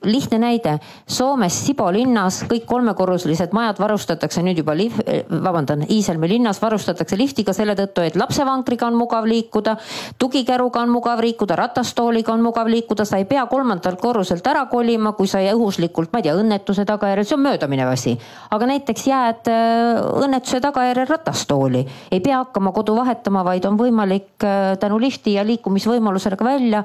[0.04, 5.00] lihtne näide, Soomes Sibo linnas kõik kolmekorruselised majad varustatakse nüüd juba lif-,
[5.30, 9.76] vabandan, Iisalmi linnas varustatakse liftiga selle tõttu, et lapsevankriga on mugav liikuda,
[10.18, 15.14] tugikäruga on mugav liikuda, ratastooliga on mugav liikuda, sa ei pea kolmandalt korruselt ära kolima,
[15.18, 18.16] kui sa juhuslikult, ma ei tea, õnnetuse tagajärjel, see on möödaminev asi.
[18.54, 24.44] aga näiteks jääd äh, õnnetuse tagajärjel ratastooli, ei pea hakkama kodu vahetama, vaid on võimalik
[24.44, 26.84] äh, tänu lifti ja liikumisvõimalusele ka välja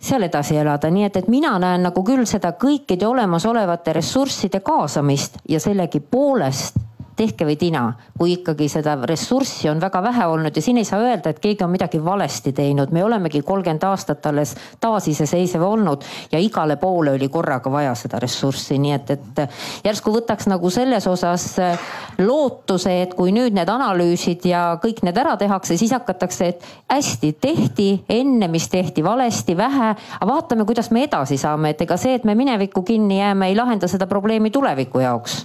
[0.00, 5.38] seal edasi elada, nii et, et mina näen nagu küll seda kõikide olemasolevate ressursside kaasamist
[5.48, 6.80] ja sellegipoolest
[7.20, 7.82] tehke või tina,
[8.16, 11.64] kui ikkagi seda ressurssi on väga vähe olnud ja siin ei saa öelda, et keegi
[11.64, 17.28] on midagi valesti teinud, me olemegi kolmkümmend aastat alles taasiseseisev olnud ja igale poole oli
[17.28, 19.42] korraga vaja seda ressurssi, nii et, et
[19.84, 21.92] järsku võtaks nagu selles osas äh,
[22.22, 27.34] lootuse, et kui nüüd need analüüsid ja kõik need ära tehakse, siis hakatakse, et hästi
[27.40, 32.16] tehti enne, mis tehti valesti, vähe, aga vaatame, kuidas me edasi saame, et ega see,
[32.16, 35.42] et me minevikku kinni jääme, ei lahenda seda probleemi tuleviku jaoks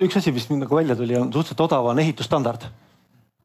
[0.00, 2.68] üks asi, mis nagu välja tuli, on suhteliselt odav on ehitusstandard.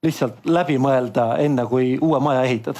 [0.03, 2.77] lihtsalt läbi mõelda, enne kui uue maja ehitad.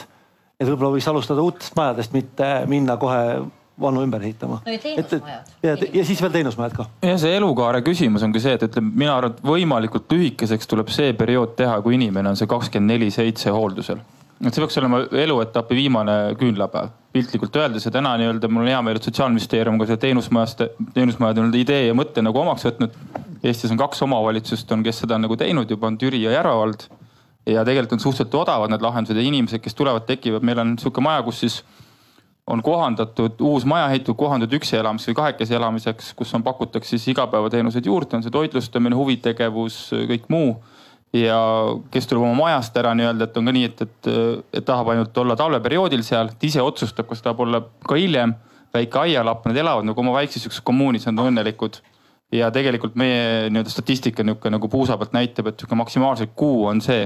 [0.60, 3.44] et võib-olla võiks alustada uutest majadest, mitte minna kohe
[3.82, 4.62] vanu ümber ehitama.
[4.66, 5.54] no ja teenusmajad.
[5.64, 6.88] ja, ja siis veel teenusmajad ka.
[7.02, 11.14] ja see elukaare küsimus ongi see, et ütleme, mina arvan, et võimalikult lühikeseks tuleb see
[11.18, 14.04] periood teha, kui inimene on see kakskümmend neli seitse hooldusel.
[14.44, 18.82] et see peaks olema eluetapi viimane küünlapäev piltlikult öeldes ja täna nii-öelda mul on hea
[18.82, 20.64] meel, et sotsiaalministeerium ka selle teenusmajast,
[20.96, 22.96] teenusmajade nii-öelda idee ja mõtte nagu omaks võtnud.
[23.44, 26.88] Eestis on kaks omavalitsust on, kes seda on nagu teinud juba on Türi ja Järvavald.
[27.46, 31.02] ja tegelikult on suhteliselt odavad need lahendused ja inimesed, kes tulevad, tekivad, meil on sihuke
[31.04, 31.58] maja, kus siis
[32.48, 37.08] on kohandatud, uus maja ehitatud, kohandatud üksi elamiseks või kahekesi elamiseks, kus on, pakutakse siis
[37.12, 40.56] igapäevateenuseid juurde, on see toitlustamine, huvitegevus, kõik muu
[41.14, 41.38] ja
[41.94, 44.12] kes tuleb oma majast ära nii-öelda, et on ka nii, et, et,
[44.60, 48.36] et tahab ainult olla talveperioodil seal, et ise otsustab, kas tahab olla ka hiljem.
[48.74, 51.76] väike aialapp, nad elavad nagu oma väikses sihukeses kommuunis, nad on õnnelikud.
[52.34, 56.82] Ja tegelikult meie nii-öelda statistika nihuke nagu puusa pealt näitab, et sihuke maksimaalselt kuu on
[56.82, 57.06] see,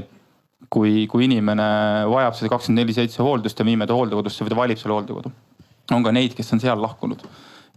[0.73, 1.67] kui, kui inimene
[2.11, 5.33] vajab seda kakskümmend neli seitse hooldust ja viime ta hooldekodusse või ta valib selle hooldekodu.
[5.95, 7.23] on ka neid, kes on seal lahkunud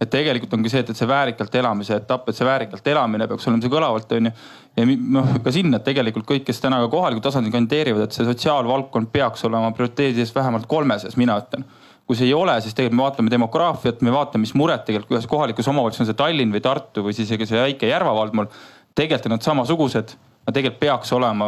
[0.01, 3.45] et tegelikult ongi see, et, et see väärikalt elamise etapp, et see väärikalt elamine peaks
[3.47, 4.31] olema see kõlavalt onju.
[4.79, 8.25] ja noh, ka sinna, et tegelikult kõik, kes täna ka kohalikul tasandil kandideerivad, et see
[8.25, 11.67] sotsiaalvaldkond peaks olema prioriteedi ees vähemalt kolme sees, mina ütlen
[12.11, 15.27] kui see ei ole, siis tegelikult me vaatame demograafiat, me vaatame, mis mured tegelikult ühes
[15.31, 18.49] kohalikus omavalitsuses on see Tallinn või Tartu või siis isegi see väike Järva vald mul.
[18.99, 20.11] tegelikult on nad samasugused,
[20.43, 21.47] nad tegelikult peaks olema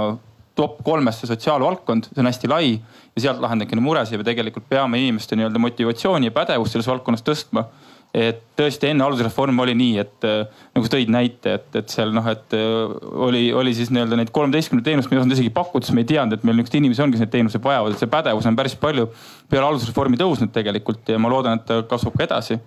[0.55, 4.27] top kolmes see sotsiaalvaldkond, see on hästi lai ja sealt lahendabki neid muresid ja me
[4.29, 7.65] tegelikult peame inimeste nii-öelda motivatsiooni ja pädevust selles valdkonnas tõstma
[8.13, 10.43] et tõesti enne haldusreformi oli nii, et äh,
[10.75, 12.93] nagu sa tõid näite, et, et seal noh, et äh,
[13.25, 16.11] oli, oli siis nii-öelda neid kolmeteistkümne teenust, me ei osanud isegi pakkuda, sest me ei
[16.13, 18.77] teadnud, et meil niisuguseid inimesi on, kes neid teenuseid vajavad, et see pädevus on päris
[18.77, 19.07] palju
[19.49, 22.59] peale haldusreformi tõusnud tegelikult ja ma loodan, et ta kasvab ka edasi.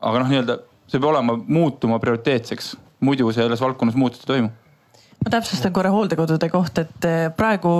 [0.00, 0.58] aga noh, nii-öelda
[0.88, 2.72] see peab olema, muutuma prioriteetseks,
[3.04, 4.52] muidu selles valdkonnas muutust ei toimu
[5.22, 7.72] ma täpsustan korra hooldekodude kohta, et eh, praegu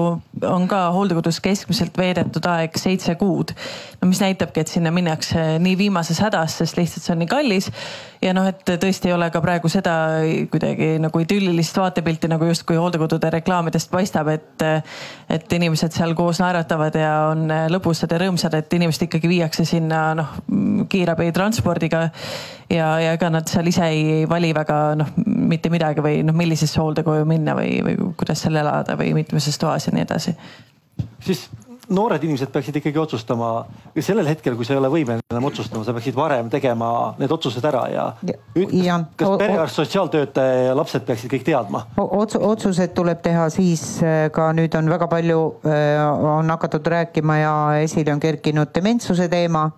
[0.47, 3.55] on ka hooldekodus keskmiselt veedetud aeg seitse kuud.
[4.01, 7.71] no mis näitabki, et sinna minnakse nii viimases hädas, sest lihtsalt see on nii kallis.
[8.23, 9.95] Ja noh, et tõesti ei ole ka praegu seda
[10.53, 14.67] kuidagi nagu idüllilist vaatepilti nagu justkui hooldekodude reklaamidest paistab, et.
[15.33, 20.03] et inimesed seal koos naeratavad ja on lõbusad ja rõõmsad, et inimesed ikkagi viiakse sinna
[20.17, 20.33] noh
[20.93, 22.03] kiirabitranspordiga
[22.71, 26.81] ja, ja ega nad seal ise ei vali väga noh, mitte midagi või noh, millisesse
[26.81, 30.37] hooldekoju minna või, või kuidas seal elada või mitmeses toas ja nii edasi.
[31.25, 31.47] siis
[31.95, 33.51] noored inimesed peaksid ikkagi otsustama
[34.01, 36.91] sellel hetkel, kui sa ei ole võimeline enam otsustama, sa peaksid varem tegema
[37.21, 41.85] need otsused ära ja, ja ütles, kas perearst, sotsiaaltöötaja ja lapsed peaksid kõik teadma?
[42.03, 46.03] Ots-, otsused tuleb teha siis äh, ka nüüd on väga palju, äh,
[46.37, 49.69] on hakatud rääkima ja esile on kerkinud dementsuse teema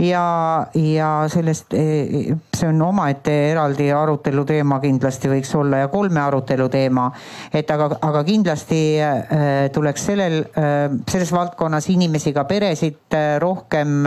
[0.00, 6.20] ja, ja sellest, e, see on omaette eraldi arutelu teema kindlasti võiks olla ja kolme
[6.22, 7.10] arutelu teema.
[7.52, 10.38] et aga, aga kindlasti äh, tuleks sellel
[11.08, 14.04] selles valdkonnas inimesi, ka peresid rohkem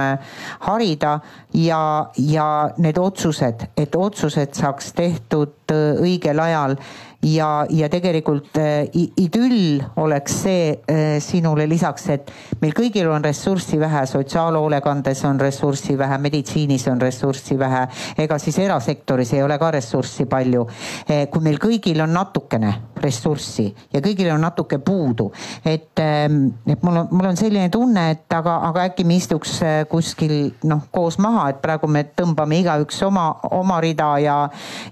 [0.65, 1.13] harida
[1.57, 2.47] ja, ja
[2.77, 6.77] need otsused, et otsused saaks tehtud õigel ajal
[7.23, 8.87] ja, ja tegelikult äh,
[9.21, 12.31] idüll oleks see äh, sinule lisaks, et
[12.61, 17.85] meil kõigil on ressurssi vähe, sotsiaalhoolekandes on ressurssi vähe, meditsiinis on ressurssi vähe,
[18.25, 20.67] ega siis erasektoris ei ole ka ressurssi palju.
[21.07, 22.73] Äh, kui meil kõigil on natukene
[23.03, 25.29] ressurssi ja kõigil on natuke puudu,
[25.65, 29.59] et, ähm, et mul on, mul on selline tunne, et aga, aga äkki me istuks
[29.91, 30.35] kuskil
[30.69, 34.37] noh koos maha, et praegu me tõmbame igaüks oma, oma rida ja,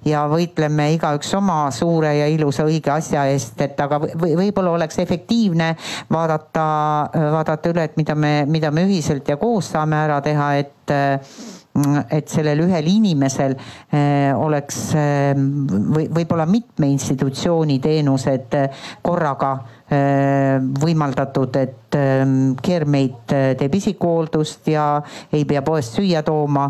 [0.06, 5.00] ja võitleme igaüks oma suure ja ilusa õige asja eest, et aga või, võib-olla oleks
[5.04, 5.74] efektiivne
[6.12, 6.68] vaadata,
[7.38, 10.96] vaadata üle, et mida me, mida me ühiselt ja koos saame ära teha, et
[12.12, 18.58] et sellel ühel inimesel eh, oleks eh, või võib-olla mitme institutsiooni teenused
[19.02, 19.52] korraga
[19.88, 24.86] eh, võimaldatud, et Keermeit teeb isikuhooldust ja
[25.36, 26.70] ei pea poest süüa tooma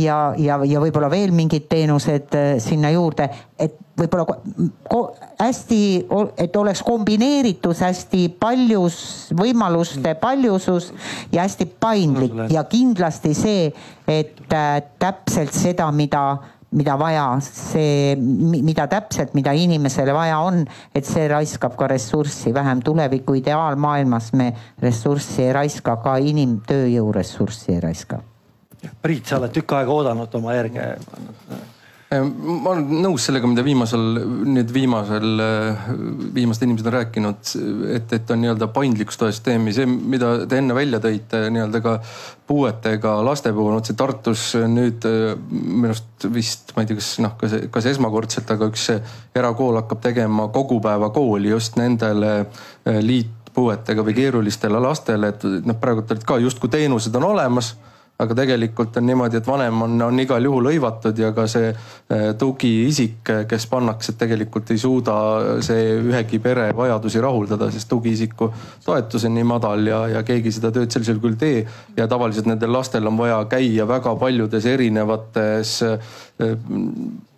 [0.00, 2.32] ja, ja, ja võib-olla veel mingid teenused
[2.64, 3.28] sinna juurde,
[3.60, 4.24] et võib-olla
[5.40, 5.80] hästi,
[6.40, 8.96] et oleks kombineeritus hästi paljus,
[9.36, 10.92] võimaluste paljusus
[11.32, 13.68] ja hästi paindlik ja kindlasti see,
[14.08, 16.24] et äh, täpselt seda, mida
[16.72, 20.62] mida vaja, see, mida täpselt, mida inimesele vaja on,
[20.96, 22.80] et see raiskab ka ressurssi vähem.
[22.80, 28.22] tuleviku ideaalmaailmas me ressurssi ei raiska, ka inimtööjõu ressurssi ei raiska.
[29.02, 30.88] Priit, sa oled tükk aega oodanud oma järge
[32.20, 34.02] ma olen nõus sellega, mida viimasel,
[34.52, 35.42] nüüd viimasel,
[36.34, 37.52] viimased inimesed on rääkinud,
[37.96, 41.94] et, et on nii-öelda paindlikkustoesüsteemi, see, mida te enne välja tõite nii-öelda ka
[42.50, 45.06] puuetega laste puhul, vot see Tartus nüüd
[45.52, 48.88] minu arust vist, ma ei tea, kas noh, kas, kas esmakordselt, aga üks
[49.38, 52.34] erakool hakkab tegema kogupäevakooli just nendele
[52.84, 57.72] liitpuuetega või keerulistele lastele, et noh, praegu olid ka justkui teenused on olemas
[58.22, 62.28] aga tegelikult on niimoodi, et vanem on, on igal juhul hõivatud ja ka see eh,
[62.38, 65.16] tugiisik, kes pannakse, tegelikult ei suuda
[65.64, 68.52] see ühegi pere vajadusi rahuldada, sest tugiisiku
[68.84, 71.66] toetus on nii madal ja, ja keegi seda tööd sellisel kujul tee.
[71.96, 76.00] ja tavaliselt nendel lastel on vaja käia väga paljudes erinevates eh,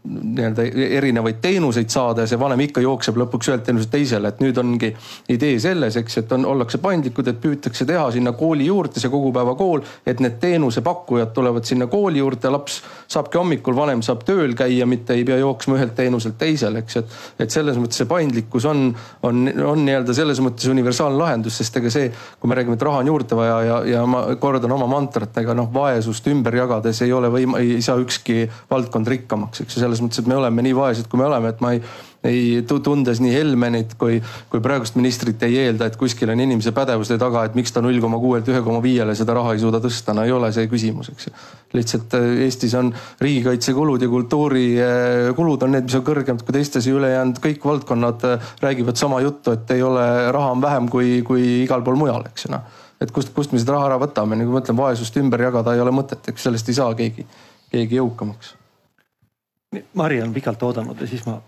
[0.05, 0.63] nii-öelda
[0.99, 4.91] erinevaid teenuseid saada ja see vanem ikka jookseb lõpuks ühelt teenuselt teisele, et nüüd ongi
[5.33, 9.85] idee selles, eks, et on, ollakse paindlikud, et püütakse teha sinna kooli juurde see kogupäevakool,
[10.07, 15.17] et need teenusepakkujad tulevad sinna kooli juurde, laps saabki hommikul, vanem saab tööl käia, mitte
[15.17, 17.17] ei pea jooksma ühelt teenuselt teisele, eks, et,
[17.47, 18.87] et selles mõttes see paindlikkus on,
[19.25, 23.01] on, on nii-öelda selles mõttes universaalne lahendus, sest ega see, kui me räägime, et raha
[23.01, 27.13] on juurde vaja ja, ja ma kordan oma mantrat, ega noh, vaesust ümber jagades ei
[27.17, 30.75] ole võim-, ei saa ükski valdkond rikkamaks, eks ju, selles mõttes, et me oleme nii
[30.77, 31.83] vaesed, kui me oleme, et ma ei
[32.25, 34.17] ei tundes nii Helmenit kui,
[34.51, 38.01] kui praegust ministrit ei eelda, et kuskil on inimese pädevuste taga, et miks ta null
[38.01, 41.11] koma kuuelt ühe koma viiele seda raha ei suuda tõsta, no ei ole see küsimus,
[41.13, 41.35] eks ju.
[41.77, 46.97] lihtsalt äh, Eestis on riigikaitsekulud ja kultuurikulud on need, mis on kõrgemad kui teistes ja
[46.97, 51.47] ülejäänud kõik valdkonnad äh, räägivad sama juttu, et ei ole, raha on vähem kui, kui
[51.63, 52.65] igal pool mujal, eks ju noh.
[53.05, 55.85] et kust, kust me seda raha ära võtame, nagu ma ütlen, vaesust ümber jagada ei
[55.85, 57.27] ole mõtet, eks sellest ei saa keegi,
[57.75, 58.57] keegi jõukamaks.
[59.95, 61.41] Mari on pikalt oodanud ja siis ma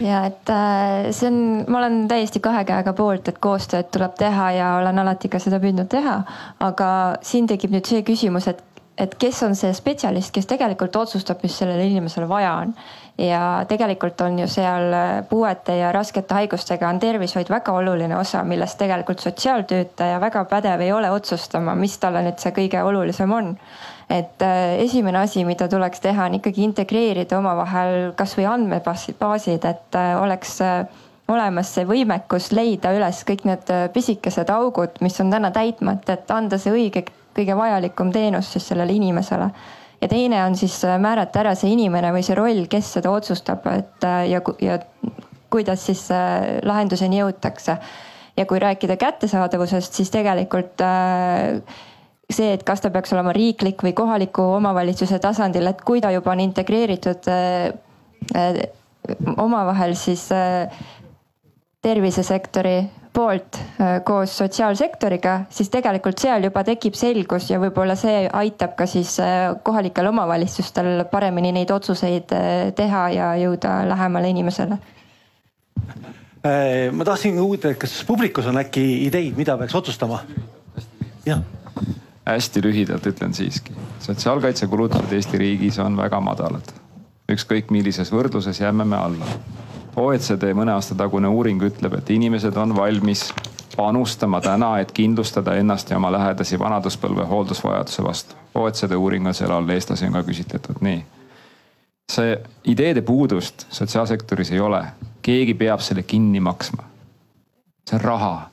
[0.00, 4.50] ja et äh, see on, ma olen täiesti kahe käega poolt, et koostööd tuleb teha
[4.56, 6.20] ja olen alati ka seda püüdnud teha.
[6.60, 6.88] aga
[7.26, 8.62] siin tekib nüüd see küsimus, et,
[8.98, 12.74] et kes on see spetsialist, kes tegelikult otsustab, mis sellele inimesele vaja on.
[13.20, 14.94] ja tegelikult on ju seal
[15.28, 20.92] puuete ja raskete haigustega on tervishoid väga oluline osa, millest tegelikult sotsiaaltöötaja väga pädev ei
[20.92, 23.56] ole otsustama, mis talle nüüd see kõige olulisem on
[24.10, 30.14] et äh, esimene asi, mida tuleks teha, on ikkagi integreerida omavahel kasvõi andmebaasid, et äh,
[30.18, 30.82] oleks äh,
[31.30, 36.58] olemas see võimekus leida üles kõik need pisikesed augud, mis on täna täitmata, et anda
[36.58, 37.04] see õige,
[37.36, 39.50] kõige vajalikum teenus siis sellele inimesele.
[40.00, 44.06] ja teine on siis määrata ära see inimene või see roll, kes seda otsustab, et
[44.26, 44.78] ja, ja
[45.50, 46.08] kuidas siis
[46.66, 47.76] lahenduseni jõutakse.
[48.36, 51.62] ja kui rääkida kättesaadavusest, siis tegelikult äh,
[52.34, 56.34] see, et kas ta peaks olema riiklik või kohaliku omavalitsuse tasandil, et kui ta juba
[56.34, 57.72] on integreeritud äh,
[58.36, 58.62] äh,
[59.36, 60.70] omavahel siis äh,
[61.82, 62.78] tervisesektori
[63.10, 63.56] poolt
[64.06, 69.16] koos sotsiaalsektoriga, siis tegelikult seal juba tekib selgus ja võib-olla see aitab ka siis
[69.66, 72.30] kohalikel omavalitsustel paremini neid otsuseid
[72.78, 74.78] teha ja jõuda lähemale inimesele.
[76.92, 80.22] ma tahtsin uurida, kas publikus on äkki ideid, mida peaks otsustama?
[81.26, 81.42] jah
[82.26, 86.72] hästi lühidalt ütlen siiski, sotsiaalkaitsekulutused Eesti riigis on väga madalad.
[87.30, 89.26] ükskõik millises võrdluses jääme me alla.
[89.96, 93.28] OECD mõne aasta tagune uuring ütleb, et inimesed on valmis
[93.76, 98.34] panustama täna, et kindlustada ennast ja oma lähedasi vanaduspõlve hooldusvajaduse vastu.
[98.54, 101.04] OECD uuring on seal all, eestlasi on ka küsitletud, nii.
[102.10, 104.84] see ideede puudust sotsiaalsektoris ei ole,
[105.22, 106.82] keegi peab selle kinni maksma.
[107.88, 108.50] see on raha.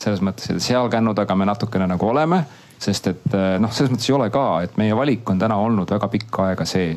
[0.00, 2.44] selles mõttes, et seal kännu taga me natukene nagu oleme
[2.84, 5.90] sest et eh, noh, selles mõttes ei ole ka, et meie valik on täna olnud
[5.90, 6.94] väga pikka aega see,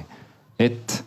[0.60, 0.98] et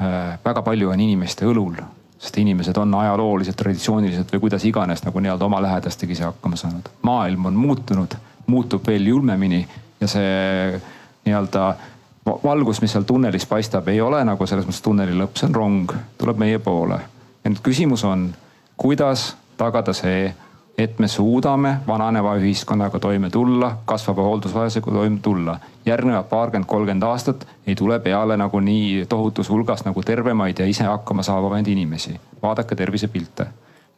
[0.00, 1.78] äh, väga palju on inimeste õlul,
[2.22, 6.90] sest inimesed on ajalooliselt, traditsiooniliselt või kuidas iganes nagu nii-öelda oma lähedastega ise hakkama saanud.
[7.02, 9.62] maailm on muutunud, muutub veel julmemini
[10.00, 10.80] ja see
[11.24, 11.74] nii-öelda
[12.44, 15.94] valgus, mis seal tunnelis paistab, ei ole nagu selles mõttes tunneli lõpp, see on rong,
[16.18, 17.00] tuleb meie poole.
[17.44, 18.28] ja nüüd küsimus on,
[18.76, 20.30] kuidas tagada see
[20.78, 25.58] et me suudame vananeva ühiskonnaga toime tulla, kasvava hooldusvajadusega toime tulla.
[25.86, 30.84] järgnevad paarkümmend, kolmkümmend aastat ei tule peale nagu nii tohutus hulgas nagu tervemaid ja ise
[30.84, 32.20] hakkama saavaid inimesi.
[32.42, 33.46] vaadake tervisepilte.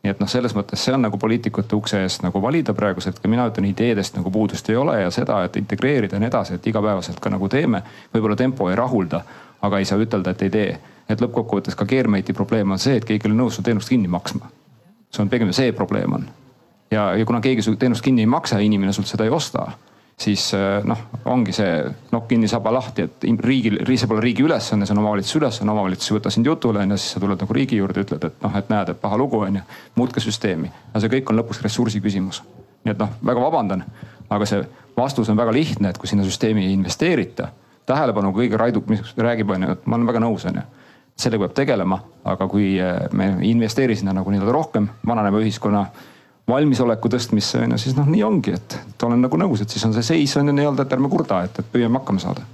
[0.02, 3.30] nii et noh, selles mõttes see on nagu poliitikute ukse eest nagu valida praegusel hetkel,
[3.30, 6.66] mina ütlen ideedest nagu puudust ei ole ja seda, et integreerida ja nii edasi, et
[6.66, 7.82] igapäevaselt ka nagu teeme.
[8.14, 9.22] võib-olla tempo ei rahulda,
[9.62, 10.78] aga ei saa ütelda, et ei tee.
[11.09, 14.09] et lõppkokkuvõttes ka Keermeiti probleem on see, et keegi ei ole nõus su teenust kinni
[14.09, 14.51] maksma.
[15.10, 16.26] see on pigem see probleem on
[16.94, 19.66] ja, ja kuna keegi su teenust kinni ei maksa, inimene sult seda ei osta,
[20.20, 21.00] siis äh, noh,
[21.30, 21.70] ongi see
[22.12, 26.12] nokk kinni, saba lahti, et riigil, see pole riigi ülesanne, see on omavalitsuse ülesanne, omavalitsus
[26.12, 28.60] ei võta sind jutule on ju, siis sa tuled nagu riigi juurde, ütled, et noh,
[28.60, 29.64] et näed, et paha lugu on ju,
[29.98, 30.70] muutke süsteemi.
[30.92, 32.42] aga see kõik on lõpuks ressursi küsimus.
[32.84, 33.84] nii et noh, väga vabandan,
[34.30, 34.62] aga see
[34.96, 37.48] vastus on väga lihtne, et kui sinna süsteemi ei investeerita,
[37.86, 38.84] tähelepanu kõige Raidu
[39.16, 40.66] räägib, on ju, et ma olen väga nõus, on ju
[41.14, 45.84] sellega peab tegelema, aga kui äh, me ei investeeri sinna nagu nii-öelda rohkem vananeva ühiskonna
[46.48, 49.84] valmisoleku tõstmisse on ju, siis noh, nii ongi, et, et olen nagu nõus, et siis
[49.88, 52.44] on see seis on ju nii-öelda, et ärme kurda, et, et püüame hakkama saada.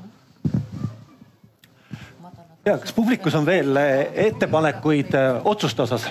[2.65, 6.07] ja kas publikus on veel eh, ettepanekuid eh, otsuste osas,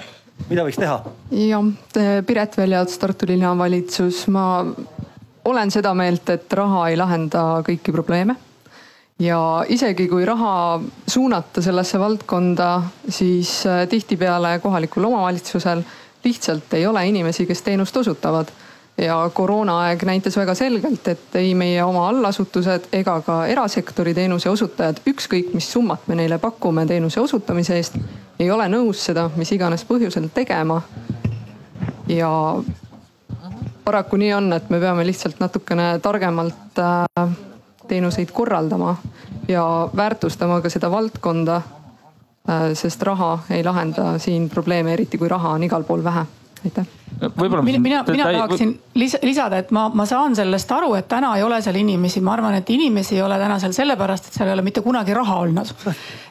[0.49, 0.99] mida võiks teha?
[1.39, 1.71] jah,
[2.27, 4.45] Piret Väljats, Tartu linnavalitsus, ma
[5.47, 8.35] olen seda meelt, et raha ei lahenda kõiki probleeme
[9.23, 9.39] ja
[9.71, 12.73] isegi kui raha suunata sellesse valdkonda,
[13.07, 15.87] siis eh, tihtipeale kohalikul omavalitsusel
[16.23, 18.47] lihtsalt ei ole inimesi, kes teenust osutavad.
[18.99, 24.99] ja koroonaaeg näitas väga selgelt, et ei meie oma allasutused ega ka erasektori teenuse osutajad,
[25.07, 27.95] ükskõik mis summat me neile pakume teenuse osutamise eest,
[28.39, 30.81] ei ole nõus seda mis iganes põhjusel tegema.
[32.07, 32.29] ja
[33.83, 37.29] paraku nii on, et me peame lihtsalt natukene targemalt äh,
[37.87, 38.97] teenuseid korraldama
[39.47, 41.61] ja väärtustama ka seda valdkonda.
[42.49, 46.25] Äh, sest raha ei lahenda siin probleeme, eriti kui raha on igal pool vähe.
[46.65, 47.61] aitäh võib-olla.
[47.63, 51.59] mina, mina, mina tahaksin lisada, et ma, ma saan sellest aru, et täna ei ole
[51.63, 54.65] seal inimesi, ma arvan, et inimesi ei ole täna seal sellepärast, et seal ei ole
[54.65, 55.71] mitte kunagi raha olnud.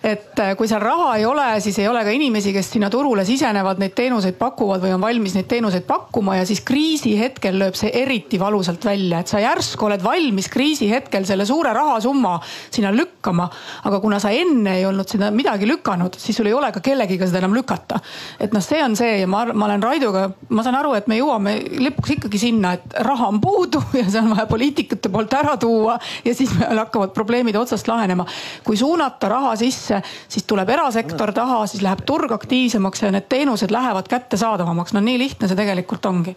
[0.05, 3.25] et äh, kui seal raha ei ole, siis ei ole ka inimesi, kes sinna turule
[3.29, 7.79] sisenevad, neid teenuseid pakuvad või on valmis neid teenuseid pakkuma ja siis kriisi hetkel lööb
[7.79, 12.93] see eriti valusalt välja, et sa järsku oled valmis kriisi hetkel selle suure rahasumma sinna
[12.95, 13.49] lükkama.
[13.89, 17.27] aga kuna sa enne ei olnud seda midagi lükanud, siis sul ei ole ka kellegiga
[17.27, 18.01] seda enam lükata.
[18.41, 21.17] et noh, see on see ja ma, ma olen Raidoga, ma saan aru, et me
[21.17, 25.57] jõuame lõpuks ikkagi sinna, et raha on puudu ja see on vaja poliitikute poolt ära
[25.61, 28.27] tuua ja siis meil hakkavad probleemid otsast lahenema.
[28.65, 33.73] kui suunata raha sisse, siis tuleb erasektor taha, siis läheb turg aktiivsemaks ja need teenused
[33.73, 34.93] lähevad kättesaadavamaks.
[34.93, 36.37] no nii lihtne see tegelikult ongi.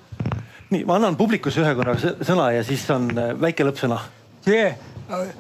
[0.71, 3.99] nii, ma annan publikus ühe korra sõna ja siis on äh, väike lõppsõna.
[4.47, 5.35] see, äh,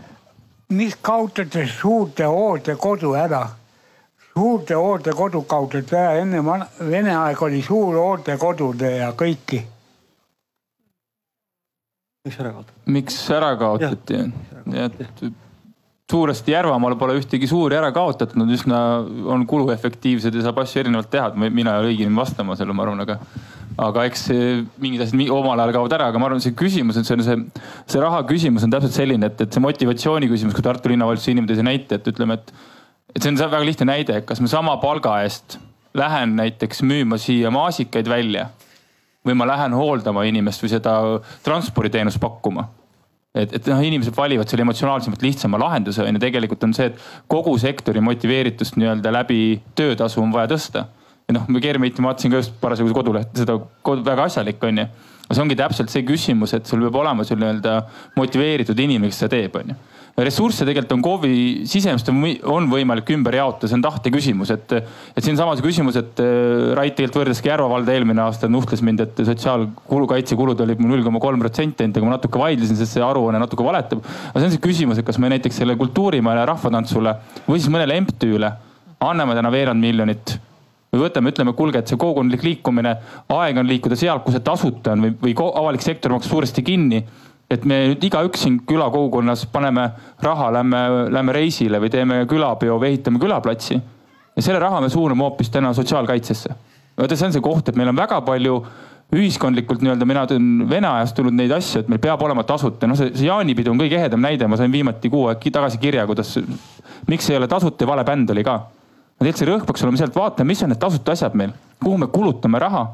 [0.75, 3.45] mis kaotate suurte hooldekodu ära
[4.41, 6.41] suurte hooldekodu kaotati ära, enne
[6.89, 9.61] Vene aeg oli suur hooldekodude ja kõiki.
[12.25, 12.91] miks ära kaotati?
[12.97, 14.19] miks ära kaotati?
[14.81, 15.23] et
[16.11, 18.81] suuresti Järvamaal pole ühtegi suuri ära kaotatud, nad üsna
[19.31, 22.75] on kuluefektiivsed ja saab asju erinevalt teha, et mina ei ole õige inimene vastama sellele,
[22.77, 23.19] ma arvan, aga
[23.81, 24.25] aga eks
[24.83, 27.37] mingid asjad omal ajal kaovad ära, aga ma arvan, see küsimus, et see on see,
[27.93, 31.53] see raha küsimus on täpselt selline, et, et see motivatsiooni küsimus, kui Tartu linnavalitsuse inimene
[31.53, 32.53] tõi see näite, et ütleme, et
[33.15, 35.57] et see on väga lihtne näide, kas ma sama palga eest
[35.97, 38.47] lähen näiteks müüma siia maasikaid välja
[39.27, 40.93] või ma lähen hooldama inimest või seda
[41.45, 42.69] transporditeenust pakkuma.
[43.35, 46.97] et, et noh, inimesed valivad selle emotsionaalsemalt lihtsama lahenduse on ju, tegelikult on see, et
[47.31, 50.85] kogu sektori motiveeritust nii-öelda läbi töötasu on vaja tõsta.
[51.27, 53.59] ja noh, Germiti ma vaatasin ka just parasjagu kodulehte, seda
[54.05, 54.89] väga asjalik on ju.
[55.27, 57.81] aga see ongi täpselt see küsimus, et sul peab olema sul nii-öelda
[58.15, 59.79] motiveeritud inimene, kes seda teeb, on ju
[60.17, 64.73] ressursse tegelikult on KOV-i sisemist on võimalik ümber jaotada, see on tahte küsimus, et,
[65.15, 69.23] et siinsamas küsimus, et äh, Rait tegelikult võrdleski Järva valda eelmine aasta nuhtles mind, et
[69.31, 73.05] sotsiaalkulu, kaitsekulud olid mul null koma kolm protsenti ainult, aga ma natuke vaidlesin, sest see
[73.05, 74.03] aruanne natuke valetab.
[74.03, 77.15] aga see on see küsimus, et kas me näiteks selle kultuurimajale, rahvatantsule
[77.47, 78.53] või siis mõnele MTÜ-le
[79.01, 80.37] anname täna veerand miljonit
[80.91, 82.97] või võtame, ütleme, kuulge, et see kogukondlik liikumine,
[83.31, 86.99] aeg on liikuda sealt, kus see tasuta on või, või avalik sektor maksab suuresti kinni
[87.51, 89.89] et me nüüd igaüks siin külakogukonnas paneme
[90.23, 93.79] raha, lähme, lähme reisile või teeme külapeo või ehitame külaplatsi.
[94.35, 96.55] ja selle raha me suuname hoopis täna sotsiaalkaitsesse.
[96.97, 98.61] vaata, see on see koht, et meil on väga palju
[99.11, 102.95] ühiskondlikult nii-öelda, mina tean Vene ajast tulnud neid asju, et meil peab olema tasuta, noh,
[102.95, 106.37] see, see jaanipidu on kõige ehedam näide, ma sain viimati kuu aega tagasi kirja, kuidas,
[107.11, 108.61] miks ei ole tasuta ja vale bänd oli ka.
[109.19, 111.51] tegelikult see rõhk peaks olema sealt, vaatame, mis on need tasuta asjad meil,
[111.83, 112.85] kuhu me kulutame raha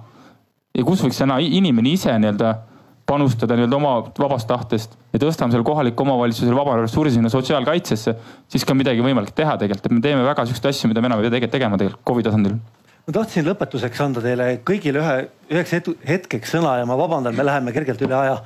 [0.73, 2.55] ja kus võiks täna inimene ise nii-öelda
[3.07, 8.15] panustada nii-öelda oma vabast tahtest ja tõstame selle kohaliku omavalitsusele vaba ressursi sinna sotsiaalkaitsesse,
[8.51, 11.21] siis ka midagi võimalik teha tegelikult, et me teeme väga siukseid asju, mida me enam
[11.21, 12.57] ei pea tegelikult tegema tegelikult KOV-i tasandil
[13.07, 15.13] ma tahtsin lõpetuseks anda teile kõigile ühe,
[15.53, 15.77] üheks
[16.09, 18.41] hetkeks sõna ja ma vabandan, me läheme kergelt üle aja.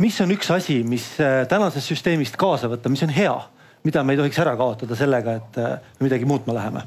[0.00, 3.34] mis on üks asi, mis äh, tänasest süsteemist kaasa võtta, mis on hea,
[3.84, 6.86] mida me ei tohiks ära kaotada sellega, et äh, midagi muutma läheme?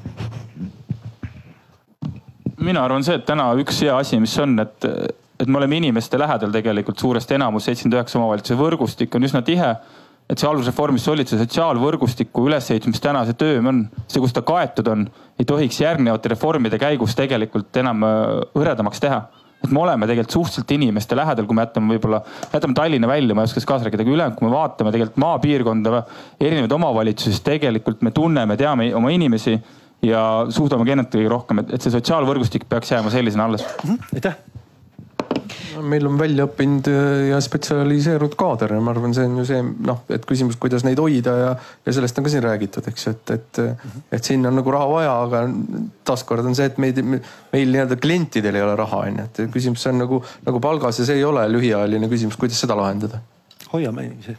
[2.58, 4.90] mina arvan see, et täna üks hea asi, mis on, et
[5.40, 9.74] et me oleme inimeste lähedal tegelikult suuresti enamus, seitsekümmend üheksa omavalitsuse võrgustik on üsna tihe.
[10.30, 14.44] et see haldusreformis olid see sotsiaalvõrgustiku ülesehitus, mis täna see töö on, see, kus ta
[14.46, 15.08] kaetud on,
[15.40, 19.24] ei tohiks järgnevate reformide käigus tegelikult enam äh, hõredamaks teha
[19.64, 22.22] et me oleme tegelikult suhteliselt inimeste lähedal, kui me jätame võib-olla,
[22.54, 26.04] jätame Tallinna välja, ma ei oska kaasa rääkida, aga ülejäänud, kui me vaatame tegelikult maapiirkonda,
[26.40, 29.58] erinevaid omavalitsusi, siis tegelikult me tunneme, teame oma inimesi
[30.06, 33.66] ja suudame kennetada kõige rohkem, et see sotsiaalvõrgustik peaks jääma sellisena alles.
[33.84, 34.40] Mhm, aitäh
[35.82, 39.64] meil on välja õppinud äh, ja spetsialiseerunud kaader ja ma arvan, see on ju see
[39.64, 41.50] noh, et küsimus, kuidas neid hoida ja,
[41.86, 43.60] ja sellest on ka siin räägitud, eks ju, et, et,
[44.18, 45.42] et siin on nagu raha vaja, aga
[46.08, 49.86] taaskord on see, et meid, meil nii-öelda klientidel ei ole raha, on ju, et küsimus
[49.90, 53.22] on nagu, nagu palgas ja see ei ole lühiajaline küsimus, kuidas seda lahendada.
[53.72, 54.38] hoiame inimesi.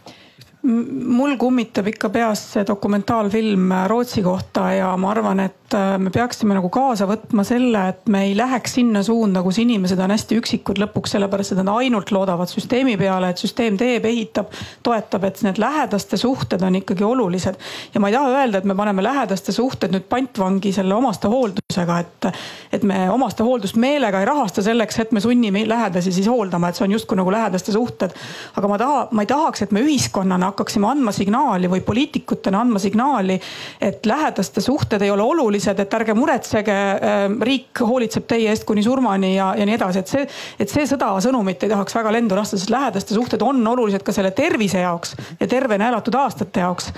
[0.63, 6.53] Mul kummitab ikka peas see dokumentaalfilm Rootsi kohta ja ma arvan, et äh, me peaksime
[6.53, 10.81] nagu kaasa võtma selle, et me ei läheks sinna suunda, kus inimesed on hästi üksikud
[10.83, 14.51] lõpuks, sellepärast et nad ainult loodavad süsteemi peale, et süsteem teeb, ehitab,
[14.85, 17.57] toetab, et need lähedaste suhted on ikkagi olulised.
[17.93, 22.29] ja ma ei taha öelda, et me paneme lähedaste suhted nüüd pantvangi selle omastehooldusega, et,
[22.77, 26.85] et me omastehooldust meelega ei rahasta selleks, et me sunnime lähedasi siis hooldama, et see
[26.85, 28.13] on justkui nagu lähedaste suhted.
[28.55, 32.79] aga ma taha, ma ei tahaks, et me ühiskonnana hakkaksime andma signaali või poliitikutena andma
[32.81, 33.39] signaali,
[33.81, 38.83] et lähedaste suhted ei ole olulised, et ärge muretsege, ähm, riik hoolitseb teie eest kuni
[38.85, 40.27] surmani ja, ja nii edasi, et see,
[40.59, 44.13] et see seda sõnumit ei tahaks väga lendu lasta, sest lähedaste suhted on olulised ka
[44.15, 46.91] selle tervise jaoks ja tervena elatud aastate jaoks.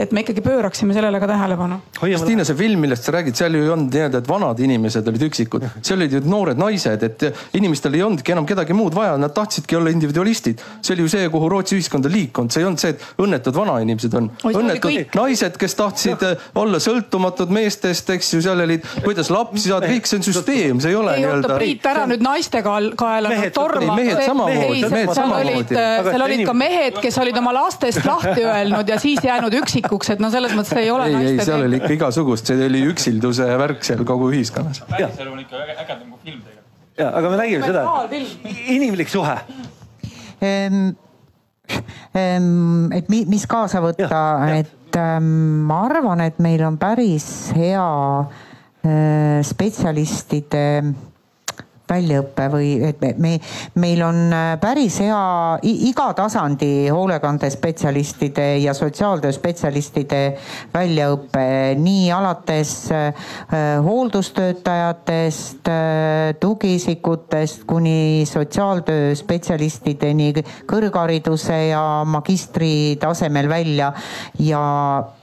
[0.00, 1.76] et me ikkagi pööraksime sellele ka tähelepanu.
[2.00, 5.26] Kristiina, see film, millest sa räägid, seal ju ei olnud nii-öelda, et vanad inimesed olid
[5.28, 7.26] üksikud, seal olid ju noored naised, et
[7.58, 10.62] inimestel ei olnudki enam kedagi muud vaja, nad tahtsidki olla individualistid.
[10.80, 13.56] see oli ju see, kuhu Rootsi ühiskond on liikunud, see ei olnud see, et õnnetud
[13.56, 14.30] vanainimesed on.
[14.50, 16.32] õnnetud naised, kes tahtsid ja.
[16.34, 20.82] Äh, olla sõltumatud meestest, eks ju, seal olid, kuidas lapsi saada, kõik see on süsteem,
[20.82, 21.52] see ei ole nii-öelda.
[21.56, 23.96] Priit, ära nüüd naiste kaela torma.
[23.98, 25.80] mehed samamoodi, mehed samamoodi.
[26.10, 30.22] seal olid ka mehed, kes olid oma lastest lahti öelnud ja siis jäänud üksikuks, et
[30.22, 31.10] no selles mõttes ei ole.
[31.10, 34.82] ei, ei, seal oli ikka igasugust, see oli üksilduse värk seal kogu ühiskonnas.
[34.90, 36.98] päriselu on ikka ägedam kui film tegelikult.
[36.98, 37.84] ja, aga me nägime seda,
[38.78, 39.38] inimlik suhe
[42.96, 44.22] et mis kaasa võtta,
[44.56, 45.30] et ehm,
[45.68, 47.86] ma arvan, et meil on päris hea
[48.20, 50.64] äh, spetsialistide
[51.90, 53.32] väljaõpe või et me, me,
[53.82, 60.22] meil on äh, päris hea iga tasandi hoolekandespetsialistide ja sotsiaaltöö spetsialistide
[60.74, 61.46] väljaõpe,
[61.80, 63.30] nii alates äh,
[63.84, 70.32] hooldustöötajatest äh,, tugiisikutest kuni sotsiaaltöö spetsialistideni
[70.70, 73.92] kõrghariduse ja magistri tasemel välja.
[74.38, 74.62] Ja,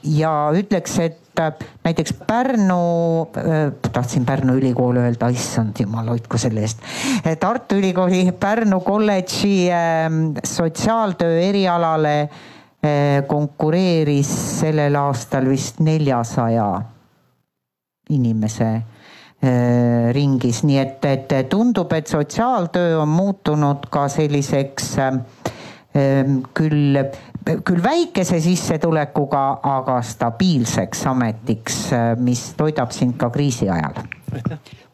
[0.02, 6.38] ja ütleks, et et äh, näiteks Pärnu, äh, tahtsin Pärnu ülikooli öelda, issand jumal hoidku
[6.38, 6.82] selle eest.
[7.26, 12.28] Äh, Tartu Ülikooli Pärnu kolledži ähm, sotsiaaltöö erialale
[13.26, 14.28] konkureeris
[14.60, 16.66] sellel aastal vist neljasaja
[18.14, 18.68] inimese
[20.14, 24.94] ringis, nii et, et tundub, et sotsiaaltöö on muutunud ka selliseks
[26.54, 27.02] küll
[27.64, 31.78] küll väikese sissetulekuga, aga stabiilseks ametiks,
[32.22, 34.02] mis toidab sind ka kriisi ajal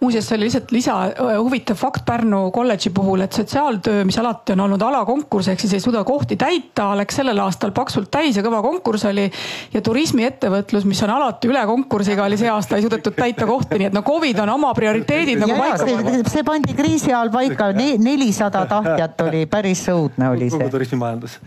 [0.05, 0.94] muuseas, see oli lihtsalt lisa
[1.39, 5.81] huvitav fakt Pärnu kolledži puhul, et sotsiaaltöö, mis alati on olnud alakonkurss, ehk siis ei
[5.81, 9.24] suuda kohti täita, läks sellel aastal paksult täis ja kõva konkurss oli.
[9.72, 13.90] ja turismiettevõtlus, mis on alati üle konkursiga, oli see aasta ei suudetud täita kohti, nii
[13.90, 16.31] et no Covid on oma prioriteedid nagu paika pannud.
[16.36, 20.59] see pandi kriisi ajal paika, nelisada tahtjat oli, päris õudne oli see.
[20.59, 21.40] kogu turismimajandus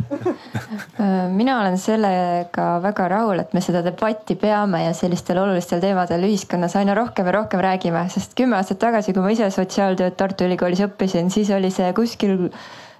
[1.31, 6.75] mina olen sellega väga rahul, et me seda debatti peame ja sellistel olulistel teemadel ühiskonnas
[6.79, 10.83] aina rohkem ja rohkem räägime, sest kümme aastat tagasi, kui ma ise sotsiaaltööd Tartu Ülikoolis
[10.89, 12.49] õppisin, siis oli see kuskil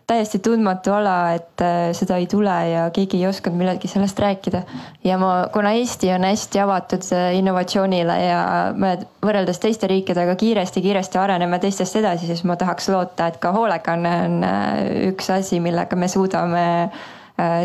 [0.08, 4.62] täiesti tundmatu ala, et äh, seda ei tule ja keegi ei osanud millalgi sellest rääkida.
[5.04, 8.40] ja ma, kuna Eesti on hästi avatud äh, innovatsioonile ja
[8.76, 8.94] me
[9.26, 14.48] võrreldes teiste riikidega kiiresti-kiiresti areneme teistest edasi, siis ma tahaks loota, et ka hoolekanne on
[14.48, 14.82] äh,
[15.12, 16.66] üks asi, millega me suudame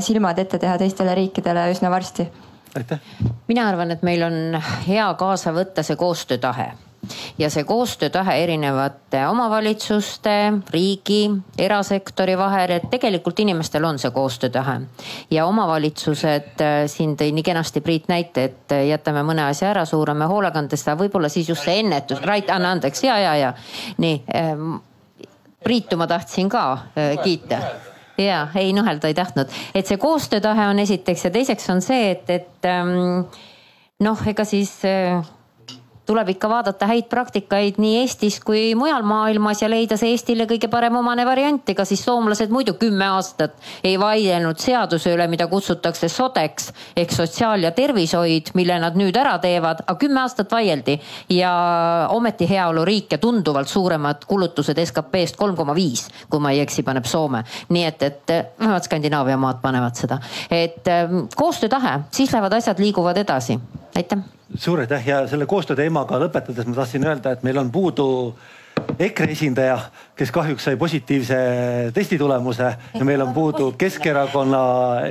[0.04, 2.28] silmad ette teha teistele riikidele üsna varsti.
[3.48, 6.72] mina arvan, et meil on hea kaasa võtta see koostöötahe
[7.38, 14.80] ja see koostöötahe erinevate omavalitsuste, riigi, erasektori vahel, et tegelikult inimestel on see koostöötahe.
[15.30, 19.84] ja omavalitsused, äh, siin tõi nii kenasti Priit näite, et äh, jätame mõne asja ära,
[19.84, 23.54] suuname hoolekandesse, aga võib-olla siis just see ennetus, Rait, anna andeks, ja, ja, ja
[23.98, 24.80] nii ähm,.
[25.62, 26.62] Priitu ma tahtsin ka
[26.98, 27.60] äh, kiita
[28.18, 32.30] ja ei nuhelda ei tahtnud, et see koostöötahe on esiteks ja teiseks on see, et,
[32.30, 33.24] et ähm,
[34.02, 35.22] noh, ega siis äh,
[36.06, 40.68] tuleb ikka vaadata häid praktikaid nii Eestis kui mujal maailmas ja leida see Eestile kõige
[40.70, 41.68] parem omane variant.
[41.68, 43.54] ega siis soomlased muidu kümme aastat
[43.84, 49.38] ei vaielnud seaduse üle, mida kutsutakse sodeks ehk sotsiaal- ja tervishoid, mille nad nüüd ära
[49.38, 50.98] teevad, aga kümme aastat vaieldi
[51.28, 51.52] ja
[52.10, 57.04] ometi heaoluriik ja tunduvalt suuremad kulutused SKP-st kolm koma viis, kui ma ei eksi, paneb
[57.04, 57.44] Soome.
[57.68, 60.18] nii et, et vähemalt Skandinaavia maad panevad seda,
[60.50, 63.60] et ähm, koostöötahe, siis lähevad asjad, liiguvad edasi.
[64.54, 65.06] Suur aitäh!
[65.06, 68.06] Ja selle koostöö teemaga lõpetades ma tahtsin öelda, et meil on puudu
[68.98, 69.78] EKRE esindaja,
[70.22, 71.36] kes kahjuks sai positiivse
[71.94, 74.60] testitulemuse ja meil on puudu Keskerakonna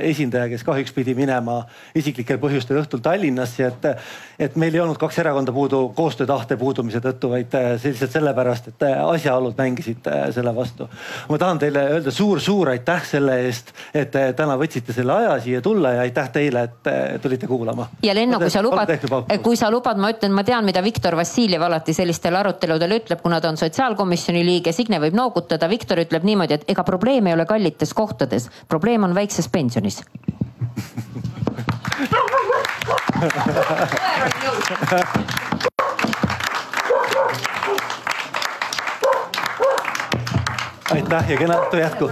[0.08, 1.58] esindaja, kes kahjuks pidi minema
[1.98, 3.88] isiklikel põhjustel õhtul Tallinnasse, et,
[4.46, 8.86] et meil ei olnud kaks erakonda puudu koostöötahte puudumise tõttu, vaid see lihtsalt sellepärast, et
[8.88, 10.88] asjaolud mängisid selle vastu.
[11.28, 15.92] ma tahan teile öelda suur-suur aitäh selle eest, et täna võtsite selle aja siia tulla
[15.98, 17.90] ja aitäh teile, et tulite kuulama.
[18.02, 18.94] ja Lenno, kui sa lubad,
[19.44, 23.42] kui sa lubad, ma ütlen, ma tean, mida Viktor Vassiljev alati sellistel aruteludel ütleb, kuna
[23.44, 27.46] ta on sotsiaalkomisjoni liige, Signe võib noogutada, Viktor ütleb niimoodi, et ega probleem ei ole
[27.48, 30.02] kallites kohtades, probleem on väikses pensionis.
[40.92, 42.10] Aitäh ja kena õhtu jätku.